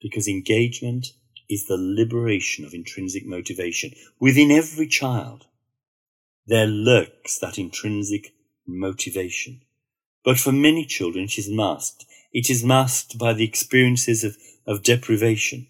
because 0.00 0.28
engagement 0.28 1.08
is 1.48 1.66
the 1.66 1.76
liberation 1.78 2.64
of 2.64 2.74
intrinsic 2.74 3.26
motivation. 3.26 3.92
Within 4.20 4.50
every 4.50 4.86
child, 4.86 5.46
there 6.46 6.66
lurks 6.66 7.38
that 7.38 7.58
intrinsic 7.58 8.32
motivation. 8.66 9.62
But 10.24 10.38
for 10.38 10.52
many 10.52 10.84
children, 10.84 11.24
it 11.24 11.38
is 11.38 11.48
masked. 11.48 12.04
It 12.32 12.50
is 12.50 12.64
masked 12.64 13.18
by 13.18 13.32
the 13.32 13.44
experiences 13.44 14.24
of, 14.24 14.36
of 14.66 14.82
deprivation. 14.82 15.66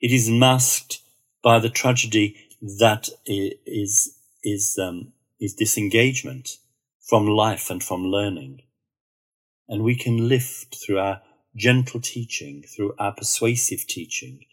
It 0.00 0.12
is 0.12 0.28
masked 0.28 1.00
by 1.42 1.58
the 1.58 1.70
tragedy 1.70 2.36
that 2.60 3.08
is, 3.24 4.18
is, 4.42 4.78
um, 4.78 5.12
is 5.40 5.54
disengagement 5.54 6.58
from 7.00 7.26
life 7.26 7.70
and 7.70 7.82
from 7.82 8.06
learning. 8.06 8.62
And 9.68 9.82
we 9.82 9.96
can 9.96 10.28
lift 10.28 10.76
through 10.76 10.98
our 10.98 11.22
gentle 11.56 12.00
teaching, 12.00 12.62
through 12.62 12.94
our 12.98 13.12
persuasive 13.12 13.86
teaching, 13.86 14.44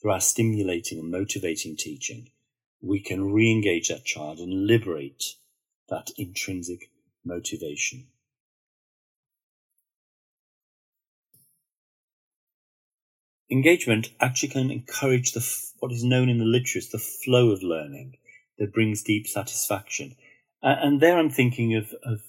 through 0.00 0.12
our 0.12 0.20
stimulating 0.20 0.98
and 0.98 1.10
motivating 1.10 1.76
teaching, 1.76 2.30
we 2.82 3.00
can 3.00 3.32
re 3.32 3.50
engage 3.50 3.88
that 3.88 4.04
child 4.04 4.38
and 4.38 4.66
liberate 4.66 5.22
that 5.88 6.10
intrinsic 6.16 6.90
motivation. 7.24 8.06
Engagement 13.50 14.10
actually 14.18 14.48
can 14.48 14.70
encourage 14.70 15.32
the, 15.32 15.70
what 15.78 15.92
is 15.92 16.02
known 16.02 16.28
in 16.28 16.38
the 16.38 16.44
literature 16.44 16.80
as 16.80 16.88
the 16.88 16.98
flow 16.98 17.50
of 17.50 17.62
learning 17.62 18.16
that 18.58 18.72
brings 18.72 19.02
deep 19.02 19.28
satisfaction. 19.28 20.16
and 20.62 21.00
there 21.00 21.16
I'm 21.16 21.30
thinking 21.30 21.76
of, 21.76 21.94
of 22.02 22.20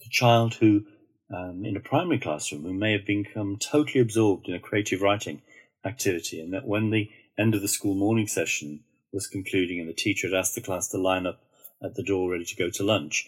the 0.00 0.08
child 0.10 0.54
who, 0.54 0.86
um, 1.32 1.64
in 1.64 1.76
a 1.76 1.80
primary 1.80 2.18
classroom, 2.18 2.62
who 2.62 2.74
may 2.74 2.92
have 2.92 3.06
become 3.06 3.56
totally 3.56 4.00
absorbed 4.00 4.48
in 4.48 4.54
a 4.54 4.60
creative 4.60 5.02
writing 5.02 5.42
activity, 5.84 6.40
and 6.40 6.52
that 6.52 6.66
when 6.66 6.90
the 6.90 7.10
end 7.38 7.54
of 7.54 7.62
the 7.62 7.68
school 7.68 7.94
morning 7.94 8.26
session 8.26 8.80
was 9.12 9.26
concluding 9.26 9.80
and 9.80 9.88
the 9.88 9.94
teacher 9.94 10.28
had 10.28 10.36
asked 10.36 10.54
the 10.54 10.60
class 10.60 10.88
to 10.88 10.98
line 10.98 11.26
up 11.26 11.40
at 11.82 11.94
the 11.94 12.02
door 12.02 12.30
ready 12.30 12.44
to 12.44 12.56
go 12.56 12.70
to 12.70 12.84
lunch, 12.84 13.26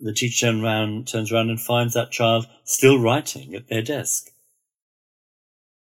the 0.00 0.12
teacher 0.12 0.46
turn 0.46 1.04
turns 1.04 1.32
around 1.32 1.50
and 1.50 1.60
finds 1.60 1.94
that 1.94 2.10
child 2.10 2.46
still 2.64 2.98
writing 2.98 3.54
at 3.54 3.68
their 3.68 3.82
desk. 3.82 4.30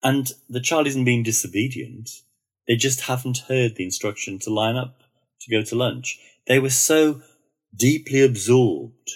And 0.02 0.32
the 0.50 0.62
child 0.62 0.88
isn't 0.88 1.06
being 1.06 1.24
disobedient. 1.24 2.10
They 2.68 2.76
just 2.76 3.02
haven't 3.02 3.46
heard 3.50 3.76
the 3.76 3.84
instruction 3.84 4.40
to 4.40 4.54
line 4.54 4.78
up 4.78 5.02
to 5.42 5.52
go 5.52 5.62
to 5.64 5.76
lunch. 5.76 6.20
They 6.48 6.60
were 6.60 6.70
so 6.70 7.22
deeply 7.76 8.24
absorbed, 8.24 9.12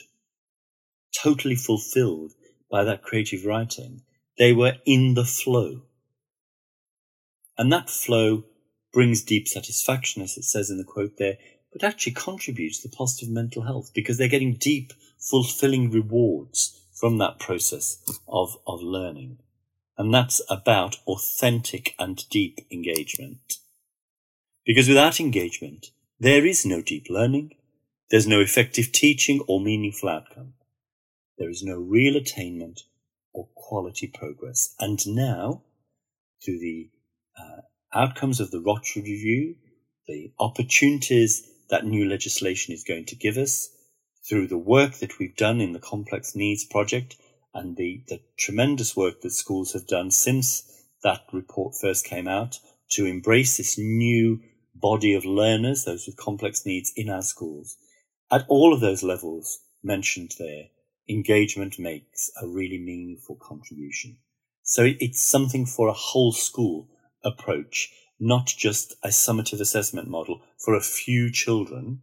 totally 1.15 1.55
fulfilled 1.55 2.33
by 2.69 2.83
that 2.83 3.03
creative 3.03 3.45
writing. 3.45 4.01
They 4.37 4.53
were 4.53 4.73
in 4.85 5.13
the 5.13 5.25
flow. 5.25 5.81
And 7.57 7.71
that 7.71 7.89
flow 7.89 8.45
brings 8.91 9.23
deep 9.23 9.47
satisfaction, 9.47 10.21
as 10.21 10.37
it 10.37 10.43
says 10.43 10.69
in 10.69 10.77
the 10.77 10.83
quote 10.83 11.17
there, 11.17 11.37
but 11.71 11.83
actually 11.83 12.13
contributes 12.13 12.79
to 12.81 12.89
positive 12.89 13.29
mental 13.29 13.63
health 13.63 13.91
because 13.93 14.17
they're 14.17 14.27
getting 14.27 14.55
deep, 14.55 14.93
fulfilling 15.19 15.91
rewards 15.91 16.79
from 16.93 17.17
that 17.17 17.39
process 17.39 17.97
of, 18.27 18.55
of 18.65 18.81
learning. 18.81 19.37
And 19.97 20.13
that's 20.13 20.41
about 20.49 20.97
authentic 21.07 21.93
and 21.99 22.27
deep 22.29 22.59
engagement. 22.71 23.57
Because 24.65 24.87
without 24.87 25.19
engagement, 25.19 25.87
there 26.19 26.45
is 26.45 26.65
no 26.65 26.81
deep 26.81 27.07
learning, 27.09 27.55
there's 28.09 28.27
no 28.27 28.39
effective 28.39 28.91
teaching 28.91 29.41
or 29.47 29.59
meaningful 29.59 30.09
outcome. 30.09 30.53
There 31.43 31.49
is 31.49 31.61
no 31.61 31.77
real 31.77 32.15
attainment 32.15 32.83
or 33.33 33.49
quality 33.53 34.07
progress. 34.07 34.73
And 34.79 35.05
now, 35.05 35.63
through 36.41 36.59
the 36.59 36.89
uh, 37.37 37.63
outcomes 37.93 38.39
of 38.39 38.49
the 38.49 38.61
Rochford 38.61 39.03
Review, 39.03 39.57
the 40.07 40.31
opportunities 40.39 41.45
that 41.69 41.85
new 41.85 42.07
legislation 42.07 42.73
is 42.73 42.85
going 42.85 43.03
to 43.07 43.17
give 43.17 43.35
us, 43.35 43.67
through 44.25 44.47
the 44.47 44.57
work 44.57 44.93
that 44.99 45.19
we've 45.19 45.35
done 45.35 45.59
in 45.59 45.73
the 45.73 45.81
Complex 45.81 46.33
Needs 46.33 46.63
Project 46.63 47.17
and 47.53 47.75
the, 47.75 48.05
the 48.07 48.21
tremendous 48.39 48.95
work 48.95 49.19
that 49.19 49.31
schools 49.31 49.73
have 49.73 49.85
done 49.85 50.11
since 50.11 50.63
that 51.03 51.25
report 51.33 51.75
first 51.75 52.05
came 52.05 52.29
out 52.29 52.57
to 52.91 53.05
embrace 53.05 53.57
this 53.57 53.77
new 53.77 54.39
body 54.73 55.13
of 55.13 55.25
learners, 55.25 55.83
those 55.83 56.07
with 56.07 56.15
complex 56.15 56.65
needs 56.65 56.93
in 56.95 57.09
our 57.09 57.21
schools. 57.21 57.75
At 58.31 58.45
all 58.47 58.73
of 58.73 58.79
those 58.79 59.03
levels 59.03 59.59
mentioned 59.83 60.35
there, 60.39 60.69
engagement 61.09 61.79
makes 61.79 62.31
a 62.41 62.47
really 62.47 62.77
meaningful 62.77 63.37
contribution. 63.41 64.17
So 64.63 64.87
it's 64.99 65.21
something 65.21 65.65
for 65.65 65.87
a 65.87 65.93
whole 65.93 66.31
school 66.31 66.89
approach, 67.23 67.91
not 68.19 68.47
just 68.47 68.93
a 69.03 69.09
summative 69.09 69.59
assessment 69.59 70.07
model 70.07 70.41
for 70.57 70.73
a 70.73 70.81
few 70.81 71.31
children. 71.31 72.01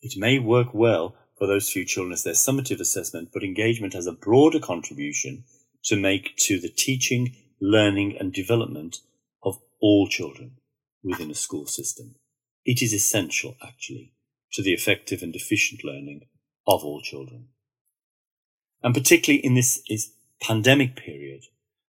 It 0.00 0.14
may 0.16 0.38
work 0.38 0.68
well 0.72 1.16
for 1.36 1.46
those 1.46 1.70
few 1.70 1.84
children 1.84 2.12
as 2.12 2.22
their 2.22 2.34
summative 2.34 2.80
assessment, 2.80 3.30
but 3.32 3.42
engagement 3.42 3.94
has 3.94 4.06
a 4.06 4.12
broader 4.12 4.60
contribution 4.60 5.44
to 5.84 5.96
make 5.96 6.36
to 6.36 6.60
the 6.60 6.68
teaching, 6.68 7.34
learning, 7.60 8.16
and 8.18 8.32
development 8.32 8.98
of 9.42 9.58
all 9.80 10.06
children 10.06 10.52
within 11.02 11.30
a 11.30 11.34
school 11.34 11.66
system. 11.66 12.14
It 12.64 12.80
is 12.80 12.92
essential, 12.92 13.56
actually, 13.60 14.12
to 14.52 14.62
the 14.62 14.72
effective 14.72 15.22
and 15.22 15.34
efficient 15.34 15.82
learning 15.82 16.28
of 16.66 16.84
all 16.84 17.00
children. 17.00 17.48
And 18.82 18.94
particularly 18.94 19.44
in 19.44 19.54
this 19.54 19.82
is 19.88 20.12
pandemic 20.40 20.96
period, 20.96 21.44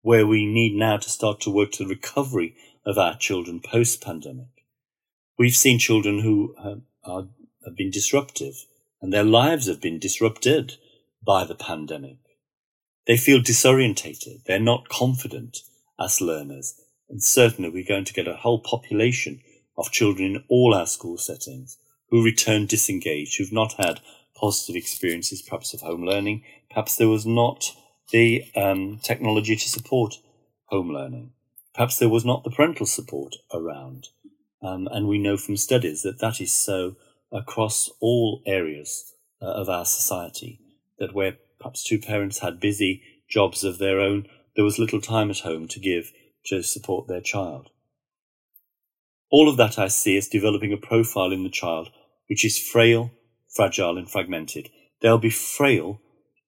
where 0.02 0.26
we 0.26 0.44
need 0.44 0.74
now 0.74 0.98
to 0.98 1.08
start 1.08 1.40
to 1.40 1.50
work 1.50 1.72
to 1.72 1.84
the 1.84 1.88
recovery 1.88 2.54
of 2.84 2.98
our 2.98 3.16
children 3.16 3.60
post 3.60 4.02
pandemic. 4.02 4.48
We've 5.38 5.56
seen 5.56 5.78
children 5.78 6.20
who 6.20 6.54
have, 6.62 6.82
have 7.64 7.76
been 7.76 7.90
disruptive 7.90 8.54
and 9.00 9.12
their 9.12 9.24
lives 9.24 9.66
have 9.66 9.80
been 9.80 9.98
disrupted 9.98 10.74
by 11.24 11.44
the 11.44 11.54
pandemic. 11.54 12.18
They 13.06 13.16
feel 13.16 13.40
disorientated. 13.40 14.44
They're 14.44 14.60
not 14.60 14.88
confident 14.88 15.58
as 15.98 16.20
learners. 16.20 16.80
And 17.08 17.22
certainly 17.22 17.70
we're 17.70 17.86
going 17.86 18.04
to 18.04 18.14
get 18.14 18.28
a 18.28 18.36
whole 18.36 18.60
population 18.60 19.40
of 19.76 19.90
children 19.90 20.36
in 20.36 20.44
all 20.48 20.74
our 20.74 20.86
school 20.86 21.18
settings 21.18 21.78
who 22.10 22.24
return 22.24 22.66
disengaged, 22.66 23.36
who've 23.36 23.52
not 23.52 23.74
had 23.74 24.00
positive 24.44 24.76
experiences, 24.76 25.40
perhaps 25.40 25.72
of 25.72 25.80
home 25.80 26.04
learning. 26.04 26.42
Perhaps 26.68 26.96
there 26.96 27.08
was 27.08 27.24
not 27.24 27.64
the 28.10 28.44
um, 28.54 29.00
technology 29.02 29.56
to 29.56 29.68
support 29.70 30.16
home 30.66 30.90
learning. 30.90 31.30
Perhaps 31.74 31.98
there 31.98 32.10
was 32.10 32.26
not 32.26 32.44
the 32.44 32.50
parental 32.50 32.84
support 32.84 33.36
around. 33.54 34.08
Um, 34.60 34.86
and 34.92 35.08
we 35.08 35.16
know 35.16 35.38
from 35.38 35.56
studies 35.56 36.02
that 36.02 36.20
that 36.20 36.42
is 36.42 36.52
so 36.52 36.96
across 37.32 37.88
all 38.00 38.42
areas 38.44 39.14
uh, 39.40 39.46
of 39.46 39.70
our 39.70 39.86
society, 39.86 40.60
that 40.98 41.14
where 41.14 41.38
perhaps 41.58 41.82
two 41.82 41.98
parents 41.98 42.40
had 42.40 42.60
busy 42.60 43.00
jobs 43.30 43.64
of 43.64 43.78
their 43.78 43.98
own, 43.98 44.26
there 44.56 44.64
was 44.64 44.78
little 44.78 45.00
time 45.00 45.30
at 45.30 45.38
home 45.38 45.68
to 45.68 45.80
give 45.80 46.12
to 46.44 46.62
support 46.62 47.08
their 47.08 47.22
child. 47.22 47.70
All 49.30 49.48
of 49.48 49.56
that 49.56 49.78
I 49.78 49.88
see 49.88 50.18
as 50.18 50.28
developing 50.28 50.74
a 50.74 50.76
profile 50.76 51.32
in 51.32 51.44
the 51.44 51.48
child 51.62 51.88
which 52.28 52.44
is 52.44 52.58
frail, 52.58 53.10
fragile, 53.54 53.96
and 53.96 54.10
fragmented. 54.10 54.70
They'll 55.00 55.18
be 55.18 55.30
frail 55.30 56.00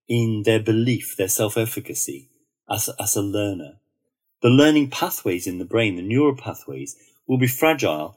in 0.09 0.43
their 0.45 0.61
belief, 0.61 1.17
their 1.17 1.29
self 1.29 1.57
efficacy 1.57 2.31
as, 2.69 2.89
as 3.01 3.17
a 3.17 3.23
learner. 3.23 3.79
The 4.43 4.49
learning 4.49 4.91
pathways 4.91 5.47
in 5.47 5.59
the 5.59 5.65
brain, 5.65 5.97
the 5.97 6.03
neural 6.03 6.37
pathways, 6.37 6.97
will 7.27 7.39
be 7.39 7.47
fragile 7.47 8.17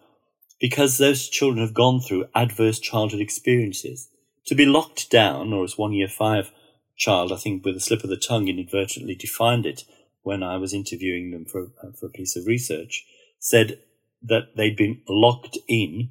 because 0.60 0.98
those 0.98 1.30
children 1.30 1.66
have 1.66 1.74
gone 1.74 2.02
through 2.02 2.28
adverse 2.36 2.80
childhood 2.80 3.22
experiences. 3.22 4.10
To 4.48 4.56
be 4.56 4.66
locked 4.66 5.10
down, 5.10 5.54
or 5.54 5.64
as 5.64 5.78
one 5.78 5.94
year 5.94 6.08
five 6.08 6.52
child, 6.98 7.32
I 7.32 7.38
think 7.38 7.64
with 7.64 7.78
a 7.78 7.80
slip 7.80 8.04
of 8.04 8.10
the 8.10 8.18
tongue 8.18 8.48
inadvertently 8.48 9.16
defined 9.16 9.66
it 9.66 9.84
when 10.24 10.44
I 10.44 10.58
was 10.58 10.74
interviewing 10.74 11.32
them 11.32 11.46
for, 11.46 11.72
uh, 11.82 11.92
for 11.98 12.08
a 12.08 12.12
piece 12.12 12.36
of 12.36 12.46
research, 12.46 13.06
said 13.40 13.80
that 14.22 14.56
they'd 14.56 14.76
been 14.76 15.02
locked 15.08 15.58
in. 15.68 16.10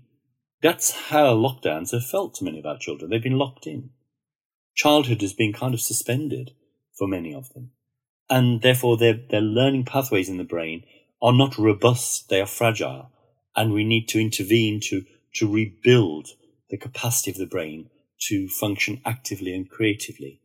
That's 0.61 0.91
how 0.91 1.37
lockdowns 1.37 1.93
have 1.93 2.05
felt 2.05 2.35
to 2.37 2.45
many 2.45 2.59
of 2.59 2.67
our 2.67 2.79
children. 2.79 3.11
They've 3.11 3.23
been 3.23 3.39
locked 3.39 3.67
in 3.67 3.91
childhood 4.79 5.21
has 5.21 5.35
been 5.35 5.53
kind 5.53 5.75
of 5.75 5.81
suspended 5.81 6.53
for 6.97 7.09
many 7.09 7.35
of 7.35 7.53
them. 7.53 7.73
And 8.31 8.63
therefore, 8.63 8.97
their, 8.97 9.15
their 9.15 9.41
learning 9.41 9.85
pathways 9.85 10.29
in 10.29 10.37
the 10.37 10.45
brain 10.45 10.85
are 11.21 11.33
not 11.33 11.59
robust, 11.59 12.29
they 12.29 12.41
are 12.41 12.47
fragile. 12.47 13.11
And 13.57 13.73
we 13.73 13.83
need 13.83 14.07
to 14.09 14.21
intervene 14.21 14.79
to, 14.85 15.05
to 15.35 15.53
rebuild 15.53 16.29
the 16.71 16.77
capacity 16.77 17.33
of 17.33 17.39
the 17.39 17.47
brain 17.47 17.91
to 18.29 18.49
function 18.49 19.01
actively 19.05 19.53
and 19.53 19.69
creatively. 19.69 20.41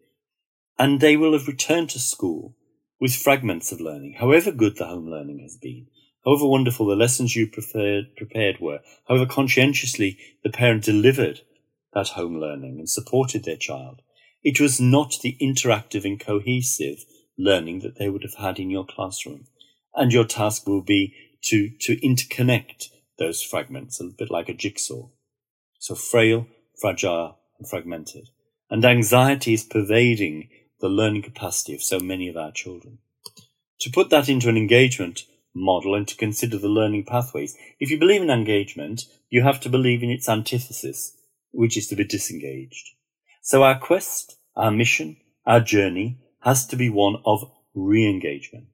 And 0.79 0.99
they 0.99 1.15
will 1.15 1.33
have 1.33 1.47
returned 1.47 1.91
to 1.91 1.99
school 1.99 2.55
with 2.99 3.15
fragments 3.15 3.71
of 3.71 3.81
learning, 3.81 4.13
however 4.13 4.51
good 4.51 4.77
the 4.77 4.87
home 4.87 5.07
learning 5.07 5.39
has 5.39 5.57
been, 5.57 5.87
however 6.25 6.47
wonderful 6.47 6.85
the 6.85 6.95
lessons 6.95 7.35
you 7.35 7.47
prepared, 7.47 8.15
prepared 8.15 8.59
were, 8.59 8.79
however 9.07 9.25
conscientiously 9.25 10.17
the 10.43 10.49
parent 10.49 10.83
delivered 10.83 11.41
that 11.93 12.09
home 12.09 12.39
learning 12.39 12.79
and 12.79 12.89
supported 12.89 13.43
their 13.43 13.57
child. 13.57 14.01
It 14.43 14.59
was 14.59 14.79
not 14.79 15.19
the 15.21 15.37
interactive 15.41 16.05
and 16.05 16.19
cohesive 16.19 17.05
learning 17.37 17.79
that 17.79 17.97
they 17.97 18.09
would 18.09 18.23
have 18.23 18.35
had 18.35 18.59
in 18.59 18.69
your 18.69 18.85
classroom. 18.85 19.45
And 19.95 20.11
your 20.11 20.25
task 20.25 20.67
will 20.67 20.81
be 20.81 21.13
to, 21.43 21.69
to 21.81 21.95
interconnect 21.97 22.89
those 23.19 23.41
fragments, 23.41 23.99
a 24.01 24.05
bit 24.05 24.31
like 24.31 24.49
a 24.49 24.53
jigsaw. 24.53 25.07
So 25.79 25.95
frail, 25.95 26.47
fragile, 26.79 27.37
and 27.59 27.69
fragmented. 27.69 28.29
And 28.69 28.83
anxiety 28.83 29.53
is 29.53 29.63
pervading 29.63 30.49
the 30.79 30.89
learning 30.89 31.21
capacity 31.21 31.75
of 31.75 31.83
so 31.83 31.99
many 31.99 32.27
of 32.27 32.37
our 32.37 32.51
children. 32.51 32.99
To 33.81 33.91
put 33.91 34.09
that 34.09 34.29
into 34.29 34.49
an 34.49 34.57
engagement 34.57 35.25
model 35.53 35.95
and 35.95 36.07
to 36.07 36.15
consider 36.15 36.57
the 36.57 36.67
learning 36.67 37.05
pathways, 37.05 37.55
if 37.79 37.89
you 37.91 37.99
believe 37.99 38.21
in 38.21 38.29
engagement, 38.29 39.03
you 39.29 39.43
have 39.43 39.59
to 39.61 39.69
believe 39.69 40.03
in 40.03 40.09
its 40.09 40.29
antithesis, 40.29 41.15
which 41.51 41.77
is 41.77 41.87
to 41.87 41.95
be 41.95 42.03
disengaged. 42.03 42.89
So 43.41 43.63
our 43.63 43.77
quest, 43.77 44.37
our 44.55 44.71
mission, 44.71 45.17
our 45.45 45.59
journey 45.59 46.19
has 46.41 46.65
to 46.67 46.75
be 46.75 46.89
one 46.89 47.17
of 47.25 47.51
re-engagement. 47.73 48.67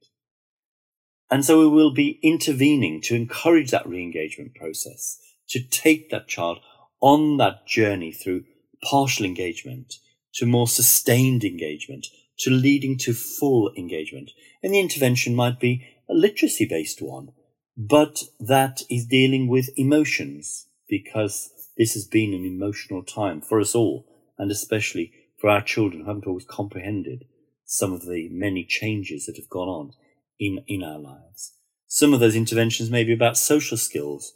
And 1.31 1.45
so 1.45 1.59
we 1.59 1.67
will 1.67 1.93
be 1.93 2.19
intervening 2.23 3.01
to 3.01 3.15
encourage 3.15 3.71
that 3.71 3.87
re-engagement 3.87 4.55
process, 4.55 5.19
to 5.49 5.59
take 5.61 6.09
that 6.09 6.27
child 6.27 6.59
on 7.01 7.37
that 7.37 7.67
journey 7.67 8.11
through 8.11 8.43
partial 8.83 9.25
engagement 9.25 9.95
to 10.35 10.45
more 10.45 10.67
sustained 10.67 11.43
engagement 11.43 12.07
to 12.39 12.49
leading 12.49 12.97
to 12.97 13.13
full 13.13 13.71
engagement. 13.77 14.31
And 14.63 14.73
the 14.73 14.79
intervention 14.79 15.35
might 15.35 15.59
be 15.59 15.85
a 16.09 16.13
literacy 16.13 16.65
based 16.65 17.01
one, 17.01 17.29
but 17.77 18.23
that 18.39 18.81
is 18.89 19.05
dealing 19.05 19.47
with 19.47 19.69
emotions 19.77 20.67
because 20.87 21.51
this 21.77 21.93
has 21.93 22.05
been 22.05 22.33
an 22.33 22.45
emotional 22.45 23.03
time 23.03 23.41
for 23.41 23.59
us 23.59 23.75
all 23.75 24.05
and 24.37 24.51
especially 24.51 25.13
for 25.39 25.49
our 25.49 25.61
children 25.61 26.01
who 26.01 26.07
haven't 26.07 26.27
always 26.27 26.45
comprehended 26.45 27.25
some 27.65 27.93
of 27.93 28.05
the 28.05 28.27
many 28.31 28.65
changes 28.65 29.25
that 29.25 29.37
have 29.37 29.49
gone 29.49 29.67
on 29.67 29.91
in, 30.39 30.63
in 30.67 30.83
our 30.83 30.97
lives. 30.97 31.53
Some 31.87 32.13
of 32.13 32.19
those 32.19 32.35
interventions 32.35 32.89
may 32.89 33.03
be 33.03 33.13
about 33.13 33.37
social 33.37 33.77
skills 33.77 34.33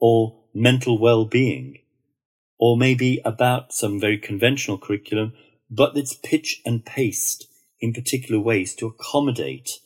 or 0.00 0.44
mental 0.54 0.98
well-being, 0.98 1.78
or 2.58 2.76
maybe 2.76 3.20
about 3.24 3.72
some 3.72 4.00
very 4.00 4.18
conventional 4.18 4.78
curriculum, 4.78 5.32
but 5.70 5.96
it's 5.96 6.14
pitch 6.14 6.60
and 6.64 6.84
paste 6.84 7.46
in 7.80 7.92
particular 7.92 8.40
ways 8.40 8.74
to 8.74 8.86
accommodate 8.86 9.78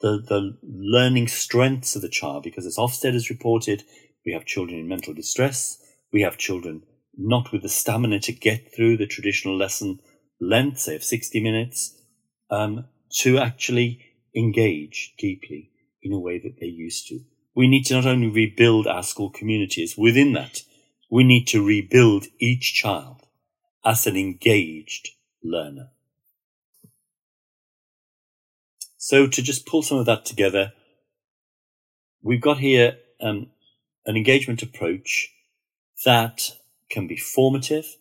the, 0.00 0.22
the 0.28 0.58
learning 0.62 1.28
strengths 1.28 1.96
of 1.96 2.02
the 2.02 2.08
child, 2.08 2.42
because 2.42 2.66
as 2.66 2.76
Ofsted 2.76 3.12
has 3.14 3.30
reported, 3.30 3.84
we 4.26 4.32
have 4.32 4.44
children 4.44 4.78
in 4.78 4.88
mental 4.88 5.14
distress, 5.14 5.78
we 6.12 6.22
have 6.22 6.38
children 6.38 6.82
not 7.16 7.52
with 7.52 7.62
the 7.62 7.68
stamina 7.68 8.20
to 8.20 8.32
get 8.32 8.74
through 8.74 8.96
the 8.96 9.06
traditional 9.06 9.56
lesson 9.56 10.00
length, 10.40 10.80
say 10.80 10.96
of 10.96 11.04
60 11.04 11.40
minutes, 11.40 12.00
um, 12.50 12.86
to 13.18 13.38
actually 13.38 14.00
engage 14.34 15.14
deeply 15.18 15.70
in 16.02 16.12
a 16.12 16.18
way 16.18 16.38
that 16.38 16.56
they're 16.58 16.68
used 16.68 17.08
to. 17.08 17.20
We 17.54 17.68
need 17.68 17.84
to 17.84 17.94
not 17.94 18.06
only 18.06 18.28
rebuild 18.28 18.86
our 18.86 19.02
school 19.02 19.30
communities 19.30 19.96
within 19.96 20.32
that, 20.32 20.62
we 21.10 21.22
need 21.22 21.46
to 21.48 21.64
rebuild 21.64 22.26
each 22.40 22.74
child 22.74 23.22
as 23.84 24.06
an 24.06 24.16
engaged 24.16 25.10
learner. 25.42 25.90
So 29.04 29.26
to 29.26 29.42
just 29.42 29.66
pull 29.66 29.82
some 29.82 29.98
of 29.98 30.06
that 30.06 30.24
together, 30.24 30.72
we've 32.22 32.40
got 32.40 32.56
here 32.56 32.96
um, 33.20 33.48
an 34.06 34.16
engagement 34.16 34.62
approach 34.62 35.28
that 36.06 36.52
can 36.88 37.06
be 37.06 37.18
formative. 37.18 37.98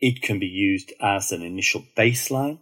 It 0.00 0.20
can 0.20 0.38
be 0.38 0.46
used 0.46 0.92
as 1.00 1.32
an 1.32 1.40
initial 1.40 1.86
baseline. 1.96 2.58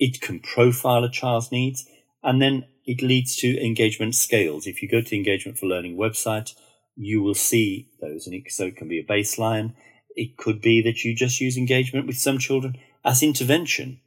It 0.00 0.20
can 0.20 0.40
profile 0.40 1.04
a 1.04 1.08
child's 1.08 1.52
needs 1.52 1.86
and 2.20 2.42
then 2.42 2.64
it 2.84 3.00
leads 3.00 3.36
to 3.36 3.64
engagement 3.64 4.16
scales. 4.16 4.66
If 4.66 4.82
you 4.82 4.88
go 4.88 5.00
to 5.00 5.08
the 5.08 5.16
Engagement 5.16 5.58
for 5.58 5.66
Learning 5.66 5.96
website, 5.96 6.52
you 6.96 7.22
will 7.22 7.36
see 7.36 7.90
those. 8.00 8.26
And 8.26 8.34
it, 8.34 8.50
so 8.50 8.64
it 8.64 8.76
can 8.76 8.88
be 8.88 8.98
a 8.98 9.04
baseline. 9.04 9.74
It 10.16 10.36
could 10.36 10.60
be 10.60 10.82
that 10.82 11.04
you 11.04 11.14
just 11.14 11.40
use 11.40 11.56
engagement 11.56 12.08
with 12.08 12.18
some 12.18 12.38
children 12.38 12.74
as 13.04 13.22
intervention 13.22 14.00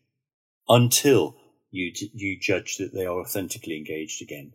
until 0.67 1.37
you, 1.75 2.09
you 2.13 2.39
judge 2.39 2.77
that 2.77 2.93
they 2.93 3.05
are 3.05 3.19
authentically 3.19 3.77
engaged 3.77 4.21
again. 4.21 4.53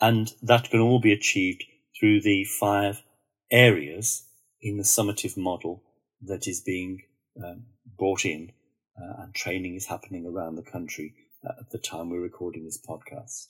And 0.00 0.32
that 0.42 0.70
can 0.70 0.80
all 0.80 1.00
be 1.00 1.12
achieved 1.12 1.64
through 1.98 2.22
the 2.22 2.44
five 2.44 3.02
areas 3.50 4.24
in 4.60 4.76
the 4.76 4.82
summative 4.82 5.36
model 5.36 5.82
that 6.22 6.46
is 6.46 6.60
being 6.60 7.02
um, 7.42 7.64
brought 7.96 8.24
in 8.24 8.52
uh, 9.00 9.22
and 9.22 9.34
training 9.34 9.76
is 9.76 9.86
happening 9.86 10.26
around 10.26 10.56
the 10.56 10.70
country 10.70 11.14
at 11.44 11.70
the 11.70 11.78
time 11.78 12.10
we're 12.10 12.20
recording 12.20 12.64
this 12.64 12.80
podcast. 12.86 13.46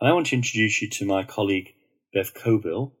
And 0.00 0.08
I 0.08 0.12
want 0.12 0.26
to 0.26 0.36
introduce 0.36 0.82
you 0.82 0.90
to 0.90 1.06
my 1.06 1.24
colleague 1.24 1.72
Bev 2.12 2.34
Cockbill. 2.34 2.92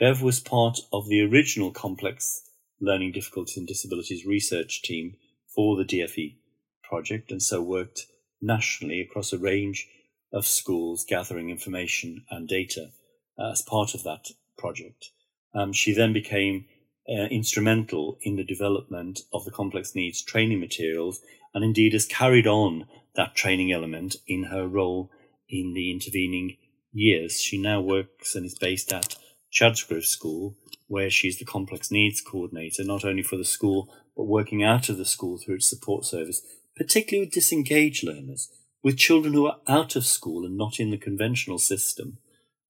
Bev 0.00 0.22
was 0.22 0.40
part 0.40 0.80
of 0.92 1.08
the 1.08 1.22
original 1.22 1.70
complex 1.70 2.42
learning 2.80 3.12
difficulties 3.12 3.56
and 3.56 3.66
disabilities 3.66 4.26
research 4.26 4.82
team 4.82 5.14
for 5.54 5.76
the 5.76 5.84
DFE 5.84 6.36
project 6.82 7.30
and 7.30 7.40
so 7.40 7.62
worked 7.62 8.06
nationally 8.42 9.00
across 9.00 9.32
a 9.32 9.38
range 9.38 9.88
of 10.32 10.46
schools 10.46 11.04
gathering 11.08 11.50
information 11.50 12.24
and 12.30 12.48
data 12.48 12.90
uh, 13.38 13.52
as 13.52 13.62
part 13.62 13.94
of 13.94 14.02
that 14.02 14.26
project. 14.58 15.10
Um, 15.54 15.72
she 15.72 15.92
then 15.92 16.12
became 16.12 16.66
uh, 17.08 17.24
instrumental 17.30 18.18
in 18.22 18.36
the 18.36 18.44
development 18.44 19.20
of 19.32 19.44
the 19.44 19.50
complex 19.50 19.94
needs 19.94 20.22
training 20.22 20.60
materials 20.60 21.20
and 21.54 21.64
indeed 21.64 21.92
has 21.92 22.06
carried 22.06 22.46
on 22.46 22.86
that 23.14 23.34
training 23.34 23.72
element 23.72 24.16
in 24.26 24.44
her 24.44 24.66
role 24.66 25.10
in 25.48 25.74
the 25.74 25.90
intervening 25.90 26.56
years. 26.92 27.40
She 27.40 27.60
now 27.60 27.80
works 27.80 28.34
and 28.34 28.46
is 28.46 28.58
based 28.58 28.92
at 28.92 29.16
Chadsgrove 29.52 30.04
School, 30.04 30.56
where 30.88 31.10
she's 31.10 31.38
the 31.38 31.44
complex 31.44 31.90
needs 31.90 32.20
coordinator, 32.20 32.84
not 32.84 33.04
only 33.04 33.22
for 33.22 33.36
the 33.36 33.44
school, 33.44 33.92
but 34.16 34.24
working 34.24 34.62
out 34.62 34.88
of 34.88 34.96
the 34.96 35.04
school 35.04 35.38
through 35.38 35.56
its 35.56 35.68
support 35.68 36.04
service, 36.04 36.42
particularly 36.76 37.26
with 37.26 37.34
disengaged 37.34 38.04
learners, 38.04 38.50
with 38.82 38.96
children 38.96 39.34
who 39.34 39.46
are 39.46 39.58
out 39.68 39.96
of 39.96 40.06
school 40.06 40.44
and 40.44 40.56
not 40.56 40.80
in 40.80 40.90
the 40.90 40.98
conventional 40.98 41.58
system. 41.58 42.18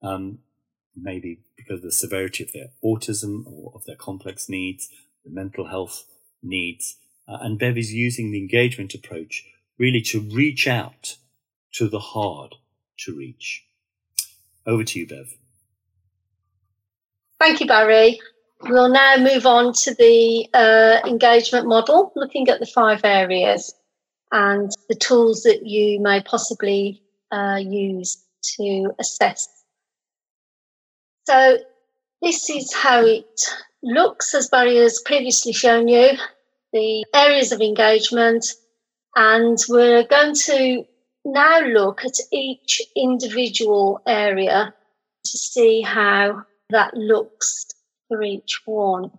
Um, 0.03 0.41
maybe 0.97 1.41
because 1.57 1.79
of 1.79 1.83
the 1.83 1.93
severity 1.93 2.45
of 2.45 2.53
their 2.53 2.69
autism 2.85 3.45
or 3.47 3.73
of 3.75 3.85
their 3.85 3.97
complex 3.97 4.49
needs, 4.49 4.89
the 5.25 5.31
mental 5.31 5.69
health 5.69 6.05
needs. 6.43 6.97
Uh, 7.29 7.39
and 7.41 7.59
Bev 7.59 7.79
is 7.79 7.95
using 7.95 8.31
the 8.31 8.39
engagement 8.39 8.95
approach 8.95 9.45
really 9.79 10.03
to 10.03 10.21
reach 10.21 10.67
out 10.67 11.17
to 11.73 11.89
the 11.89 11.99
hard 11.99 12.57
to 12.99 13.17
reach. 13.17 13.65
Over 14.67 14.85
to 14.85 14.99
you, 14.99 15.07
Bev. 15.07 15.35
Thank 17.39 17.61
you, 17.61 17.67
Barry. 17.67 18.21
We'll 18.63 18.91
now 18.91 19.17
move 19.17 19.47
on 19.47 19.73
to 19.73 19.95
the 19.95 20.49
uh, 20.55 21.09
engagement 21.09 21.67
model, 21.67 22.13
looking 22.15 22.49
at 22.49 22.61
the 22.61 22.67
five 22.67 23.01
areas 23.03 23.75
and 24.33 24.71
the 24.89 24.95
tools 24.95 25.43
that 25.43 25.67
you 25.67 26.01
may 26.01 26.21
possibly 26.23 27.03
uh, 27.31 27.59
use 27.63 28.25
to 28.43 28.91
assess 28.99 29.63
so 31.25 31.59
this 32.21 32.51
is 32.51 32.73
how 32.73 33.05
it 33.05 33.41
looks, 33.83 34.35
as 34.35 34.49
Barry 34.49 34.77
has 34.77 35.01
previously 35.05 35.53
shown 35.53 35.87
you, 35.89 36.11
the 36.73 37.05
areas 37.15 37.53
of 37.53 37.61
engagement. 37.61 38.45
And 39.15 39.59
we're 39.69 40.05
going 40.05 40.35
to 40.47 40.85
now 41.25 41.61
look 41.61 42.05
at 42.05 42.15
each 42.33 42.83
individual 42.97 44.01
area 44.07 44.75
to 45.25 45.39
see 45.39 45.83
how 45.83 46.43
that 46.71 46.95
looks 46.95 47.67
for 48.09 48.23
each 48.23 48.63
one. 48.65 49.11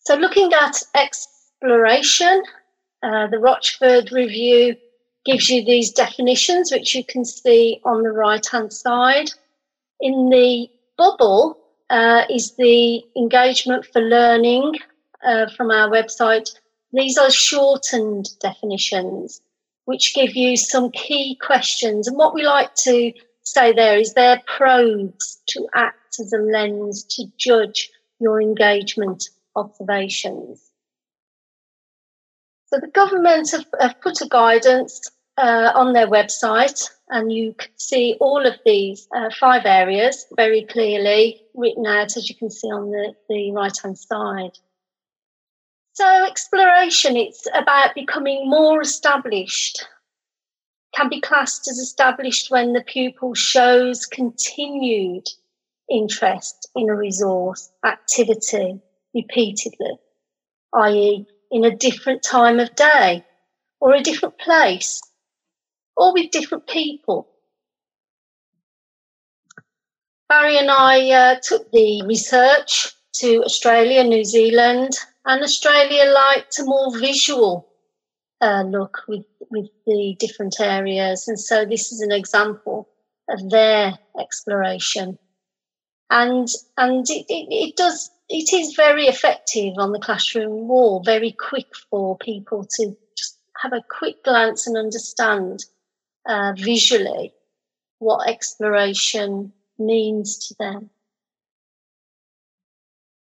So 0.00 0.14
looking 0.14 0.52
at 0.54 0.82
exploration, 0.94 2.42
uh, 3.04 3.26
the 3.26 3.38
Rochford 3.38 4.10
Review 4.12 4.76
gives 5.26 5.50
you 5.50 5.64
these 5.64 5.92
definitions, 5.92 6.72
which 6.72 6.94
you 6.94 7.04
can 7.04 7.24
see 7.24 7.80
on 7.84 8.02
the 8.02 8.10
right 8.10 8.44
hand 8.46 8.72
side. 8.72 9.30
In 10.00 10.30
the 10.30 10.70
bubble 10.96 11.58
uh, 11.90 12.24
is 12.30 12.56
the 12.56 13.04
engagement 13.16 13.84
for 13.86 14.00
learning 14.00 14.72
uh, 15.22 15.46
from 15.54 15.70
our 15.70 15.90
website. 15.90 16.48
These 16.92 17.18
are 17.18 17.30
shortened 17.30 18.30
definitions, 18.40 19.40
which 19.84 20.14
give 20.14 20.34
you 20.34 20.56
some 20.56 20.90
key 20.90 21.36
questions. 21.42 22.08
And 22.08 22.16
what 22.16 22.34
we 22.34 22.42
like 22.42 22.74
to 22.76 23.12
say 23.42 23.72
there 23.72 23.98
is 23.98 24.14
they're 24.14 24.42
probes 24.46 25.42
to 25.48 25.68
act 25.74 26.16
as 26.20 26.32
a 26.32 26.38
lens 26.38 27.04
to 27.16 27.24
judge 27.36 27.90
your 28.18 28.40
engagement 28.40 29.28
observations. 29.56 30.70
So 32.74 32.80
the 32.80 32.88
government 32.88 33.52
have, 33.52 33.66
have 33.78 34.00
put 34.00 34.20
a 34.20 34.26
guidance 34.28 35.08
uh, 35.38 35.70
on 35.76 35.92
their 35.92 36.08
website, 36.08 36.90
and 37.08 37.30
you 37.30 37.54
can 37.54 37.70
see 37.76 38.16
all 38.18 38.44
of 38.44 38.54
these 38.66 39.06
uh, 39.14 39.30
five 39.38 39.62
areas 39.64 40.26
very 40.34 40.64
clearly 40.64 41.40
written 41.54 41.86
out, 41.86 42.16
as 42.16 42.28
you 42.28 42.34
can 42.34 42.50
see 42.50 42.66
on 42.66 42.90
the, 42.90 43.14
the 43.28 43.52
right 43.52 43.78
hand 43.80 43.96
side. 43.96 44.58
So, 45.92 46.26
exploration, 46.26 47.16
it's 47.16 47.46
about 47.54 47.94
becoming 47.94 48.50
more 48.50 48.82
established, 48.82 49.86
can 50.96 51.08
be 51.08 51.20
classed 51.20 51.68
as 51.68 51.78
established 51.78 52.50
when 52.50 52.72
the 52.72 52.82
pupil 52.82 53.34
shows 53.34 54.04
continued 54.04 55.28
interest 55.88 56.68
in 56.74 56.88
a 56.88 56.96
resource, 56.96 57.70
activity, 57.84 58.80
repeatedly, 59.14 59.96
i.e., 60.72 61.26
in 61.50 61.64
a 61.64 61.76
different 61.76 62.22
time 62.22 62.60
of 62.60 62.74
day 62.74 63.24
or 63.80 63.94
a 63.94 64.02
different 64.02 64.38
place 64.38 65.00
or 65.96 66.12
with 66.12 66.30
different 66.30 66.66
people. 66.66 67.28
Barry 70.28 70.58
and 70.58 70.70
I 70.70 71.10
uh, 71.10 71.36
took 71.42 71.70
the 71.70 72.02
research 72.06 72.92
to 73.14 73.42
Australia, 73.44 74.02
New 74.02 74.24
Zealand, 74.24 74.92
and 75.24 75.42
Australia 75.42 76.12
liked 76.12 76.58
a 76.58 76.64
more 76.64 76.98
visual 76.98 77.68
uh, 78.40 78.62
look 78.62 79.02
with, 79.06 79.24
with 79.50 79.68
the 79.86 80.16
different 80.18 80.56
areas. 80.60 81.28
And 81.28 81.38
so 81.38 81.64
this 81.64 81.92
is 81.92 82.00
an 82.00 82.12
example 82.12 82.88
of 83.28 83.50
their 83.50 83.98
exploration. 84.18 85.18
And, 86.10 86.48
and 86.76 87.08
it, 87.08 87.26
it, 87.28 87.46
it 87.50 87.76
does, 87.76 88.10
it 88.28 88.52
is 88.52 88.74
very 88.74 89.06
effective 89.06 89.74
on 89.76 89.92
the 89.92 89.98
classroom 89.98 90.68
wall, 90.68 91.02
very 91.04 91.32
quick 91.32 91.68
for 91.90 92.16
people 92.18 92.64
to 92.64 92.96
just 93.16 93.38
have 93.62 93.72
a 93.72 93.84
quick 93.90 94.24
glance 94.24 94.66
and 94.66 94.76
understand 94.76 95.64
uh, 96.26 96.52
visually 96.56 97.32
what 97.98 98.28
exploration 98.28 99.52
means 99.78 100.48
to 100.48 100.54
them. 100.58 100.90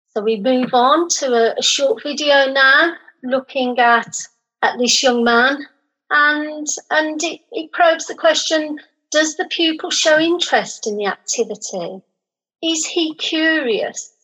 So 0.09 0.21
we 0.21 0.39
move 0.39 0.73
on 0.73 1.09
to 1.19 1.33
a, 1.33 1.55
a 1.57 1.63
short 1.63 2.01
video 2.01 2.51
now 2.51 2.93
looking 3.23 3.77
at, 3.79 4.15
at 4.61 4.77
this 4.77 5.03
young 5.03 5.23
man 5.23 5.65
and, 6.09 6.67
and 6.91 7.21
it, 7.23 7.41
it 7.51 7.71
probes 7.73 8.05
the 8.05 8.15
question, 8.15 8.79
does 9.11 9.35
the 9.35 9.45
pupil 9.45 9.89
show 9.89 10.17
interest 10.17 10.87
in 10.87 10.95
the 10.97 11.07
activity? 11.07 12.01
Is 12.63 12.85
he 12.85 13.15
curious? 13.15 14.14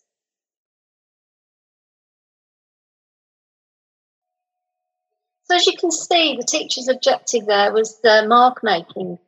So 5.51 5.57
as 5.57 5.67
you 5.67 5.75
can 5.75 5.91
see, 5.91 6.37
the 6.37 6.45
teacher's 6.45 6.87
objective 6.87 7.45
there 7.45 7.73
was 7.73 7.99
the 7.99 8.25
mark 8.25 8.63
making 8.63 9.19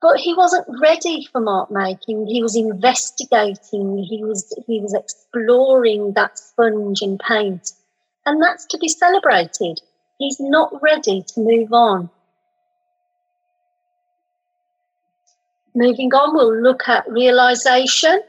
but 0.00 0.16
he 0.16 0.34
wasn't 0.34 0.66
ready 0.80 1.28
for 1.30 1.40
mark 1.40 1.70
making. 1.70 2.26
He 2.26 2.42
was 2.42 2.56
investigating. 2.56 3.98
He 3.98 4.24
was 4.24 4.54
he 4.66 4.80
was 4.80 4.94
exploring 4.94 6.12
that 6.12 6.38
sponge 6.38 7.02
and 7.02 7.18
paint, 7.18 7.72
and 8.24 8.42
that's 8.42 8.64
to 8.66 8.78
be 8.78 8.88
celebrated. 8.88 9.80
He's 10.18 10.38
not 10.38 10.72
ready 10.80 11.22
to 11.22 11.40
move 11.40 11.72
on. 11.72 12.10
Moving 15.74 16.14
on, 16.14 16.34
we'll 16.34 16.62
look 16.62 16.88
at 16.88 17.10
realization. 17.10 18.20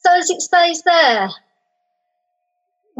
So, 0.00 0.16
as 0.16 0.30
it 0.30 0.40
says 0.40 0.82
there, 0.84 1.28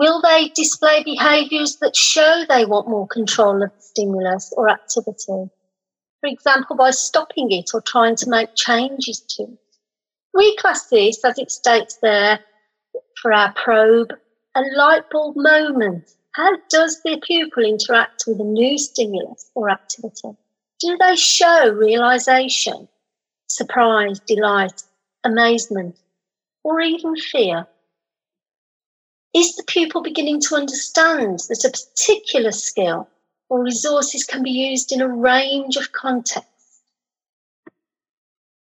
will 0.00 0.20
they 0.22 0.48
display 0.56 1.04
behaviours 1.04 1.76
that 1.76 1.94
show 1.94 2.44
they 2.48 2.64
want 2.64 2.88
more 2.88 3.06
control 3.06 3.62
of 3.62 3.70
the 3.76 3.82
stimulus 3.82 4.52
or 4.56 4.68
activity? 4.68 5.50
for 6.20 6.28
example, 6.28 6.76
by 6.76 6.90
stopping 6.90 7.50
it 7.50 7.70
or 7.72 7.80
trying 7.80 8.14
to 8.16 8.28
make 8.28 8.54
changes 8.54 9.20
to 9.20 9.44
it. 9.44 9.58
We 10.34 10.56
class 10.56 10.86
this, 10.88 11.24
as 11.24 11.38
it 11.38 11.50
states 11.50 11.98
there 12.02 12.40
for 13.20 13.32
our 13.32 13.52
probe, 13.54 14.12
a 14.54 14.62
light 14.76 15.08
bulb 15.10 15.36
moment. 15.36 16.10
How 16.34 16.50
does 16.68 17.00
the 17.02 17.20
pupil 17.26 17.64
interact 17.64 18.24
with 18.26 18.38
a 18.38 18.44
new 18.44 18.78
stimulus 18.78 19.50
or 19.54 19.70
activity? 19.70 20.36
Do 20.80 20.96
they 21.00 21.16
show 21.16 21.70
realization, 21.70 22.88
surprise, 23.48 24.20
delight, 24.20 24.82
amazement, 25.24 25.96
or 26.62 26.80
even 26.80 27.16
fear? 27.16 27.66
Is 29.32 29.54
the 29.54 29.62
pupil 29.64 30.02
beginning 30.02 30.40
to 30.40 30.56
understand 30.56 31.40
that 31.48 31.64
a 31.64 31.70
particular 31.70 32.50
skill 32.50 33.08
or 33.48 33.62
resources 33.62 34.24
can 34.24 34.42
be 34.42 34.50
used 34.50 34.92
in 34.92 35.00
a 35.00 35.08
range 35.08 35.76
of 35.76 35.92
contexts. 35.92 36.82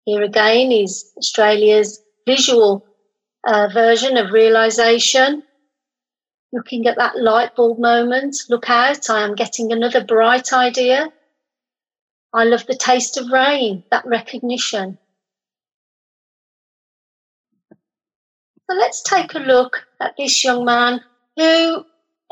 Here 0.04 0.22
again 0.22 0.70
is 0.70 1.12
Australia's 1.16 2.00
visual 2.26 2.86
uh, 3.46 3.68
version 3.72 4.16
of 4.16 4.32
realization. 4.32 5.42
Looking 6.52 6.86
at 6.86 6.96
that 6.96 7.18
light 7.18 7.56
bulb 7.56 7.78
moment, 7.78 8.36
look 8.48 8.70
out, 8.70 9.10
I 9.10 9.24
am 9.24 9.34
getting 9.34 9.72
another 9.72 10.04
bright 10.04 10.52
idea. 10.52 11.12
I 12.32 12.44
love 12.44 12.66
the 12.66 12.76
taste 12.76 13.16
of 13.18 13.30
rain, 13.30 13.82
that 13.90 14.06
recognition. 14.06 14.98
So 18.68 18.76
let's 18.76 19.02
take 19.02 19.34
a 19.34 19.38
look 19.38 19.86
at 20.00 20.14
this 20.16 20.42
young 20.42 20.64
man 20.64 21.00
who 21.36 21.84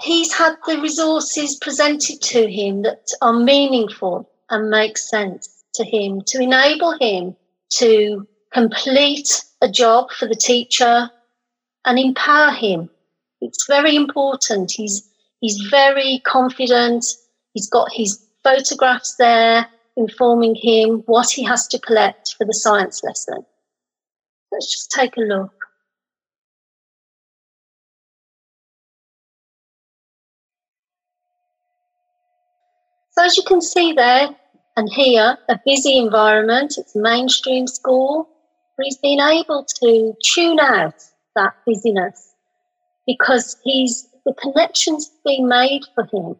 he's 0.02 0.32
had 0.32 0.56
the 0.66 0.80
resources 0.80 1.56
presented 1.56 2.20
to 2.22 2.50
him 2.50 2.82
that 2.82 3.06
are 3.22 3.32
meaningful 3.32 4.28
and 4.50 4.68
make 4.68 4.98
sense 4.98 5.64
to 5.74 5.84
him 5.84 6.22
to 6.26 6.40
enable 6.40 6.98
him 6.98 7.36
to 7.74 8.26
complete 8.52 9.44
a 9.62 9.68
job 9.68 10.10
for 10.10 10.26
the 10.26 10.34
teacher 10.34 11.10
and 11.84 11.98
empower 11.98 12.50
him. 12.50 12.90
It's 13.40 13.66
very 13.66 13.94
important. 13.94 14.72
He's 14.72 15.08
he's 15.40 15.58
very 15.70 16.20
confident. 16.24 17.04
He's 17.52 17.68
got 17.68 17.92
his 17.92 18.26
photographs 18.42 19.16
there 19.16 19.68
informing 19.96 20.56
him 20.56 21.02
what 21.06 21.30
he 21.30 21.44
has 21.44 21.68
to 21.68 21.78
collect 21.78 22.34
for 22.36 22.44
the 22.44 22.54
science 22.54 23.04
lesson. 23.04 23.44
Let's 24.50 24.72
just 24.72 24.90
take 24.90 25.16
a 25.16 25.20
look. 25.20 25.63
So 33.16 33.24
as 33.24 33.36
you 33.36 33.44
can 33.46 33.60
see 33.60 33.92
there 33.92 34.28
and 34.76 34.88
here, 34.92 35.38
a 35.48 35.60
busy 35.64 35.98
environment, 35.98 36.74
it's 36.76 36.96
a 36.96 37.00
mainstream 37.00 37.68
school, 37.68 38.28
but 38.76 38.86
he's 38.86 38.96
been 38.96 39.20
able 39.20 39.64
to 39.82 40.16
tune 40.24 40.58
out 40.58 40.94
that 41.36 41.54
busyness 41.64 42.34
because 43.06 43.56
he's 43.62 44.08
the 44.26 44.34
connections 44.34 45.12
being 45.24 45.46
made 45.46 45.82
for 45.94 46.04
him. 46.12 46.34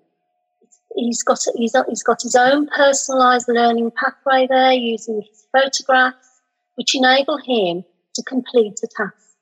He's 0.97 1.23
got 1.23 1.39
he's, 1.55 1.77
he's 1.89 2.03
got 2.03 2.23
his 2.23 2.35
own 2.35 2.69
personalised 2.71 3.47
learning 3.49 3.93
pathway 3.93 4.49
there 4.49 4.73
using 4.73 5.23
his 5.23 5.47
photographs, 5.53 6.41
which 6.75 6.97
enable 6.97 7.39
him 7.39 7.85
to 8.15 8.23
complete 8.25 8.81
a 8.83 8.89
task. 8.97 9.37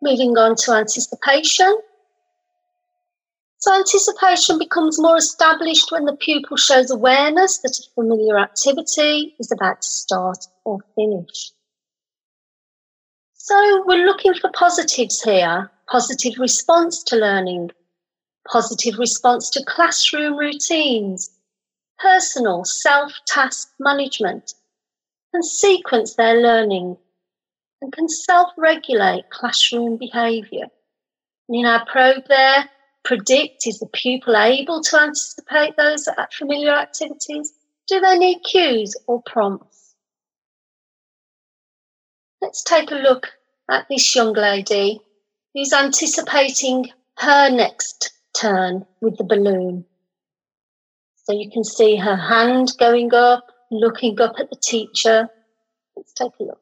Moving 0.00 0.38
on 0.38 0.54
to 0.56 0.72
anticipation. 0.72 1.80
So 3.60 3.74
anticipation 3.74 4.58
becomes 4.58 5.00
more 5.00 5.16
established 5.16 5.90
when 5.90 6.04
the 6.04 6.16
pupil 6.16 6.56
shows 6.56 6.90
awareness 6.90 7.58
that 7.58 7.78
a 7.78 7.90
familiar 7.94 8.38
activity 8.38 9.34
is 9.40 9.50
about 9.50 9.82
to 9.82 9.88
start 9.88 10.38
or 10.64 10.78
finish. 10.94 11.50
So 13.34 13.84
we're 13.84 14.06
looking 14.06 14.34
for 14.34 14.50
positives 14.52 15.22
here. 15.22 15.70
Positive 15.90 16.38
response 16.38 17.02
to 17.04 17.16
learning, 17.16 17.70
positive 18.46 18.98
response 18.98 19.50
to 19.50 19.64
classroom 19.64 20.36
routines, 20.36 21.30
personal 21.98 22.64
self-task 22.64 23.72
management, 23.80 24.52
can 25.32 25.42
sequence 25.42 26.14
their 26.14 26.40
learning 26.40 26.96
and 27.80 27.92
can 27.92 28.08
self-regulate 28.08 29.30
classroom 29.30 29.96
behaviour. 29.96 30.66
in 31.48 31.64
our 31.64 31.84
probe 31.86 32.24
there, 32.28 32.68
predict? 33.08 33.66
Is 33.66 33.78
the 33.78 33.86
pupil 33.86 34.36
able 34.36 34.82
to 34.82 35.00
anticipate 35.00 35.76
those 35.76 36.06
familiar 36.36 36.72
activities? 36.72 37.54
Do 37.88 38.00
they 38.00 38.18
need 38.18 38.40
cues 38.44 38.94
or 39.06 39.22
prompts? 39.22 39.94
Let's 42.42 42.62
take 42.62 42.90
a 42.90 42.96
look 42.96 43.28
at 43.70 43.86
this 43.88 44.14
young 44.14 44.34
lady 44.34 45.00
who's 45.54 45.72
anticipating 45.72 46.90
her 47.16 47.48
next 47.50 48.12
turn 48.38 48.84
with 49.00 49.16
the 49.16 49.24
balloon. 49.24 49.86
So 51.24 51.32
you 51.32 51.50
can 51.50 51.64
see 51.64 51.96
her 51.96 52.16
hand 52.16 52.72
going 52.78 53.12
up, 53.14 53.50
looking 53.70 54.20
up 54.20 54.34
at 54.38 54.50
the 54.50 54.56
teacher. 54.56 55.30
Let's 55.96 56.12
take 56.12 56.32
a 56.40 56.44
look. 56.44 56.60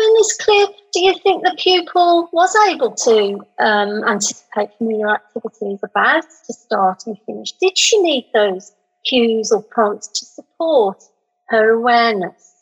In 0.00 0.14
this 0.14 0.36
clip, 0.36 0.70
do 0.92 1.00
you 1.00 1.14
think 1.18 1.44
the 1.44 1.54
pupil 1.58 2.28
was 2.32 2.54
able 2.68 2.92
to 2.92 3.40
um, 3.58 4.04
anticipate 4.04 4.70
familiar 4.78 5.10
activities 5.10 5.78
about 5.82 6.24
to 6.46 6.52
start 6.52 7.06
and 7.06 7.18
finish? 7.26 7.52
Did 7.52 7.76
she 7.78 8.00
need 8.00 8.28
those 8.34 8.72
cues 9.04 9.50
or 9.52 9.62
prompts 9.62 10.08
to 10.08 10.24
support 10.24 11.02
her 11.48 11.70
awareness. 11.70 12.54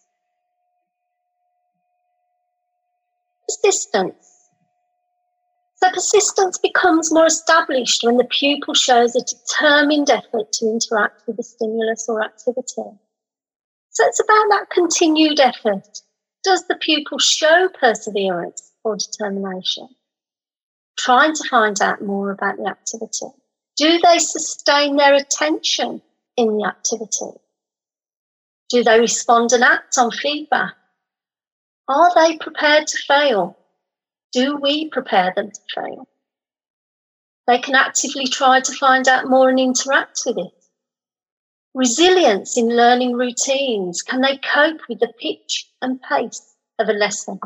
Persistence. 3.47 4.25
So 5.77 5.91
persistence 5.91 6.59
becomes 6.59 7.13
more 7.13 7.27
established 7.27 8.03
when 8.03 8.17
the 8.17 8.25
pupil 8.25 8.75
shows 8.75 9.15
a 9.15 9.21
determined 9.23 10.11
effort 10.11 10.53
to 10.55 10.67
interact 10.67 11.27
with 11.27 11.37
the 11.37 11.43
stimulus 11.43 12.07
or 12.09 12.23
activity. 12.25 12.99
So 13.91 14.05
it's 14.05 14.21
about 14.21 14.47
that 14.51 14.67
continued 14.71 15.39
effort. 15.39 16.01
Does 16.45 16.67
the 16.67 16.77
pupil 16.77 17.19
show 17.19 17.69
perseverance 17.69 18.73
or 18.85 18.97
determination? 18.97 19.89
Trying 20.97 21.35
to 21.35 21.49
find 21.49 21.81
out 21.81 22.03
more 22.03 22.31
about 22.31 22.57
the 22.57 22.69
activity. 22.69 23.27
Do 23.77 23.99
they 24.03 24.19
sustain 24.19 24.97
their 24.97 25.15
attention 25.15 26.03
in 26.37 26.57
the 26.57 26.67
activity? 26.67 27.39
Do 28.71 28.85
they 28.85 29.01
respond 29.01 29.53
and 29.53 29.65
act 29.65 29.97
on 29.99 30.11
feedback? 30.11 30.75
Are 31.89 32.13
they 32.15 32.37
prepared 32.37 32.87
to 32.89 32.99
fail? 33.07 33.57
Do 34.33 34.57
we 34.57 34.91
prepare 34.91 35.33
them 35.35 35.51
to 35.51 35.61
fail? 35.75 36.09
They 37.47 37.59
can 37.59 37.75
actively 37.75 38.27
try 38.27 38.61
to 38.61 38.73
find 38.75 39.09
out 39.09 39.27
more 39.29 39.49
and 39.49 39.59
interact 39.59 40.21
with 40.27 40.37
it. 40.39 40.58
Resilience 41.79 42.59
in 42.59 42.71
learning 42.71 43.13
routines. 43.13 44.03
Can 44.03 44.21
they 44.21 44.37
cope 44.39 44.81
with 44.89 44.99
the 44.99 45.13
pitch 45.17 45.71
and 45.81 46.03
pace 46.03 46.57
of 46.81 46.89
a 46.89 46.93
lesson? 46.93 47.39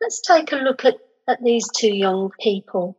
Let's 0.00 0.20
take 0.20 0.50
a 0.50 0.56
look 0.56 0.84
at, 0.84 0.98
at 1.28 1.40
these 1.40 1.70
two 1.70 1.94
young 1.94 2.32
people. 2.40 2.98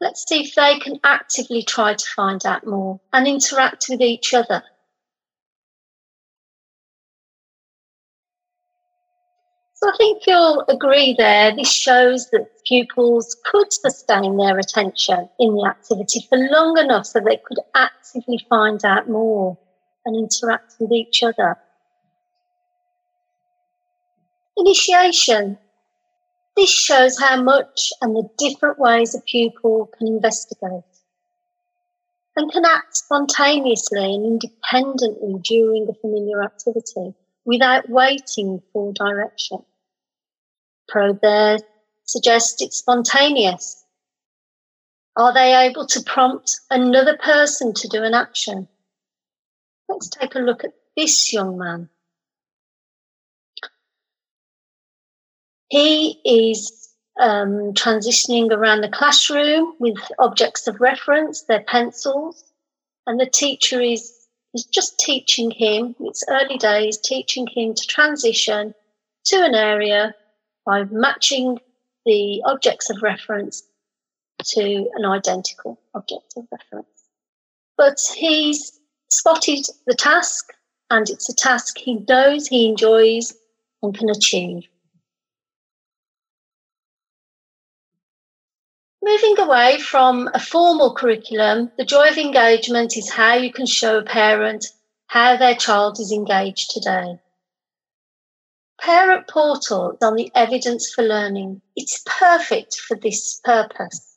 Let's 0.00 0.24
see 0.26 0.44
if 0.44 0.54
they 0.54 0.78
can 0.78 0.98
actively 1.04 1.62
try 1.62 1.92
to 1.92 2.10
find 2.16 2.46
out 2.46 2.66
more 2.66 3.00
and 3.12 3.28
interact 3.28 3.84
with 3.90 4.00
each 4.00 4.32
other 4.32 4.62
So 9.82 9.88
I 9.88 9.96
think 9.96 10.22
you'll 10.28 10.64
agree 10.68 11.16
there. 11.18 11.56
This 11.56 11.72
shows 11.72 12.30
that 12.30 12.64
pupils 12.64 13.36
could 13.44 13.72
sustain 13.72 14.36
their 14.36 14.56
attention 14.56 15.28
in 15.40 15.56
the 15.56 15.66
activity 15.66 16.24
for 16.28 16.38
long 16.38 16.78
enough 16.78 17.06
so 17.06 17.18
they 17.18 17.38
could 17.38 17.58
actively 17.74 18.46
find 18.48 18.84
out 18.84 19.08
more 19.08 19.58
and 20.06 20.14
interact 20.14 20.76
with 20.78 20.92
each 20.92 21.24
other. 21.24 21.58
Initiation. 24.56 25.58
This 26.56 26.70
shows 26.70 27.18
how 27.18 27.42
much 27.42 27.92
and 28.00 28.14
the 28.14 28.30
different 28.38 28.78
ways 28.78 29.16
a 29.16 29.20
pupil 29.22 29.90
can 29.98 30.06
investigate 30.06 30.84
and 32.36 32.52
can 32.52 32.64
act 32.64 32.98
spontaneously 32.98 34.14
and 34.14 34.24
independently 34.26 35.40
during 35.42 35.88
a 35.88 35.94
familiar 35.94 36.44
activity 36.44 37.14
without 37.44 37.90
waiting 37.90 38.62
for 38.72 38.92
direction 38.92 39.64
probe 40.92 41.20
there 41.22 41.58
suggests 42.04 42.60
it's 42.60 42.76
spontaneous. 42.76 43.84
Are 45.16 45.32
they 45.32 45.54
able 45.66 45.86
to 45.86 46.02
prompt 46.02 46.60
another 46.70 47.16
person 47.16 47.72
to 47.74 47.88
do 47.88 48.02
an 48.02 48.14
action? 48.14 48.68
Let's 49.88 50.08
take 50.08 50.34
a 50.34 50.38
look 50.38 50.64
at 50.64 50.72
this 50.96 51.32
young 51.32 51.58
man. 51.58 51.88
He 55.68 56.20
is 56.24 56.90
um, 57.18 57.72
transitioning 57.72 58.50
around 58.50 58.82
the 58.82 58.88
classroom 58.88 59.74
with 59.78 59.96
objects 60.18 60.66
of 60.66 60.80
reference, 60.80 61.42
their 61.42 61.62
pencils, 61.62 62.44
and 63.06 63.18
the 63.18 63.26
teacher 63.26 63.80
is, 63.80 64.12
is 64.54 64.66
just 64.66 64.98
teaching 64.98 65.50
him, 65.50 65.94
it's 66.00 66.24
early 66.28 66.58
days, 66.58 66.98
teaching 66.98 67.46
him 67.46 67.74
to 67.74 67.86
transition 67.86 68.74
to 69.24 69.44
an 69.44 69.54
area 69.54 70.14
by 70.64 70.84
matching 70.84 71.58
the 72.04 72.42
objects 72.44 72.90
of 72.90 73.02
reference 73.02 73.62
to 74.44 74.90
an 74.94 75.04
identical 75.04 75.78
object 75.94 76.34
of 76.36 76.46
reference. 76.50 76.86
But 77.76 77.98
he's 78.16 78.80
spotted 79.10 79.64
the 79.86 79.94
task, 79.94 80.52
and 80.90 81.08
it's 81.08 81.28
a 81.28 81.34
task 81.34 81.78
he 81.78 82.04
knows 82.08 82.46
he 82.46 82.68
enjoys 82.68 83.34
and 83.82 83.96
can 83.96 84.10
achieve. 84.10 84.64
Moving 89.04 89.38
away 89.40 89.78
from 89.78 90.30
a 90.32 90.38
formal 90.38 90.94
curriculum, 90.94 91.72
the 91.76 91.84
joy 91.84 92.08
of 92.08 92.18
engagement 92.18 92.96
is 92.96 93.10
how 93.10 93.34
you 93.34 93.52
can 93.52 93.66
show 93.66 93.98
a 93.98 94.02
parent 94.02 94.66
how 95.08 95.36
their 95.36 95.56
child 95.56 95.98
is 95.98 96.12
engaged 96.12 96.70
today. 96.70 97.18
Parent 98.80 99.28
Portal 99.28 99.92
is 99.92 99.98
on 100.02 100.16
the 100.16 100.30
Evidence 100.34 100.92
for 100.92 101.02
Learning. 101.02 101.60
It's 101.76 102.02
perfect 102.04 102.76
for 102.76 102.96
this 102.96 103.40
purpose. 103.44 104.16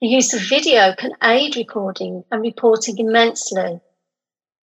The 0.00 0.08
use 0.08 0.34
of 0.34 0.42
video 0.42 0.94
can 0.94 1.12
aid 1.22 1.56
recording 1.56 2.24
and 2.30 2.42
reporting 2.42 2.98
immensely. 2.98 3.80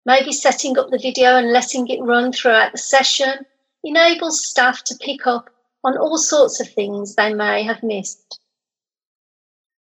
Maybe 0.06 0.32
setting 0.32 0.78
up 0.78 0.92
the 0.92 1.00
video 1.00 1.36
and 1.36 1.52
letting 1.52 1.88
it 1.88 2.04
run 2.04 2.32
throughout 2.32 2.74
the 2.74 2.78
session 2.78 3.46
enables 3.84 4.46
staff 4.46 4.84
to 4.84 4.98
pick 5.02 5.26
up 5.26 5.50
on 5.84 5.98
all 5.98 6.18
sorts 6.18 6.60
of 6.60 6.70
things 6.70 7.16
they 7.16 7.34
may 7.34 7.64
have 7.64 7.82
missed. 7.82 8.40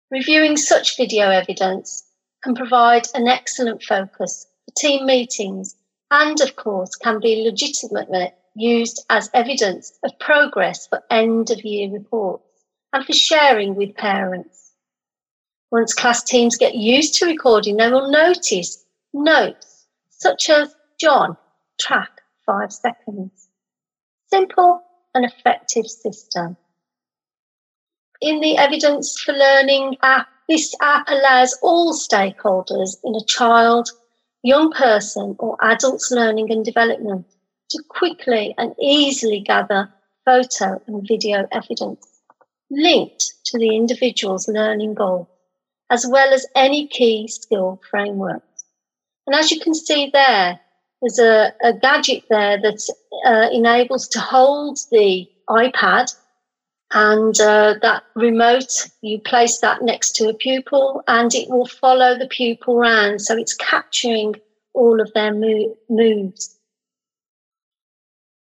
Reviewing 0.10 0.58
such 0.58 0.98
video 0.98 1.30
evidence 1.30 2.08
can 2.44 2.56
provide 2.56 3.08
an 3.14 3.28
excellent 3.28 3.84
focus 3.84 4.48
for 4.66 4.74
team 4.76 5.06
meetings 5.06 5.76
and, 6.10 6.40
of 6.42 6.56
course, 6.56 6.96
can 6.96 7.20
be 7.20 7.44
legitimately 7.44 8.32
used 8.56 9.06
as 9.10 9.30
evidence 9.34 9.92
of 10.04 10.18
progress 10.20 10.88
for 10.88 11.04
end 11.10 11.52
of 11.52 11.64
year 11.64 11.92
reports 11.92 12.44
and 12.94 13.06
for 13.06 13.14
sharing 13.14 13.76
with 13.76 13.96
parents. 13.96 14.72
Once 15.72 15.94
class 15.94 16.24
teams 16.24 16.56
get 16.56 16.76
used 16.76 17.16
to 17.16 17.26
recording, 17.26 17.78
they 17.78 17.92
will 17.92 18.10
notice 18.10 18.86
notes 19.14 19.88
such 20.10 20.50
as 20.50 20.74
John, 21.00 21.36
track 21.80 22.22
five 22.46 22.72
seconds. 22.72 23.50
Simple 24.30 24.82
and 25.14 25.26
effective 25.26 25.88
system. 25.88 26.56
In 28.22 28.40
the 28.40 28.58
Evidence 28.58 29.20
for 29.20 29.34
Learning 29.34 29.98
app, 30.02 30.28
this 30.48 30.74
app 30.82 31.10
allows 31.10 31.58
all 31.62 31.94
stakeholders 31.94 32.98
in 33.04 33.16
a 33.16 33.26
child, 33.26 33.90
young 34.44 34.72
person, 34.72 35.36
or 35.40 35.58
adult's 35.62 36.12
learning 36.12 36.52
and 36.52 36.64
development 36.64 37.26
to 37.70 37.84
quickly 37.90 38.54
and 38.58 38.74
easily 38.80 39.40
gather 39.40 39.90
photo 40.26 40.82
and 40.88 41.08
video 41.08 41.48
evidence 41.52 42.16
linked 42.72 43.34
to 43.46 43.60
the 43.60 43.76
individual's 43.76 44.48
learning 44.48 44.94
goal, 44.94 45.30
as 45.90 46.06
well 46.08 46.34
as 46.34 46.48
any 46.56 46.88
key 46.88 47.28
skill 47.28 47.80
frameworks. 47.90 48.66
And 49.28 49.36
as 49.36 49.52
you 49.52 49.60
can 49.60 49.74
see 49.74 50.10
there, 50.12 50.60
there's 51.02 51.20
a, 51.20 51.54
a 51.64 51.74
gadget 51.74 52.24
there 52.30 52.60
that 52.60 52.96
uh, 53.26 53.50
enables 53.52 54.08
to 54.10 54.20
hold 54.20 54.80
the 54.92 55.28
iPad 55.50 56.16
and 56.92 57.40
uh, 57.42 57.76
that 57.82 58.04
remote, 58.16 58.90
you 59.02 59.20
place 59.20 59.60
that 59.60 59.82
next 59.82 60.16
to 60.16 60.30
a 60.30 60.34
pupil 60.34 61.04
and 61.08 61.34
it 61.34 61.50
will 61.50 61.66
follow 61.66 62.18
the 62.18 62.28
pupil 62.28 62.78
around. 62.78 63.20
So 63.20 63.38
it's 63.38 63.56
capturing 63.56 64.36
all 64.74 65.02
of 65.02 65.12
their 65.14 65.34
mo- 65.34 65.76
moves. 65.90 66.55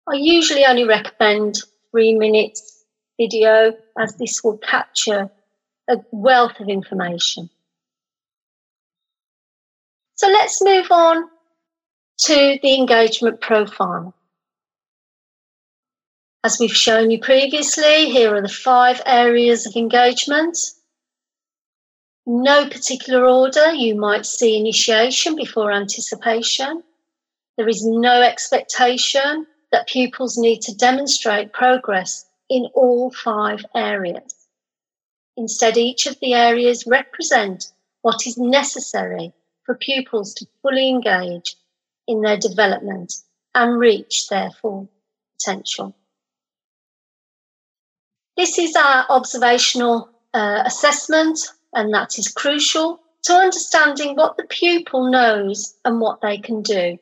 I 0.06 0.16
usually 0.16 0.66
only 0.66 0.84
recommend 0.84 1.56
three 1.92 2.14
minutes 2.14 2.84
video 3.18 3.74
as 3.98 4.16
this 4.16 4.44
will 4.44 4.58
capture 4.58 5.30
a 5.90 5.98
wealth 6.12 6.60
of 6.60 6.68
information. 6.68 7.50
So 10.16 10.28
let's 10.28 10.62
move 10.62 10.88
on 10.92 11.30
to 12.20 12.60
the 12.62 12.76
engagement 12.76 13.40
profile. 13.40 14.14
As 16.44 16.58
we've 16.60 16.76
shown 16.76 17.10
you 17.10 17.20
previously, 17.20 18.10
here 18.10 18.36
are 18.36 18.42
the 18.42 18.50
five 18.50 19.02
areas 19.06 19.66
of 19.66 19.76
engagement. 19.78 20.58
No 22.26 22.68
particular 22.68 23.26
order, 23.26 23.74
you 23.74 23.96
might 23.96 24.26
see 24.26 24.58
initiation 24.58 25.36
before 25.36 25.72
anticipation. 25.72 26.84
There 27.58 27.70
is 27.70 27.86
no 27.86 28.22
expectation 28.22 29.48
that 29.74 29.88
pupils 29.88 30.38
need 30.38 30.62
to 30.62 30.76
demonstrate 30.76 31.52
progress 31.52 32.26
in 32.48 32.68
all 32.76 33.12
five 33.12 33.66
areas. 33.76 34.48
Instead, 35.36 35.78
each 35.78 36.06
of 36.06 36.18
the 36.22 36.36
areas 36.36 36.86
represent 36.86 37.72
what 38.04 38.28
is 38.28 38.38
necessary 38.38 39.34
for 39.66 39.74
pupils 39.76 40.36
to 40.36 40.46
fully 40.62 40.88
engage 40.88 41.56
in 42.08 42.22
their 42.22 42.38
development 42.38 43.16
and 43.56 43.80
reach 43.80 44.28
their 44.28 44.52
full 44.52 44.88
potential. 45.40 45.96
This 48.38 48.60
is 48.60 48.76
our 48.76 49.08
observational 49.10 50.10
uh, 50.36 50.62
assessment, 50.66 51.40
and 51.74 51.92
that 51.96 52.20
is 52.20 52.28
crucial 52.28 53.00
to 53.24 53.34
understanding 53.34 54.16
what 54.16 54.38
the 54.38 54.44
pupil 54.44 55.10
knows 55.10 55.76
and 55.84 56.00
what 56.00 56.22
they 56.22 56.38
can 56.38 56.62
do 56.62 57.00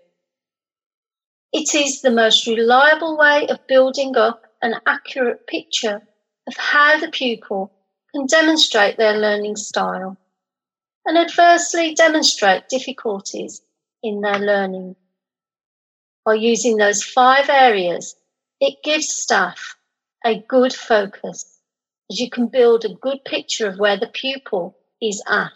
It 1.54 1.76
is 1.76 2.02
the 2.02 2.12
most 2.12 2.48
reliable 2.48 3.18
way 3.18 3.48
of 3.48 3.68
building 3.68 4.16
up 4.16 4.44
an 4.62 4.76
accurate 4.86 5.48
picture 5.48 6.02
of 6.48 6.56
how 6.56 7.00
the 7.00 7.10
pupil 7.10 7.72
can 8.14 8.26
demonstrate 8.26 8.98
their 8.98 9.18
learning 9.18 9.58
style 9.58 10.18
and 11.06 11.18
adversely 11.18 11.94
demonstrate 11.94 12.70
difficulties 12.70 13.62
in 14.04 14.22
their 14.22 14.40
learning. 14.40 14.96
By 16.24 16.36
using 16.36 16.78
those 16.78 17.04
five 17.04 17.50
areas, 17.50 18.16
it 18.60 18.84
gives 18.84 19.10
staff 19.10 19.76
a 20.24 20.40
good 20.48 20.74
focus 20.74 21.60
as 22.12 22.20
you 22.20 22.30
can 22.30 22.48
build 22.48 22.86
a 22.86 22.94
good 22.94 23.26
picture 23.26 23.68
of 23.68 23.80
where 23.80 23.98
the 23.98 24.08
pupil 24.08 24.78
is 25.02 25.24
at. 25.28 25.52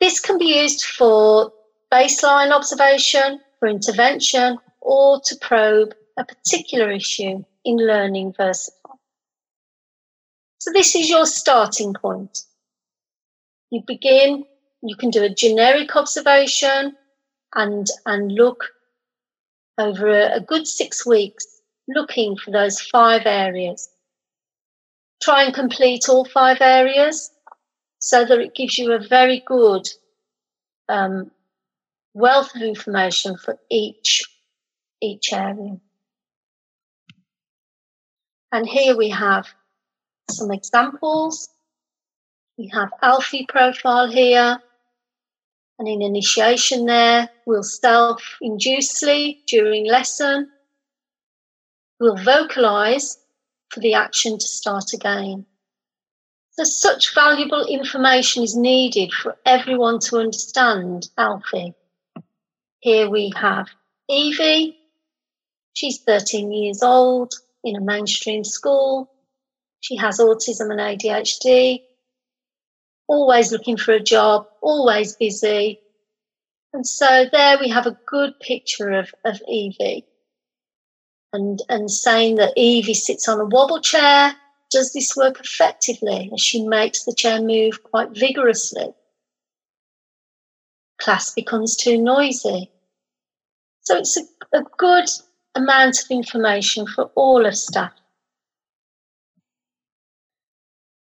This 0.00 0.20
can 0.20 0.38
be 0.38 0.60
used 0.62 0.84
for 0.84 1.52
baseline 1.92 2.52
observation, 2.52 3.40
for 3.64 3.68
intervention, 3.68 4.58
or 4.82 5.22
to 5.24 5.36
probe 5.36 5.94
a 6.18 6.24
particular 6.24 6.90
issue 6.90 7.42
in 7.64 7.76
learning 7.78 8.34
Versify. 8.34 8.98
So 10.58 10.70
this 10.74 10.94
is 10.94 11.08
your 11.08 11.24
starting 11.24 11.94
point. 11.94 12.40
You 13.70 13.82
begin, 13.86 14.44
you 14.82 14.96
can 14.96 15.08
do 15.08 15.22
a 15.24 15.30
generic 15.30 15.96
observation 15.96 16.94
and, 17.54 17.86
and 18.04 18.32
look 18.32 18.66
over 19.78 20.10
a, 20.10 20.36
a 20.36 20.40
good 20.40 20.66
six 20.66 21.06
weeks 21.06 21.46
looking 21.88 22.36
for 22.36 22.50
those 22.50 22.82
five 22.82 23.22
areas. 23.24 23.88
Try 25.22 25.44
and 25.44 25.54
complete 25.54 26.10
all 26.10 26.26
five 26.26 26.58
areas 26.60 27.30
so 27.98 28.26
that 28.26 28.40
it 28.40 28.54
gives 28.54 28.76
you 28.76 28.92
a 28.92 28.98
very 28.98 29.42
good 29.46 29.88
um, 30.90 31.30
wealth 32.14 32.54
of 32.54 32.62
information 32.62 33.36
for 33.36 33.58
each 33.70 34.22
each 35.02 35.32
area. 35.32 35.76
And 38.52 38.66
here 38.66 38.96
we 38.96 39.10
have 39.10 39.46
some 40.30 40.50
examples. 40.50 41.48
We 42.56 42.68
have 42.68 42.90
Alfie 43.02 43.46
profile 43.48 44.08
here, 44.08 44.58
and 45.78 45.88
in 45.88 46.00
initiation 46.02 46.86
there, 46.86 47.28
we'll 47.46 47.64
self-induce 47.64 48.92
sleep 48.92 49.44
during 49.46 49.86
lesson. 49.86 50.48
We'll 51.98 52.16
vocalize 52.16 53.18
for 53.70 53.80
the 53.80 53.94
action 53.94 54.38
to 54.38 54.46
start 54.46 54.92
again. 54.92 55.46
So 56.52 56.62
such 56.62 57.12
valuable 57.12 57.66
information 57.66 58.44
is 58.44 58.56
needed 58.56 59.12
for 59.12 59.36
everyone 59.44 59.98
to 60.00 60.18
understand 60.18 61.08
Alfie. 61.18 61.74
Here 62.84 63.08
we 63.08 63.32
have 63.34 63.68
Evie. 64.10 64.76
She's 65.72 66.02
13 66.02 66.52
years 66.52 66.82
old 66.82 67.32
in 67.64 67.76
a 67.76 67.80
mainstream 67.80 68.44
school. 68.44 69.10
She 69.80 69.96
has 69.96 70.20
autism 70.20 70.70
and 70.70 70.78
ADHD, 70.78 71.80
always 73.08 73.52
looking 73.52 73.78
for 73.78 73.92
a 73.92 74.02
job, 74.02 74.48
always 74.60 75.16
busy. 75.16 75.80
And 76.74 76.86
so 76.86 77.24
there 77.32 77.56
we 77.58 77.70
have 77.70 77.86
a 77.86 77.98
good 78.04 78.38
picture 78.38 78.90
of, 78.90 79.14
of 79.24 79.40
Evie. 79.48 80.04
And, 81.32 81.62
and 81.70 81.90
saying 81.90 82.34
that 82.34 82.52
Evie 82.54 82.92
sits 82.92 83.26
on 83.30 83.40
a 83.40 83.46
wobble 83.46 83.80
chair, 83.80 84.36
does 84.70 84.92
this 84.92 85.16
work 85.16 85.40
effectively 85.40 86.30
she 86.36 86.68
makes 86.68 87.04
the 87.04 87.14
chair 87.14 87.40
move 87.40 87.82
quite 87.82 88.10
vigorously? 88.10 88.92
Class 90.98 91.32
becomes 91.32 91.76
too 91.76 91.96
noisy. 91.96 92.70
So 93.84 93.98
it's 93.98 94.16
a, 94.16 94.22
a 94.58 94.62
good 94.78 95.08
amount 95.54 96.02
of 96.02 96.10
information 96.10 96.86
for 96.86 97.10
all 97.14 97.46
of 97.46 97.56
staff. 97.56 97.92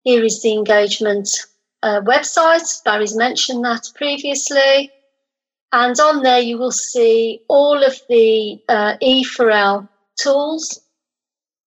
Here 0.03 0.25
is 0.25 0.43
the 0.43 0.55
engagement 0.55 1.29
uh, 1.83 2.01
website. 2.01 2.83
Barry's 2.85 3.15
mentioned 3.15 3.65
that 3.65 3.91
previously. 3.95 4.91
And 5.73 5.99
on 6.01 6.23
there, 6.23 6.41
you 6.41 6.59
will 6.59 6.73
see 6.73 7.43
all 7.49 7.85
of 7.85 8.01
the 8.09 8.61
uh, 8.69 8.97
E4L 9.03 9.89
tools 10.19 10.81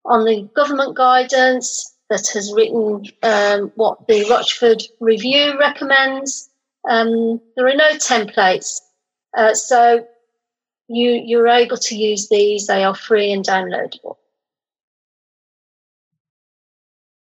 on 0.05 0.25
the 0.25 0.49
government 0.55 0.97
guidance 0.97 1.95
that 2.09 2.27
has 2.33 2.53
written 2.55 3.05
um, 3.23 3.73
what 3.75 4.07
the 4.07 4.25
Rochford 4.31 4.83
Review 5.01 5.59
recommends. 5.59 6.49
Um, 6.89 7.41
there 7.57 7.69
are 7.69 7.75
no 7.75 7.91
templates. 7.97 8.81
Uh, 9.37 9.55
so 9.55 10.07
you, 10.89 11.23
you're 11.25 11.49
able 11.49 11.77
to 11.77 11.97
use 11.97 12.29
these. 12.29 12.67
They 12.67 12.85
are 12.85 12.95
free 12.95 13.33
and 13.33 13.45
downloadable. 13.45 14.17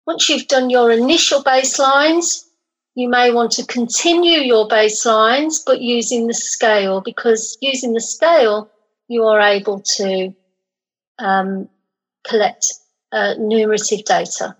Once 0.06 0.28
you've 0.28 0.48
done 0.48 0.68
your 0.68 0.90
initial 0.90 1.42
baselines, 1.42 2.44
you 2.94 3.08
may 3.08 3.32
want 3.32 3.52
to 3.52 3.64
continue 3.66 4.40
your 4.40 4.68
baselines, 4.68 5.60
but 5.64 5.80
using 5.80 6.26
the 6.26 6.34
scale, 6.34 7.00
because 7.00 7.56
using 7.60 7.94
the 7.94 8.00
scale, 8.00 8.70
you 9.08 9.24
are 9.24 9.40
able 9.40 9.80
to 9.80 10.34
um, 11.18 11.68
collect 12.26 12.66
uh, 13.12 13.34
numerative 13.38 14.04
data. 14.04 14.56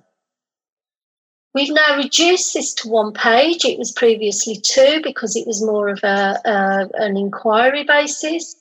We've 1.55 1.73
now 1.73 1.97
reduced 1.97 2.55
this 2.55 2.73
to 2.75 2.89
one 2.89 3.13
page. 3.13 3.65
It 3.67 3.79
was 3.79 3.93
previously 3.93 4.57
two 4.57 5.01
because 5.03 5.37
it 5.37 5.47
was 5.47 5.63
more 5.63 5.89
of 5.89 6.01
a, 6.03 6.41
uh, 6.47 6.89
an 6.95 7.17
inquiry 7.17 7.85
basis. 7.85 8.57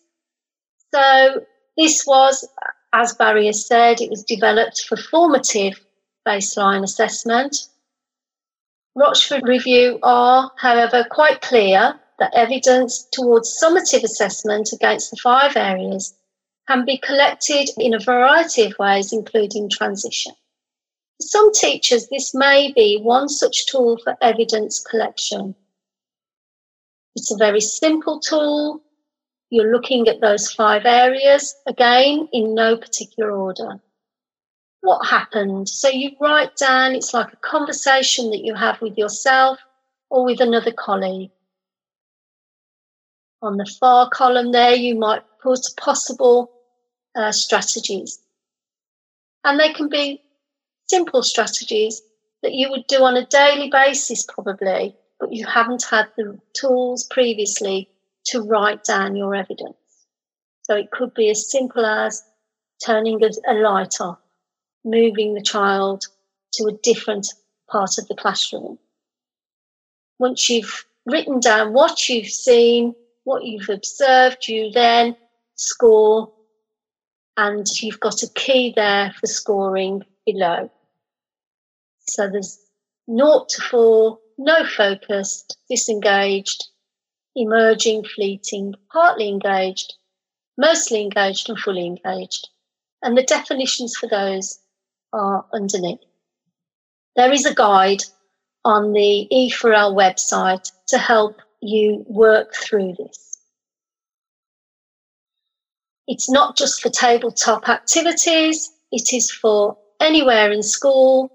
So 0.94 1.46
this 1.78 2.06
was, 2.06 2.48
as 2.94 3.14
Barry 3.16 3.46
has 3.48 3.66
said, 3.66 4.02
it 4.02 4.10
was 4.10 4.24
developed 4.24 4.86
for 4.88 4.98
formative 4.98 5.80
baseline 6.28 6.84
assessment. 6.84 7.68
Rochford 8.96 9.48
Review 9.48 10.00
are, 10.04 10.52
however, 10.58 11.06
quite 11.10 11.42
clear 11.42 11.98
that 12.20 12.34
evidence 12.36 13.08
towards 13.14 13.58
summative 13.62 14.04
assessment 14.04 14.74
against 14.74 15.12
the 15.12 15.18
five 15.18 15.56
areas 15.56 16.14
can 16.68 16.86
be 16.86 16.98
collected 16.98 17.70
in 17.78 17.94
a 17.94 18.00
variety 18.00 18.64
of 18.64 18.78
ways, 18.78 19.14
including 19.14 19.70
transition. 19.70 20.34
For 21.20 21.28
some 21.28 21.54
teachers, 21.54 22.08
this 22.10 22.34
may 22.36 22.72
be 22.74 23.00
one 23.02 23.30
such 23.30 23.66
tool 23.66 23.98
for 24.04 24.18
evidence 24.22 24.80
collection. 24.80 25.56
It's 27.16 27.32
a 27.32 27.38
very 27.38 27.62
simple 27.62 28.20
tool 28.20 28.82
you're 29.52 29.72
looking 29.72 30.08
at 30.08 30.22
those 30.22 30.50
five 30.50 30.86
areas, 30.86 31.56
again, 31.68 32.28
in 32.32 32.56
no 32.56 32.78
particular 32.78 33.32
order. 33.32 33.82
What 34.80 35.06
happened? 35.06 35.68
So 35.68 35.90
you 35.90 36.12
write 36.20 36.56
down, 36.56 36.96
it's 36.96 37.14
like 37.14 37.34
a 37.34 37.38
conversation 37.38 38.32
that 38.32 38.44
you 38.44 38.56
have 38.56 38.82
with 38.82 38.98
yourself 38.98 39.60
or 40.10 40.26
with 40.26 40.40
another 40.40 40.72
colleague. 40.72 41.32
On 43.42 43.58
the 43.58 43.66
far 43.66 44.10
column 44.10 44.54
there, 44.54 44.74
you 44.74 44.96
might 44.96 45.24
put 45.44 45.60
possible 45.76 46.50
uh, 47.16 47.34
strategies. 47.34 48.20
And 49.44 49.60
they 49.60 49.74
can 49.74 49.90
be 49.90 50.22
simple 50.88 51.24
strategies 51.24 52.02
that 52.42 52.54
you 52.54 52.70
would 52.70 52.88
do 52.88 53.04
on 53.04 53.18
a 53.18 53.26
daily 53.26 53.70
basis, 53.70 54.26
probably, 54.26 54.96
but 55.20 55.34
you 55.34 55.46
haven't 55.46 55.84
had 55.84 56.08
the 56.16 56.40
tools 56.54 57.06
previously 57.12 57.90
to 58.26 58.42
write 58.42 58.84
down 58.84 59.16
your 59.16 59.36
evidence. 59.36 59.76
So 60.64 60.76
it 60.76 60.92
could 60.92 61.14
be 61.14 61.30
as 61.30 61.50
simple 61.50 61.86
as 61.86 62.24
turning 62.86 63.22
a, 63.24 63.54
light 63.54 64.00
off, 64.00 64.20
moving 64.84 65.34
the 65.34 65.42
child 65.42 66.06
to 66.54 66.66
a 66.66 66.78
different 66.84 67.28
part 67.70 67.98
of 67.98 68.08
the 68.08 68.16
classroom. 68.16 68.78
Once 70.20 70.50
you've 70.50 70.86
written 71.06 71.40
down 71.40 71.74
what 71.74 72.08
you've 72.08 72.30
seen, 72.30 72.94
what 73.24 73.44
you've 73.44 73.70
observed, 73.70 74.48
you 74.48 74.72
then 74.72 75.16
score 75.56 76.32
and 77.38 77.68
you've 77.82 78.00
got 78.00 78.24
a 78.24 78.30
key 78.34 78.74
there 78.76 79.14
for 79.20 79.28
scoring 79.28 80.04
below. 80.26 80.70
So 82.08 82.30
there's 82.30 82.60
naught 83.08 83.50
to 83.50 83.62
four, 83.62 84.20
no 84.38 84.66
focused, 84.66 85.58
disengaged, 85.70 86.68
emerging, 87.36 88.04
fleeting, 88.04 88.76
partly 88.92 89.30
engaged, 89.30 89.94
mostly 90.58 91.02
engaged, 91.02 91.50
and 91.50 91.58
fully 91.60 91.86
engaged. 91.86 92.50
And 93.02 93.18
the 93.18 93.24
definitions 93.24 93.96
for 93.96 94.08
those 94.08 94.60
are 95.14 95.46
underneath. 95.54 96.00
There 97.16 97.32
is 97.32 97.46
a 97.46 97.54
guide 97.54 98.04
on 98.64 98.94
the 98.94 99.28
E4L 99.32 99.96
website 99.96 100.72
to 100.88 100.98
help 100.98 101.42
you 101.62 102.06
work 102.08 102.54
through 102.56 102.96
this. 102.98 103.38
It's 106.08 106.30
not 106.30 106.58
just 106.58 106.82
for 106.82 106.90
tabletop 106.90 107.70
activities, 107.70 108.72
it 108.92 109.14
is 109.14 109.32
for 109.32 109.78
anywhere 110.00 110.52
in 110.52 110.64
school 110.64 111.32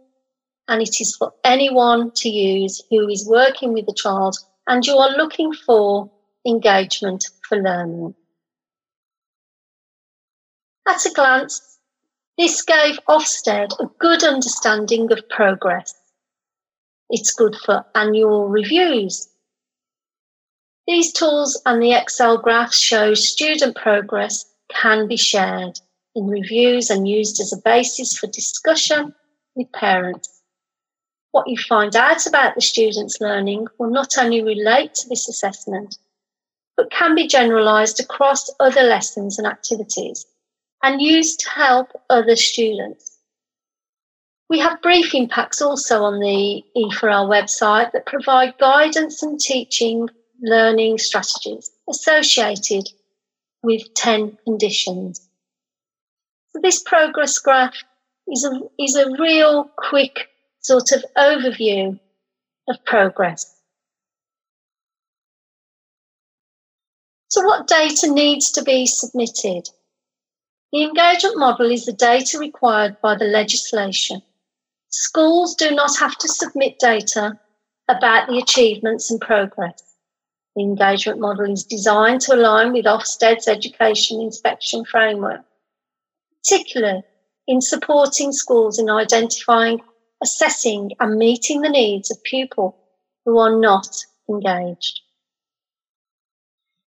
and 0.68 0.82
it 0.82 1.00
is 1.00 1.16
for 1.16 1.32
anyone 1.44 2.10
to 2.16 2.28
use 2.28 2.82
who 2.90 3.08
is 3.08 3.26
working 3.26 3.72
with 3.72 3.88
a 3.88 3.94
child 3.94 4.36
and 4.66 4.84
you 4.84 4.96
are 4.96 5.16
looking 5.16 5.52
for 5.52 6.10
engagement 6.46 7.24
for 7.48 7.58
learning. 7.58 8.14
At 10.88 11.04
a 11.04 11.10
glance, 11.10 11.78
this 12.38 12.62
gave 12.62 12.98
Ofsted 13.08 13.72
a 13.80 13.90
good 13.98 14.22
understanding 14.22 15.10
of 15.10 15.28
progress. 15.28 15.94
It's 17.10 17.32
good 17.32 17.56
for 17.64 17.84
annual 17.94 18.48
reviews. 18.48 19.28
These 20.86 21.12
tools 21.12 21.60
and 21.66 21.82
the 21.82 21.92
Excel 21.92 22.38
graphs 22.38 22.78
show 22.78 23.14
student 23.14 23.76
progress 23.76 24.44
can 24.68 25.08
be 25.08 25.16
shared 25.16 25.80
in 26.14 26.26
reviews 26.26 26.90
and 26.90 27.08
used 27.08 27.40
as 27.40 27.52
a 27.52 27.62
basis 27.64 28.16
for 28.16 28.28
discussion 28.28 29.14
with 29.54 29.70
parents. 29.72 30.35
What 31.36 31.48
you 31.48 31.58
find 31.58 31.94
out 31.94 32.26
about 32.26 32.54
the 32.54 32.62
student's 32.62 33.20
learning 33.20 33.66
will 33.76 33.90
not 33.90 34.16
only 34.16 34.42
relate 34.42 34.94
to 34.94 35.08
this 35.10 35.28
assessment, 35.28 35.98
but 36.78 36.90
can 36.90 37.14
be 37.14 37.26
generalised 37.26 38.00
across 38.00 38.50
other 38.58 38.82
lessons 38.82 39.36
and 39.36 39.46
activities 39.46 40.24
and 40.82 41.02
used 41.02 41.40
to 41.40 41.50
help 41.50 41.88
other 42.08 42.36
students. 42.36 43.18
We 44.48 44.60
have 44.60 44.80
briefing 44.80 45.28
packs 45.28 45.60
also 45.60 46.04
on 46.04 46.20
the 46.20 46.64
E4L 46.74 47.28
website 47.28 47.92
that 47.92 48.06
provide 48.06 48.56
guidance 48.56 49.22
and 49.22 49.38
teaching 49.38 50.08
learning 50.40 50.96
strategies 50.96 51.70
associated 51.86 52.88
with 53.62 53.92
10 53.92 54.38
conditions. 54.44 55.28
So 56.52 56.60
this 56.62 56.82
progress 56.82 57.38
graph 57.38 57.76
is 58.26 58.42
a, 58.42 58.58
is 58.82 58.96
a 58.96 59.10
real 59.20 59.70
quick 59.76 60.30
sort 60.66 60.90
of 60.90 61.04
overview 61.16 61.98
of 62.68 62.84
progress. 62.84 63.54
So 67.28 67.44
what 67.44 67.68
data 67.68 68.10
needs 68.10 68.50
to 68.52 68.62
be 68.64 68.86
submitted? 68.86 69.68
The 70.72 70.82
engagement 70.82 71.38
model 71.38 71.70
is 71.70 71.84
the 71.84 71.92
data 71.92 72.38
required 72.38 73.00
by 73.00 73.14
the 73.14 73.26
legislation. 73.26 74.22
Schools 74.88 75.54
do 75.54 75.70
not 75.70 75.96
have 75.98 76.16
to 76.18 76.28
submit 76.28 76.80
data 76.80 77.38
about 77.88 78.26
the 78.26 78.38
achievements 78.38 79.08
and 79.10 79.20
progress. 79.20 79.82
The 80.56 80.62
engagement 80.62 81.20
model 81.20 81.52
is 81.52 81.62
designed 81.62 82.22
to 82.22 82.34
align 82.34 82.72
with 82.72 82.86
Ofsted's 82.86 83.46
education 83.46 84.20
inspection 84.20 84.84
framework, 84.84 85.42
particularly 86.42 87.04
in 87.46 87.60
supporting 87.60 88.32
schools 88.32 88.80
in 88.80 88.90
identifying, 88.90 89.80
assessing, 90.22 90.92
and 91.00 91.18
meeting 91.18 91.60
the 91.60 91.68
needs 91.68 92.10
of 92.10 92.22
pupils 92.22 92.74
who 93.24 93.38
are 93.38 93.58
not 93.58 93.88
engaged. 94.28 95.00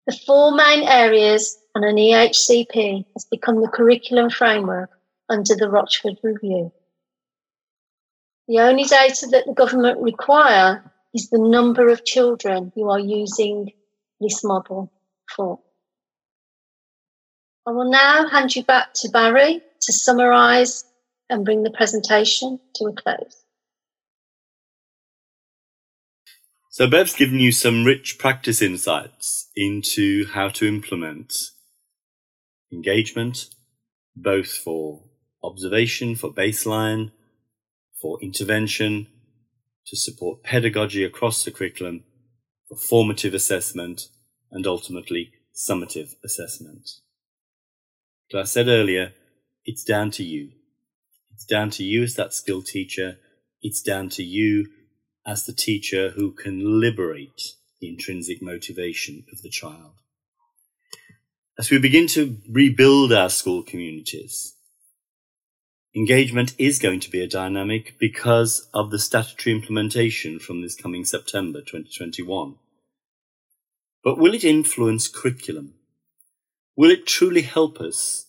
The 0.07 0.19
four 0.27 0.53
main 0.55 0.85
areas 0.85 1.59
and 1.75 1.85
an 1.85 1.97
EHCP 1.97 3.05
has 3.15 3.27
become 3.27 3.61
the 3.61 3.69
curriculum 3.69 4.31
framework 4.31 4.91
under 5.29 5.55
the 5.55 5.69
Rochford 5.69 6.17
Review. 6.23 6.73
The 8.49 8.61
only 8.61 8.85
data 8.85 9.27
that 9.27 9.45
the 9.47 9.53
government 9.53 10.01
require 10.01 10.91
is 11.13 11.29
the 11.29 11.39
number 11.39 11.89
of 11.89 12.05
children 12.05 12.73
you 12.75 12.89
are 12.89 12.99
using 12.99 13.73
this 14.21 14.43
model 14.43 14.91
for. 15.37 15.61
I 17.67 17.73
will 17.73 17.91
now 17.91 18.27
hand 18.29 18.57
you 18.57 18.65
back 18.65 18.95
to 18.95 19.11
Barry 19.11 19.61
to 19.83 19.93
summarise 19.93 20.85
and 21.31 21.45
bring 21.45 21.63
the 21.63 21.71
presentation 21.71 22.59
to 22.77 22.85
a 22.87 22.93
close. 22.93 23.45
So 26.71 26.89
Bev's 26.89 27.15
given 27.15 27.41
you 27.41 27.51
some 27.51 27.85
rich 27.85 28.19
practice 28.19 28.63
insights 28.63 29.51
into 29.57 30.27
how 30.27 30.49
to 30.51 30.69
implement 30.69 31.35
engagement, 32.73 33.47
both 34.15 34.49
for 34.49 35.03
observation, 35.43 36.15
for 36.15 36.33
baseline, 36.33 37.11
for 38.01 38.19
intervention, 38.23 39.09
to 39.87 39.97
support 39.97 40.45
pedagogy 40.45 41.03
across 41.03 41.45
the 41.45 41.51
curriculum, 41.51 42.05
for 42.69 42.77
formative 42.77 43.35
assessment, 43.35 44.09
and 44.53 44.67
ultimately 44.67 45.33
summative 45.55 46.15
assessment. 46.25 46.89
As 48.33 48.41
I 48.41 48.45
said 48.45 48.69
earlier, 48.69 49.15
it's 49.65 49.83
down 49.83 50.11
to 50.13 50.23
you. 50.23 50.51
It's 51.39 51.47
down 51.47 51.71
to 51.71 51.85
you 51.85 52.03
as 52.03 52.17
that 52.17 52.35
skilled 52.35 52.67
teacher. 52.67 53.17
It's 53.63 53.81
down 53.81 54.09
to 54.09 54.25
you 54.25 54.71
as 55.25 55.47
the 55.47 55.53
teacher 55.53 56.11
who 56.11 56.33
can 56.33 56.81
liberate 56.81 57.55
the 57.81 57.89
intrinsic 57.89 58.43
motivation 58.43 59.25
of 59.31 59.43
the 59.43 59.49
child. 59.49 59.93
As 61.57 61.71
we 61.71 61.79
begin 61.79 62.09
to 62.09 62.39
rebuild 62.51 63.13
our 63.13 63.31
school 63.31 63.63
communities, 63.63 64.57
engagement 65.95 66.57
is 66.59 66.81
going 66.81 66.99
to 66.99 67.11
be 67.11 67.23
a 67.23 67.29
dynamic 67.29 67.95
because 68.01 68.69
of 68.75 68.91
the 68.91 68.99
statutory 68.99 69.55
implementation 69.55 70.41
from 70.41 70.61
this 70.61 70.75
coming 70.75 71.05
September 71.05 71.61
2021. 71.61 72.57
But 74.03 74.19
will 74.19 74.35
it 74.35 74.43
influence 74.43 75.07
curriculum? 75.07 75.75
Will 76.75 76.91
it 76.91 77.07
truly 77.07 77.43
help 77.43 77.79
us 77.79 78.27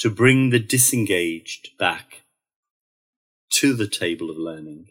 to 0.00 0.10
bring 0.10 0.50
the 0.50 0.58
disengaged 0.58 1.70
back 1.78 2.21
to 3.52 3.74
the 3.74 3.86
table 3.86 4.30
of 4.30 4.36
learning 4.36 4.88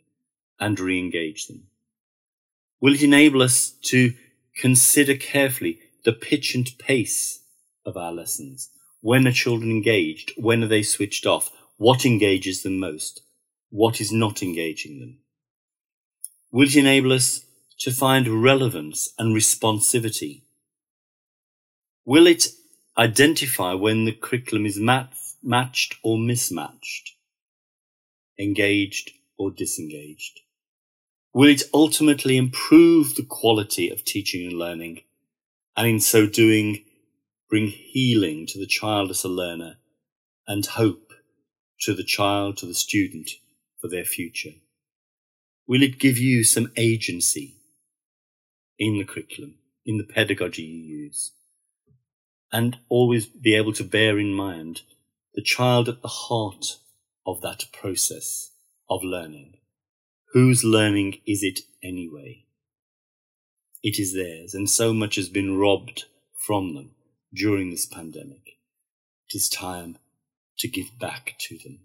and 0.59 0.79
re-engage 0.79 1.47
them? 1.47 1.67
Will 2.79 2.93
it 2.93 3.03
enable 3.03 3.41
us 3.41 3.71
to 3.83 4.13
consider 4.55 5.15
carefully 5.15 5.79
the 6.03 6.13
pitch 6.13 6.55
and 6.55 6.71
pace 6.77 7.39
of 7.85 7.97
our 7.97 8.11
lessons? 8.11 8.69
When 9.01 9.27
are 9.27 9.31
children 9.31 9.71
engaged? 9.71 10.33
When 10.37 10.63
are 10.63 10.67
they 10.67 10.83
switched 10.83 11.25
off? 11.25 11.51
What 11.77 12.05
engages 12.05 12.61
them 12.63 12.79
most? 12.79 13.21
What 13.69 13.99
is 13.99 14.11
not 14.11 14.43
engaging 14.43 14.99
them? 14.99 15.19
Will 16.51 16.67
it 16.67 16.75
enable 16.75 17.13
us 17.13 17.45
to 17.79 17.91
find 17.91 18.43
relevance 18.43 19.13
and 19.17 19.35
responsivity? 19.35 20.41
Will 22.05 22.27
it 22.27 22.49
identify 22.97 23.73
when 23.73 24.05
the 24.05 24.11
curriculum 24.11 24.65
is 24.65 24.77
mat- 24.77 25.13
matched 25.41 25.95
or 26.03 26.19
mismatched? 26.19 27.13
Engaged 28.41 29.11
or 29.37 29.51
disengaged? 29.51 30.39
Will 31.31 31.49
it 31.49 31.61
ultimately 31.75 32.37
improve 32.37 33.13
the 33.13 33.23
quality 33.23 33.89
of 33.91 34.03
teaching 34.03 34.47
and 34.47 34.57
learning, 34.57 35.01
and 35.77 35.87
in 35.87 35.99
so 35.99 36.25
doing, 36.25 36.83
bring 37.51 37.67
healing 37.67 38.47
to 38.47 38.57
the 38.57 38.65
child 38.65 39.11
as 39.11 39.23
a 39.23 39.27
learner 39.27 39.75
and 40.47 40.65
hope 40.65 41.13
to 41.81 41.93
the 41.93 42.03
child, 42.03 42.57
to 42.57 42.65
the 42.65 42.73
student 42.73 43.29
for 43.79 43.87
their 43.87 44.05
future? 44.05 44.55
Will 45.67 45.83
it 45.83 45.99
give 45.99 46.17
you 46.17 46.43
some 46.43 46.71
agency 46.75 47.57
in 48.79 48.97
the 48.97 49.05
curriculum, 49.05 49.53
in 49.85 49.99
the 49.99 50.03
pedagogy 50.03 50.63
you 50.63 51.03
use? 51.03 51.31
And 52.51 52.79
always 52.89 53.27
be 53.27 53.53
able 53.53 53.73
to 53.73 53.83
bear 53.83 54.17
in 54.17 54.33
mind 54.33 54.81
the 55.35 55.43
child 55.43 55.87
at 55.87 56.01
the 56.01 56.07
heart 56.07 56.77
of 57.25 57.41
that 57.41 57.65
process 57.71 58.51
of 58.89 59.03
learning 59.03 59.57
Whose 60.33 60.63
learning 60.63 61.17
is 61.27 61.43
it 61.43 61.59
anyway? 61.83 62.45
It 63.83 63.99
is 63.99 64.13
theirs, 64.13 64.53
and 64.53 64.69
so 64.69 64.93
much 64.93 65.17
has 65.17 65.27
been 65.27 65.57
robbed 65.57 66.05
from 66.37 66.73
them 66.73 66.91
during 67.33 67.69
this 67.69 67.85
pandemic. 67.85 68.57
It 69.29 69.35
is 69.35 69.49
time 69.49 69.97
to 70.59 70.69
give 70.69 70.97
back 70.97 71.35
to 71.39 71.57
them. 71.57 71.79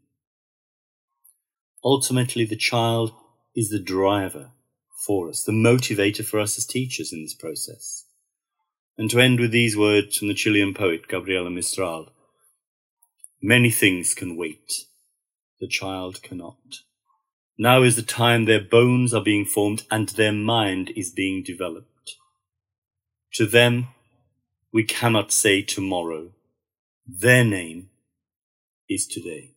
Ultimately, 1.84 2.44
the 2.44 2.54
child 2.54 3.12
is 3.56 3.70
the 3.70 3.80
driver 3.80 4.50
for 4.96 5.28
us, 5.28 5.42
the 5.42 5.50
motivator 5.50 6.24
for 6.24 6.38
us 6.38 6.56
as 6.56 6.66
teachers 6.66 7.12
in 7.12 7.22
this 7.22 7.34
process. 7.34 8.04
And 8.96 9.10
to 9.10 9.18
end 9.18 9.40
with 9.40 9.50
these 9.50 9.76
words 9.76 10.16
from 10.16 10.28
the 10.28 10.34
Chilean 10.34 10.72
poet 10.72 11.08
Gabriela 11.08 11.50
Mistral 11.50 12.12
Many 13.42 13.70
things 13.70 14.14
can 14.14 14.36
wait, 14.36 14.84
the 15.60 15.68
child 15.68 16.22
cannot. 16.22 16.80
Now 17.58 17.82
is 17.82 17.96
the 17.96 18.02
time 18.02 18.44
their 18.44 18.60
bones 18.60 19.14
are 19.14 19.22
being 19.22 19.44
formed 19.44 19.84
and 19.90 20.08
their 20.10 20.32
mind 20.32 20.92
is 20.94 21.10
being 21.10 21.42
developed. 21.42 22.16
To 23.34 23.46
them, 23.46 23.88
we 24.72 24.84
cannot 24.84 25.32
say 25.32 25.62
tomorrow. 25.62 26.32
Their 27.06 27.44
name 27.44 27.88
is 28.88 29.06
today. 29.06 29.55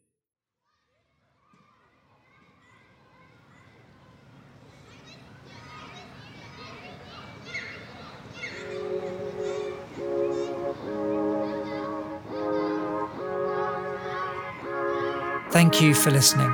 Thank 15.60 15.76
you 15.82 15.92
for 15.94 16.10
listening. 16.10 16.54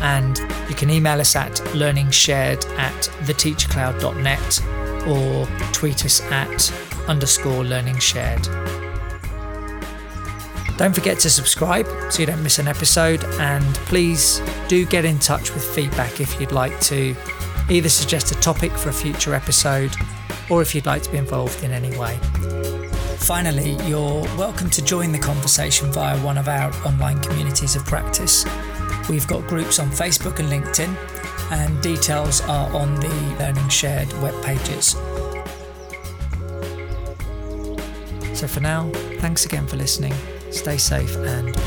and 0.00 0.38
you 0.68 0.76
can 0.76 0.90
email 0.90 1.20
us 1.20 1.34
at 1.34 1.54
learningshared 1.74 2.64
at 2.78 3.10
theteachcloud.net 3.24 4.62
or 5.08 5.48
tweet 5.72 6.04
us 6.04 6.20
at 6.30 6.72
underscore 7.08 7.64
learningshared. 7.64 8.81
Don't 10.76 10.94
forget 10.94 11.20
to 11.20 11.30
subscribe 11.30 11.86
so 12.10 12.20
you 12.20 12.26
don't 12.26 12.42
miss 12.42 12.58
an 12.58 12.66
episode, 12.66 13.22
and 13.38 13.74
please 13.86 14.40
do 14.68 14.84
get 14.84 15.04
in 15.04 15.18
touch 15.18 15.52
with 15.54 15.64
feedback 15.64 16.20
if 16.20 16.40
you'd 16.40 16.50
like 16.50 16.78
to 16.80 17.14
either 17.70 17.88
suggest 17.88 18.32
a 18.32 18.34
topic 18.40 18.72
for 18.72 18.88
a 18.88 18.92
future 18.92 19.34
episode 19.34 19.94
or 20.50 20.60
if 20.60 20.74
you'd 20.74 20.86
like 20.86 21.02
to 21.02 21.10
be 21.10 21.18
involved 21.18 21.62
in 21.62 21.70
any 21.70 21.96
way. 21.96 22.18
Finally, 23.18 23.76
you're 23.86 24.22
welcome 24.36 24.68
to 24.70 24.82
join 24.84 25.12
the 25.12 25.18
conversation 25.18 25.92
via 25.92 26.18
one 26.24 26.36
of 26.36 26.48
our 26.48 26.72
online 26.84 27.20
communities 27.20 27.76
of 27.76 27.84
practice. 27.84 28.44
We've 29.08 29.26
got 29.28 29.46
groups 29.46 29.78
on 29.78 29.88
Facebook 29.90 30.40
and 30.40 30.48
LinkedIn, 30.48 30.96
and 31.52 31.82
details 31.82 32.40
are 32.42 32.74
on 32.74 32.96
the 32.96 33.36
Learning 33.38 33.68
Shared 33.68 34.12
web 34.20 34.34
pages. 34.42 34.96
So 38.36 38.48
for 38.48 38.60
now, 38.60 38.90
thanks 39.20 39.44
again 39.44 39.68
for 39.68 39.76
listening. 39.76 40.14
Stay 40.52 40.76
safe 40.76 41.16
and. 41.16 41.61